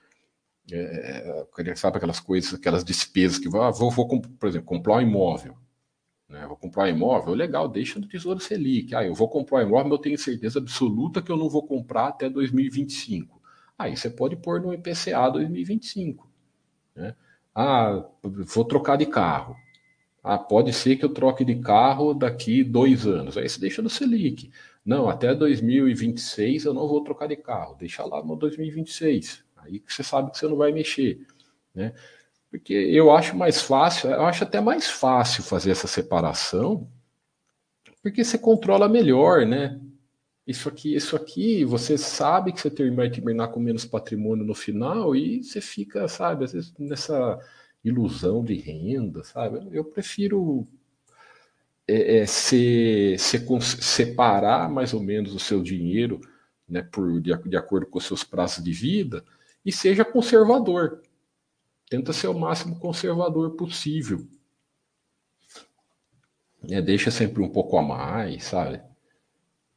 É, 0.70 1.74
sabe 1.76 1.96
aquelas 1.96 2.18
coisas, 2.18 2.54
aquelas 2.54 2.84
despesas 2.84 3.38
que 3.38 3.48
ah, 3.56 3.70
vou, 3.70 3.90
vou, 3.90 4.20
por 4.20 4.48
exemplo, 4.48 4.66
comprar 4.66 4.96
um 4.96 5.00
imóvel. 5.00 5.56
Né? 6.28 6.44
Vou 6.46 6.56
comprar 6.56 6.84
um 6.84 6.88
imóvel, 6.88 7.34
legal, 7.34 7.68
deixa 7.68 8.00
no 8.00 8.08
Tesouro 8.08 8.40
Selic. 8.40 8.94
Ah, 8.94 9.04
eu 9.04 9.14
vou 9.14 9.28
comprar 9.28 9.58
um 9.58 9.68
imóvel, 9.68 9.92
eu 9.92 9.98
tenho 9.98 10.18
certeza 10.18 10.58
absoluta 10.58 11.22
que 11.22 11.30
eu 11.30 11.36
não 11.36 11.48
vou 11.48 11.66
comprar 11.66 12.08
até 12.08 12.28
2025. 12.28 13.40
Aí 13.78 13.96
você 13.96 14.10
pode 14.10 14.36
pôr 14.36 14.60
no 14.60 14.74
IPCA 14.74 15.30
2025. 15.30 16.28
Né? 16.96 17.14
Ah, 17.54 18.04
vou 18.22 18.64
trocar 18.64 18.96
de 18.96 19.06
carro. 19.06 19.56
Ah, 20.28 20.38
pode 20.38 20.72
ser 20.72 20.96
que 20.96 21.04
eu 21.04 21.08
troque 21.08 21.44
de 21.44 21.54
carro 21.56 22.12
daqui 22.12 22.64
dois 22.64 23.06
anos. 23.06 23.38
Aí 23.38 23.48
você 23.48 23.60
deixa 23.60 23.80
no 23.80 23.88
Selic. 23.88 24.50
Não, 24.84 25.08
até 25.08 25.32
2026 25.32 26.64
eu 26.64 26.74
não 26.74 26.88
vou 26.88 27.04
trocar 27.04 27.28
de 27.28 27.36
carro. 27.36 27.76
Deixa 27.78 28.04
lá 28.04 28.20
no 28.24 28.34
2026. 28.34 29.44
Aí 29.56 29.80
você 29.86 30.02
sabe 30.02 30.32
que 30.32 30.38
você 30.38 30.48
não 30.48 30.56
vai 30.56 30.72
mexer. 30.72 31.24
Né? 31.72 31.94
Porque 32.50 32.74
eu 32.74 33.12
acho 33.12 33.36
mais 33.36 33.60
fácil, 33.60 34.10
eu 34.10 34.26
acho 34.26 34.42
até 34.42 34.60
mais 34.60 34.88
fácil 34.88 35.44
fazer 35.44 35.70
essa 35.70 35.86
separação, 35.86 36.88
porque 38.02 38.24
você 38.24 38.36
controla 38.36 38.88
melhor, 38.88 39.46
né? 39.46 39.80
isso 40.46 40.68
aqui, 40.68 40.94
isso 40.94 41.16
aqui, 41.16 41.64
você 41.64 41.98
sabe 41.98 42.52
que 42.52 42.60
você 42.60 42.90
vai 42.90 43.10
terminar 43.10 43.48
com 43.48 43.58
menos 43.58 43.84
patrimônio 43.84 44.44
no 44.44 44.54
final 44.54 45.14
e 45.14 45.42
você 45.42 45.60
fica, 45.60 46.06
sabe, 46.06 46.44
às 46.44 46.52
vezes 46.52 46.72
nessa 46.78 47.38
ilusão 47.88 48.44
de 48.44 48.54
renda, 48.54 49.22
sabe? 49.24 49.68
Eu 49.72 49.84
prefiro 49.84 50.66
é, 51.86 52.18
é, 52.18 52.26
se, 52.26 53.16
se, 53.18 53.38
separar 53.80 54.70
mais 54.70 54.92
ou 54.92 55.00
menos 55.00 55.34
o 55.34 55.38
seu 55.38 55.62
dinheiro, 55.62 56.20
né, 56.68 56.82
por, 56.82 57.20
de, 57.20 57.36
de 57.48 57.56
acordo 57.56 57.86
com 57.86 57.98
os 57.98 58.04
seus 58.04 58.24
prazos 58.24 58.62
de 58.62 58.72
vida 58.72 59.24
e 59.64 59.72
seja 59.72 60.04
conservador. 60.04 61.02
Tenta 61.88 62.12
ser 62.12 62.28
o 62.28 62.38
máximo 62.38 62.78
conservador 62.80 63.52
possível. 63.56 64.26
É, 66.68 66.82
deixa 66.82 67.10
sempre 67.10 67.42
um 67.42 67.48
pouco 67.48 67.78
a 67.78 67.82
mais, 67.82 68.44
sabe? 68.44 68.82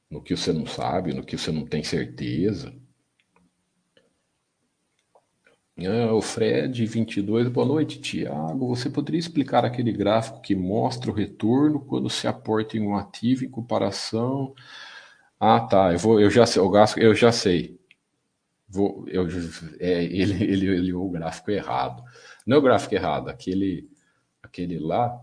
no 0.10 0.22
que 0.22 0.36
você 0.36 0.52
não 0.52 0.66
sabe, 0.66 1.14
no 1.14 1.24
que 1.24 1.38
você 1.38 1.52
não 1.52 1.66
tem 1.66 1.84
certeza. 1.84 2.74
Ah, 5.88 6.14
o 6.14 6.22
Fred, 6.22 6.86
22, 6.86 7.48
boa 7.48 7.66
noite, 7.66 8.00
Tiago. 8.02 8.68
Você 8.68 8.90
poderia 8.90 9.20
explicar 9.20 9.64
aquele 9.66 9.92
gráfico 9.92 10.42
que 10.42 10.56
mostra 10.56 11.10
o 11.10 11.14
retorno 11.14 11.80
quando 11.80 12.10
se 12.10 12.28
aporta 12.28 12.78
em 12.78 12.82
um 12.82 12.96
ativo 12.96 13.46
em 13.46 13.50
comparação? 13.50 14.54
Ah, 15.40 15.60
tá. 15.62 15.94
Eu, 15.94 16.00
vou, 16.00 16.20
eu 16.20 16.30
já 16.30 16.46
sei, 16.46 16.62
o 16.62 16.70
gráfico, 16.70 17.00
eu 17.00 17.16
já 17.16 17.32
sei. 17.32 17.80
Vou, 18.68 19.06
eu, 19.08 19.28
é, 19.80 20.04
ele, 20.04 20.44
ele, 20.44 20.68
ele 20.68 20.94
o 20.94 21.10
gráfico 21.10 21.52
errado. 21.52 22.04
Não 22.46 22.58
é 22.58 22.60
o 22.60 22.64
gráfico 22.64 22.96
errado, 22.96 23.30
aquele, 23.30 23.90
aquele 24.44 24.80
lá 24.80 25.20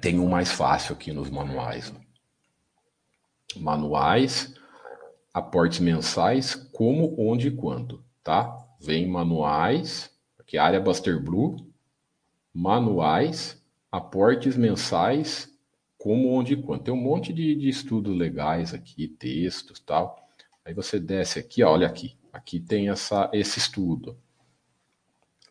Tem 0.00 0.18
um 0.18 0.28
mais 0.28 0.50
fácil 0.50 0.94
aqui 0.94 1.12
nos 1.12 1.28
manuais. 1.30 1.92
Manuais, 3.56 4.54
aportes 5.32 5.80
mensais, 5.80 6.54
como, 6.54 7.14
onde 7.18 7.48
e 7.48 7.50
quando, 7.50 8.04
tá? 8.22 8.56
Vem 8.80 9.08
manuais, 9.08 10.10
aqui 10.38 10.58
área 10.58 10.80
Buster 10.80 11.22
Blue, 11.22 11.56
manuais, 12.52 13.62
aportes 13.90 14.56
mensais, 14.56 15.52
como, 15.96 16.30
onde 16.30 16.54
e 16.54 16.62
quando. 16.62 16.84
Tem 16.84 16.94
um 16.94 17.00
monte 17.00 17.32
de, 17.32 17.54
de 17.54 17.68
estudos 17.68 18.16
legais 18.16 18.72
aqui, 18.74 19.06
textos 19.06 19.78
tal. 19.80 20.28
Aí 20.64 20.74
você 20.74 20.98
desce 20.98 21.38
aqui, 21.38 21.62
ó, 21.62 21.72
olha 21.72 21.86
aqui. 21.86 22.16
Aqui 22.32 22.60
tem 22.60 22.88
essa, 22.88 23.28
esse 23.32 23.58
estudo 23.58 24.16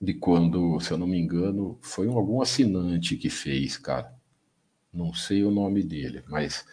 de 0.01 0.13
quando, 0.13 0.79
se 0.79 0.91
eu 0.91 0.97
não 0.97 1.07
me 1.07 1.19
engano, 1.19 1.77
foi 1.81 2.07
algum 2.07 2.41
assinante 2.41 3.17
que 3.17 3.29
fez, 3.29 3.77
cara. 3.77 4.13
Não 4.93 5.13
sei 5.13 5.43
o 5.43 5.51
nome 5.51 5.83
dele, 5.83 6.23
mas 6.27 6.65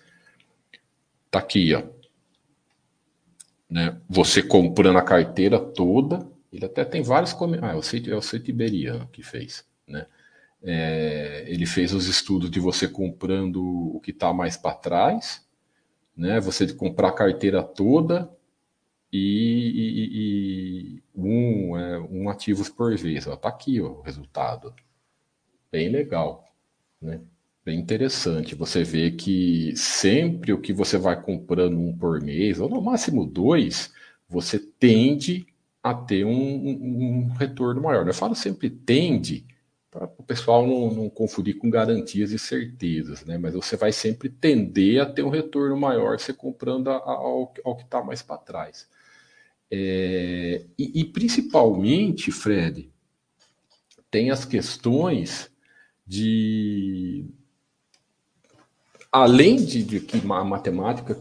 tá 1.31 1.41
aqui, 1.41 1.75
ó. 1.75 1.83
Né? 3.69 4.01
Você 4.09 4.43
comprando 4.43 4.99
a 4.99 5.03
carteira 5.03 5.59
toda, 5.59 6.27
ele 6.53 6.65
até 6.65 6.85
tem 6.85 7.03
vários 7.03 7.33
comentários. 7.33 7.93
Ah, 7.93 7.97
é 7.97 8.01
o, 8.01 8.15
é 8.15 8.17
o 8.17 8.23
Cetiberiano 8.23 9.09
que 9.09 9.23
fez, 9.23 9.65
né? 9.87 10.07
É, 10.63 11.45
ele 11.47 11.67
fez 11.67 11.93
os 11.93 12.09
estudos 12.09 12.51
de 12.51 12.59
você 12.59 12.89
comprando 12.89 13.63
o 13.95 14.01
que 14.01 14.11
está 14.11 14.33
mais 14.33 14.57
para 14.57 14.75
trás, 14.75 15.47
né? 16.17 16.41
Você 16.41 16.73
comprar 16.73 17.09
a 17.09 17.13
carteira 17.13 17.63
toda 17.63 18.31
e, 19.13 19.21
e, 19.75 20.97
e 20.97 21.03
um, 21.15 21.77
é, 21.77 22.01
um 22.01 22.29
ativos 22.29 22.69
por 22.69 22.97
vez. 22.97 23.27
Está 23.27 23.49
aqui 23.49 23.81
ó, 23.81 23.89
o 23.89 24.01
resultado. 24.01 24.75
Bem 25.71 25.89
legal, 25.89 26.45
né? 27.01 27.21
Bem 27.67 27.81
interessante. 27.81 28.55
Você 28.55 28.85
vê 28.85 29.11
que 29.11 29.77
sempre 29.77 30.53
o 30.53 30.61
que 30.61 30.73
você 30.73 30.97
vai 30.97 31.21
comprando 31.21 31.77
um 31.77 31.93
por 31.99 32.23
mês, 32.23 32.61
ou 32.61 32.69
no 32.69 32.81
máximo 32.81 33.27
dois, 33.27 33.93
você 34.29 34.57
tende 34.57 35.49
a 35.83 35.93
ter 35.93 36.25
um, 36.25 36.31
um, 36.33 37.29
retorno 37.37 37.83
maior. 37.83 38.07
Eu 38.07 38.15
falo 38.15 38.37
sempre 38.37 38.71
tende, 38.71 39.45
para 39.91 40.05
o 40.17 40.23
pessoal 40.23 40.65
não, 40.65 40.95
não, 40.95 41.11
confundir 41.11 41.59
com 41.59 41.69
garantias 41.69 42.31
e 42.31 42.39
certezas, 42.39 43.25
né? 43.25 43.37
Mas 43.37 43.55
você 43.55 43.77
vai 43.77 43.91
sempre 43.91 44.29
tender 44.29 45.01
a 45.03 45.07
ter 45.07 45.25
um 45.25 45.29
retorno 45.29 45.77
maior 45.77 46.21
você 46.21 46.33
comprando 46.33 46.89
a, 46.89 46.97
a, 46.99 47.11
ao, 47.15 47.53
ao, 47.65 47.77
que 47.77 47.83
está 47.83 48.01
mais 48.01 48.23
para 48.23 48.39
trás. 48.39 48.89
É, 49.69 50.65
e, 50.79 51.01
e, 51.01 51.05
principalmente, 51.05 52.31
Fred, 52.31 52.89
tem 54.09 54.31
as 54.31 54.45
questões 54.45 55.51
de. 56.07 57.27
Além 59.11 59.57
de, 59.57 59.83
de 59.83 60.01
que 60.01 60.19
a 60.19 60.45
matemática 60.45 61.19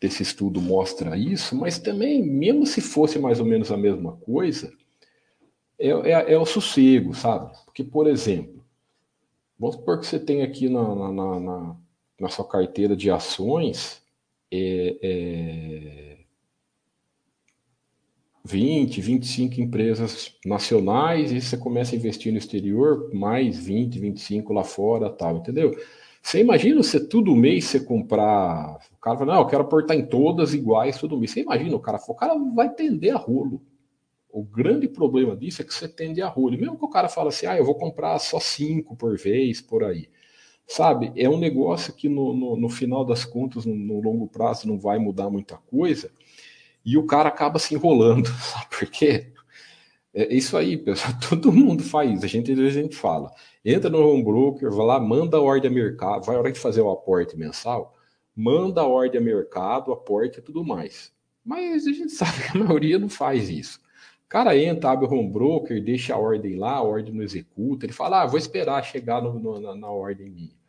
desse 0.00 0.22
estudo 0.22 0.60
mostra 0.60 1.16
isso, 1.16 1.54
mas 1.54 1.78
também, 1.78 2.22
mesmo 2.22 2.66
se 2.66 2.80
fosse 2.80 3.18
mais 3.18 3.38
ou 3.38 3.46
menos 3.46 3.70
a 3.70 3.76
mesma 3.76 4.12
coisa, 4.12 4.72
é, 5.78 5.88
é, 5.88 6.32
é 6.32 6.38
o 6.38 6.46
sossego, 6.46 7.14
sabe? 7.14 7.52
Porque, 7.64 7.84
por 7.84 8.06
exemplo, 8.06 8.64
vamos 9.58 9.76
supor 9.76 10.00
que 10.00 10.06
você 10.06 10.18
tem 10.18 10.42
aqui 10.42 10.68
na, 10.68 10.94
na, 10.94 11.40
na, 11.40 11.76
na 12.20 12.28
sua 12.28 12.46
carteira 12.46 12.96
de 12.96 13.10
ações 13.10 14.02
é, 14.50 14.98
é 15.02 16.10
20, 18.44 19.00
25 19.00 19.60
empresas 19.60 20.34
nacionais 20.44 21.30
e 21.30 21.40
você 21.40 21.56
começa 21.56 21.94
a 21.94 21.98
investir 21.98 22.32
no 22.32 22.38
exterior, 22.38 23.10
mais 23.12 23.58
20, 23.58 23.98
25 23.98 24.52
lá 24.52 24.64
fora, 24.64 25.10
tal, 25.10 25.36
entendeu? 25.36 25.74
Você 26.22 26.40
imagina 26.40 26.82
você 26.82 27.00
todo 27.04 27.34
mês 27.34 27.64
você 27.64 27.80
comprar. 27.80 28.78
O 28.92 28.98
cara 29.00 29.18
fala, 29.18 29.34
não, 29.34 29.40
eu 29.40 29.46
quero 29.46 29.62
aportar 29.62 29.96
em 29.96 30.06
todas 30.06 30.54
iguais 30.54 30.98
todo 30.98 31.18
mês. 31.18 31.30
Você 31.30 31.40
imagina 31.40 31.74
o 31.74 31.80
cara, 31.80 31.98
o 32.06 32.14
cara 32.14 32.34
vai 32.54 32.72
tender 32.72 33.14
a 33.14 33.18
rolo. 33.18 33.62
O 34.28 34.44
grande 34.44 34.86
problema 34.86 35.36
disso 35.36 35.62
é 35.62 35.64
que 35.64 35.74
você 35.74 35.88
tende 35.88 36.22
a 36.22 36.28
rolo. 36.28 36.58
Mesmo 36.58 36.78
que 36.78 36.84
o 36.84 36.90
cara 36.90 37.08
fala 37.08 37.30
assim, 37.30 37.46
ah, 37.46 37.56
eu 37.56 37.64
vou 37.64 37.74
comprar 37.74 38.18
só 38.18 38.38
cinco 38.38 38.94
por 38.96 39.16
vez, 39.18 39.60
por 39.60 39.82
aí. 39.82 40.08
Sabe, 40.66 41.12
é 41.16 41.28
um 41.28 41.36
negócio 41.36 41.92
que 41.92 42.08
no, 42.08 42.32
no, 42.32 42.56
no 42.56 42.68
final 42.68 43.04
das 43.04 43.24
contas, 43.24 43.66
no, 43.66 43.74
no, 43.74 44.00
longo 44.00 44.28
prazo, 44.28 44.68
não 44.68 44.78
vai 44.78 45.00
mudar 45.00 45.28
muita 45.28 45.56
coisa, 45.56 46.12
e 46.84 46.96
o 46.96 47.04
cara 47.06 47.28
acaba 47.28 47.58
se 47.58 47.74
enrolando, 47.74 48.28
sabe 48.38 48.66
por 48.70 48.86
quê? 48.88 49.32
É 50.14 50.32
isso 50.32 50.56
aí, 50.56 50.76
pessoal. 50.76 51.12
Todo 51.28 51.52
mundo 51.52 51.82
faz. 51.82 52.22
A 52.22 52.26
gente, 52.28 52.52
a 52.52 52.70
gente 52.70 52.96
fala. 52.96 53.32
Entra 53.64 53.90
no 53.90 53.98
home 53.98 54.24
broker, 54.24 54.70
vai 54.70 54.86
lá, 54.86 54.98
manda 54.98 55.36
a 55.36 55.40
ordem 55.40 55.70
a 55.70 55.74
mercado, 55.74 56.24
vai 56.24 56.36
a 56.36 56.38
hora 56.38 56.52
de 56.52 56.58
fazer 56.58 56.80
o 56.80 56.90
aporte 56.90 57.36
mensal, 57.36 57.94
manda 58.34 58.80
a 58.80 58.86
ordem 58.86 59.20
a 59.20 59.24
mercado, 59.24 59.92
aporte 59.92 60.38
e 60.38 60.42
tudo 60.42 60.64
mais. 60.64 61.12
Mas 61.44 61.86
a 61.86 61.92
gente 61.92 62.12
sabe 62.12 62.42
que 62.42 62.56
a 62.56 62.64
maioria 62.64 62.98
não 62.98 63.08
faz 63.08 63.50
isso. 63.50 63.78
O 64.24 64.28
cara 64.30 64.56
entra, 64.56 64.90
abre 64.90 65.06
o 65.06 65.12
home 65.12 65.30
broker, 65.30 65.82
deixa 65.82 66.14
a 66.14 66.18
ordem 66.18 66.56
lá, 66.56 66.74
a 66.76 66.82
ordem 66.82 67.12
não 67.12 67.22
executa. 67.22 67.84
Ele 67.84 67.92
fala, 67.92 68.22
ah, 68.22 68.26
vou 68.26 68.38
esperar 68.38 68.82
chegar 68.84 69.20
no, 69.20 69.38
no, 69.38 69.60
na, 69.60 69.74
na, 69.74 69.90
ordem 69.90 70.30
minha. 70.30 70.60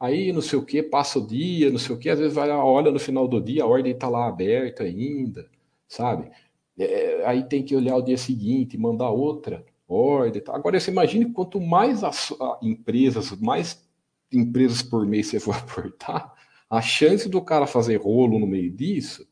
Aí, 0.00 0.32
não 0.32 0.40
sei 0.40 0.58
o 0.58 0.64
que, 0.64 0.82
passa 0.82 1.18
o 1.18 1.26
dia, 1.26 1.70
não 1.70 1.78
sei 1.78 1.94
o 1.94 1.98
que, 1.98 2.08
às 2.08 2.18
vezes 2.18 2.34
vai 2.34 2.48
olha 2.50 2.90
no 2.90 3.00
final 3.00 3.26
do 3.26 3.40
dia, 3.40 3.64
a 3.64 3.66
ordem 3.66 3.92
está 3.92 4.08
lá 4.08 4.28
aberta 4.28 4.84
ainda, 4.84 5.50
sabe? 5.88 6.30
É, 6.78 7.26
aí 7.26 7.42
tem 7.42 7.64
que 7.64 7.74
olhar 7.74 7.96
o 7.96 8.02
dia 8.02 8.16
seguinte, 8.16 8.78
mandar 8.78 9.10
outra 9.10 9.64
ordem. 9.88 10.42
Tá? 10.42 10.54
Agora, 10.54 10.78
você 10.78 10.90
imagine 10.90 11.32
quanto 11.32 11.60
mais 11.60 12.04
as, 12.04 12.32
a, 12.40 12.58
empresas, 12.62 13.32
mais 13.32 13.86
empresas 14.32 14.82
por 14.82 15.06
mês 15.06 15.28
você 15.28 15.40
for 15.40 15.54
aportar, 15.56 16.34
a 16.68 16.82
chance 16.82 17.28
do 17.28 17.40
cara 17.40 17.66
fazer 17.66 17.96
rolo 17.96 18.38
no 18.38 18.46
meio 18.46 18.70
disso 18.70 19.26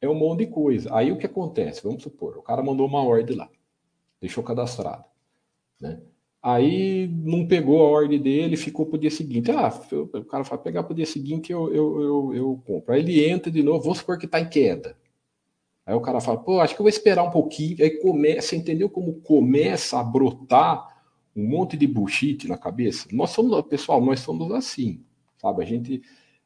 é 0.00 0.08
um 0.08 0.14
monte 0.14 0.40
de 0.40 0.46
coisa. 0.46 0.94
Aí 0.94 1.10
o 1.10 1.18
que 1.18 1.26
acontece? 1.26 1.82
Vamos 1.82 2.02
supor, 2.02 2.36
o 2.38 2.42
cara 2.42 2.62
mandou 2.62 2.86
uma 2.86 3.02
ordem 3.02 3.36
lá, 3.36 3.48
deixou 4.20 4.44
cadastrado, 4.44 5.04
né? 5.80 6.00
Aí 6.42 7.08
não 7.08 7.44
pegou 7.44 7.80
a 7.80 7.88
ordem 7.88 8.22
dele, 8.22 8.56
ficou 8.56 8.86
para 8.86 8.94
o 8.94 9.00
dia 9.00 9.10
seguinte. 9.10 9.50
Ah, 9.50 9.68
o 9.90 10.24
cara 10.24 10.44
vai 10.44 10.56
pegar 10.56 10.84
para 10.84 10.92
o 10.92 10.94
dia 10.94 11.04
seguinte, 11.04 11.50
eu, 11.50 11.74
eu, 11.74 12.00
eu, 12.00 12.34
eu 12.34 12.62
compro. 12.64 12.94
Aí 12.94 13.00
ele 13.00 13.28
entra 13.28 13.50
de 13.50 13.64
novo, 13.64 13.82
vamos 13.82 13.98
supor 13.98 14.16
que 14.16 14.26
está 14.26 14.38
em 14.38 14.48
queda. 14.48 14.96
Aí 15.86 15.94
o 15.94 16.00
cara 16.00 16.20
fala, 16.20 16.38
pô, 16.38 16.60
acho 16.60 16.74
que 16.74 16.80
eu 16.80 16.84
vou 16.84 16.90
esperar 16.90 17.22
um 17.22 17.30
pouquinho. 17.30 17.76
Aí 17.80 17.90
começa, 18.00 18.56
entendeu 18.56 18.90
como 18.90 19.20
começa 19.20 20.00
a 20.00 20.02
brotar 20.02 20.84
um 21.34 21.46
monte 21.46 21.76
de 21.76 21.86
bullshit 21.86 22.48
na 22.48 22.58
cabeça? 22.58 23.06
Nós 23.12 23.30
somos, 23.30 23.62
pessoal, 23.66 24.04
nós 24.04 24.18
somos 24.20 24.50
assim, 24.50 25.04
sabe? 25.40 25.62
A 25.62 25.66
gente, 25.66 26.02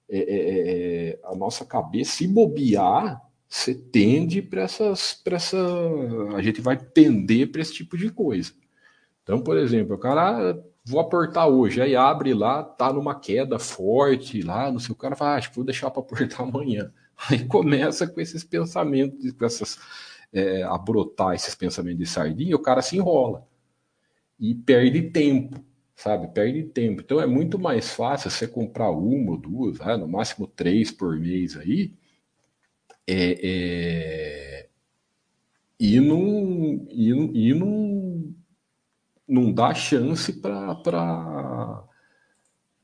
é, 0.09 0.19
é, 0.19 0.25
é, 0.25 1.09
é 1.11 1.21
a 1.25 1.35
nossa 1.35 1.65
cabeça, 1.65 2.13
se 2.13 2.29
bobear, 2.29 3.23
você 3.49 3.75
tende 3.75 4.43
para 4.43 4.63
essas, 4.63 5.15
para 5.15 5.37
essa, 5.37 5.59
a 6.37 6.43
gente 6.43 6.61
vai 6.61 6.77
tender 6.77 7.51
para 7.51 7.63
esse 7.63 7.73
tipo 7.73 7.97
de 7.97 8.11
coisa. 8.11 8.53
Então, 9.23 9.41
por 9.41 9.57
exemplo, 9.57 9.97
o 9.97 9.99
cara, 9.99 10.51
ah, 10.51 10.63
vou 10.85 11.01
aportar 11.01 11.49
hoje, 11.49 11.81
aí 11.81 11.97
abre 11.97 12.35
lá, 12.35 12.63
tá 12.63 12.93
numa 12.93 13.19
queda 13.19 13.59
forte 13.59 14.43
lá, 14.43 14.71
não 14.71 14.79
sei, 14.79 14.93
o 14.93 14.97
cara 14.97 15.17
fala, 15.17 15.33
ah, 15.33 15.37
acho 15.37 15.51
que 15.51 15.57
vou 15.57 15.65
deixar 15.65 15.91
para 15.91 16.03
aportar 16.03 16.43
amanhã. 16.47 16.93
Aí 17.29 17.45
começa 17.47 18.07
com 18.07 18.21
esses 18.21 18.45
pensamentos, 18.45 19.33
com 19.33 19.45
essas, 19.45 19.79
é, 20.33 20.63
a 20.63 20.79
brotar 20.79 21.35
esses 21.35 21.55
pensamentos 21.55 21.99
de 21.99 22.07
sardinha, 22.07 22.57
o 22.57 22.63
cara 22.63 22.83
se 22.83 22.97
enrola 22.97 23.47
e 24.39 24.55
perde 24.55 25.11
tempo, 25.11 25.63
sabe? 25.95 26.29
Perde 26.33 26.65
tempo. 26.65 27.03
Então 27.03 27.21
é 27.21 27.27
muito 27.27 27.59
mais 27.59 27.91
fácil 27.91 28.31
você 28.31 28.49
comprar 28.49 28.91
uma 28.91 29.33
ou 29.33 29.37
duas, 29.37 29.79
né? 29.81 29.97
no 29.97 30.09
máximo 30.09 30.47
três 30.47 30.91
por 30.91 31.19
mês 31.19 31.57
aí, 31.57 31.93
é, 33.07 33.41
é, 33.43 34.69
e 35.79 35.99
não, 35.99 36.87
e, 36.91 37.11
e 37.49 37.55
não, 37.55 38.35
não 39.27 39.53
dá 39.53 39.75
chance 39.75 40.33
para 40.33 41.85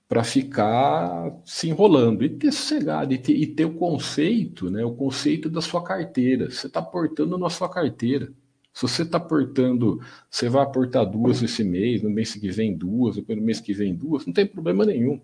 para 0.09 0.23
ficar 0.23 1.37
se 1.45 1.69
enrolando 1.69 2.25
e 2.25 2.29
ter 2.29 2.53
sossegado 2.53 3.13
e 3.13 3.19
ter, 3.19 3.33
e 3.33 3.47
ter 3.47 3.65
o 3.65 3.75
conceito, 3.75 4.71
né? 4.71 4.85
O 4.85 4.95
conceito 4.95 5.51
da 5.51 5.61
sua 5.61 5.83
carteira. 5.83 6.51
Você 6.51 6.69
está 6.69 6.81
portando 6.81 7.37
na 7.37 7.51
sua 7.51 7.69
carteira. 7.69 8.33
Se 8.73 8.83
você 8.83 9.03
está 9.03 9.19
portando, 9.19 10.01
você 10.31 10.49
vai 10.49 10.63
aportar 10.63 11.05
duas 11.07 11.43
esse 11.43 11.65
mês, 11.65 12.03
no 12.03 12.11
mês 12.11 12.35
que 12.35 12.51
vem 12.51 12.77
duas, 12.77 13.17
depois 13.17 13.39
no 13.39 13.45
mês 13.45 13.59
que 13.59 13.73
vem 13.73 13.95
duas, 13.95 14.27
não 14.27 14.33
tem 14.33 14.47
problema 14.47 14.85
nenhum. 14.85 15.21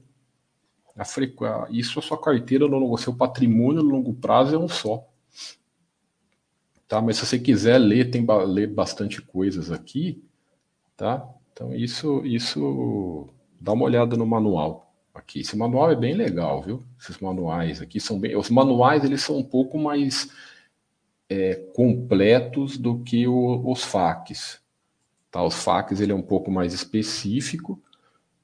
A 0.96 1.04
frequ... 1.04 1.44
Isso 1.70 1.98
a 1.98 2.02
sua 2.02 2.20
carteira, 2.20 2.66
no 2.66 2.96
seu 2.98 3.14
patrimônio 3.14 3.82
no 3.82 3.90
longo 3.90 4.14
prazo 4.14 4.54
é 4.54 4.58
um 4.58 4.68
só. 4.68 5.06
Tá? 6.88 7.00
Mas 7.00 7.18
se 7.18 7.26
você 7.26 7.38
quiser 7.38 7.78
ler, 7.78 8.10
tem 8.10 8.26
ler 8.46 8.66
bastante 8.66 9.22
coisas 9.22 9.70
aqui, 9.70 10.24
tá? 10.96 11.26
Então 11.52 11.74
isso, 11.74 12.24
isso 12.24 13.28
dá 13.62 13.72
uma 13.72 13.84
olhada 13.84 14.16
no 14.16 14.26
manual 14.26 14.92
aqui. 15.14 15.40
Esse 15.40 15.56
manual 15.56 15.90
é 15.90 15.96
bem 15.96 16.14
legal, 16.14 16.62
viu? 16.62 16.82
Esses 17.00 17.18
manuais 17.18 17.80
aqui 17.80 18.00
são 18.00 18.18
bem. 18.18 18.36
Os 18.36 18.50
manuais 18.50 19.04
eles 19.04 19.22
são 19.22 19.38
um 19.38 19.44
pouco 19.44 19.78
mais 19.78 20.30
é, 21.28 21.54
completos 21.74 22.76
do 22.76 22.98
que 22.98 23.26
o, 23.26 23.70
os 23.70 23.84
FAQs. 23.84 24.60
Tá? 25.30 25.42
Os 25.44 25.62
FAQs 25.62 26.00
ele 26.00 26.12
é 26.12 26.14
um 26.14 26.22
pouco 26.22 26.50
mais 26.50 26.74
específico 26.74 27.80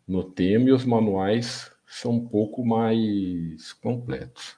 no 0.06 0.22
tema 0.22 0.68
e 0.68 0.72
os 0.72 0.84
manuais 0.84 1.70
são 1.84 2.12
um 2.12 2.26
pouco 2.26 2.64
mais 2.64 3.72
completos. 3.74 4.56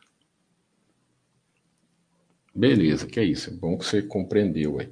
Beleza, 2.54 3.06
que 3.06 3.18
é 3.18 3.24
isso. 3.24 3.50
É 3.50 3.52
bom 3.52 3.78
que 3.78 3.86
você 3.86 4.02
compreendeu 4.02 4.78
aí. 4.78 4.90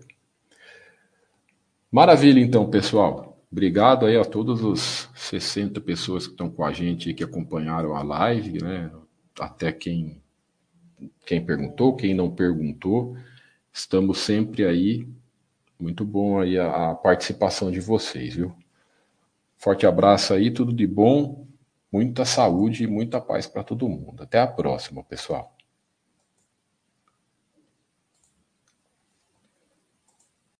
Maravilha, 1.90 2.40
então, 2.40 2.70
pessoal. 2.70 3.27
Obrigado 3.50 4.04
aí 4.06 4.16
a 4.16 4.24
todos 4.24 4.62
os 4.62 5.08
60 5.14 5.80
pessoas 5.80 6.26
que 6.26 6.32
estão 6.32 6.50
com 6.50 6.64
a 6.64 6.72
gente 6.72 7.14
que 7.14 7.24
acompanharam 7.24 7.96
a 7.96 8.02
live, 8.02 8.62
né? 8.62 8.90
Até 9.38 9.72
quem 9.72 10.22
quem 11.24 11.44
perguntou, 11.44 11.94
quem 11.94 12.14
não 12.14 12.30
perguntou, 12.30 13.16
estamos 13.72 14.18
sempre 14.18 14.64
aí. 14.64 15.06
Muito 15.78 16.04
bom 16.04 16.40
aí 16.40 16.58
a, 16.58 16.90
a 16.90 16.94
participação 16.94 17.70
de 17.70 17.80
vocês, 17.80 18.34
viu? 18.34 18.54
Forte 19.56 19.86
abraço 19.86 20.34
aí, 20.34 20.50
tudo 20.50 20.72
de 20.72 20.86
bom, 20.86 21.46
muita 21.92 22.24
saúde 22.24 22.84
e 22.84 22.86
muita 22.86 23.20
paz 23.20 23.46
para 23.46 23.62
todo 23.62 23.88
mundo. 23.88 24.22
Até 24.22 24.40
a 24.40 24.46
próxima, 24.46 25.04
pessoal. 25.04 25.57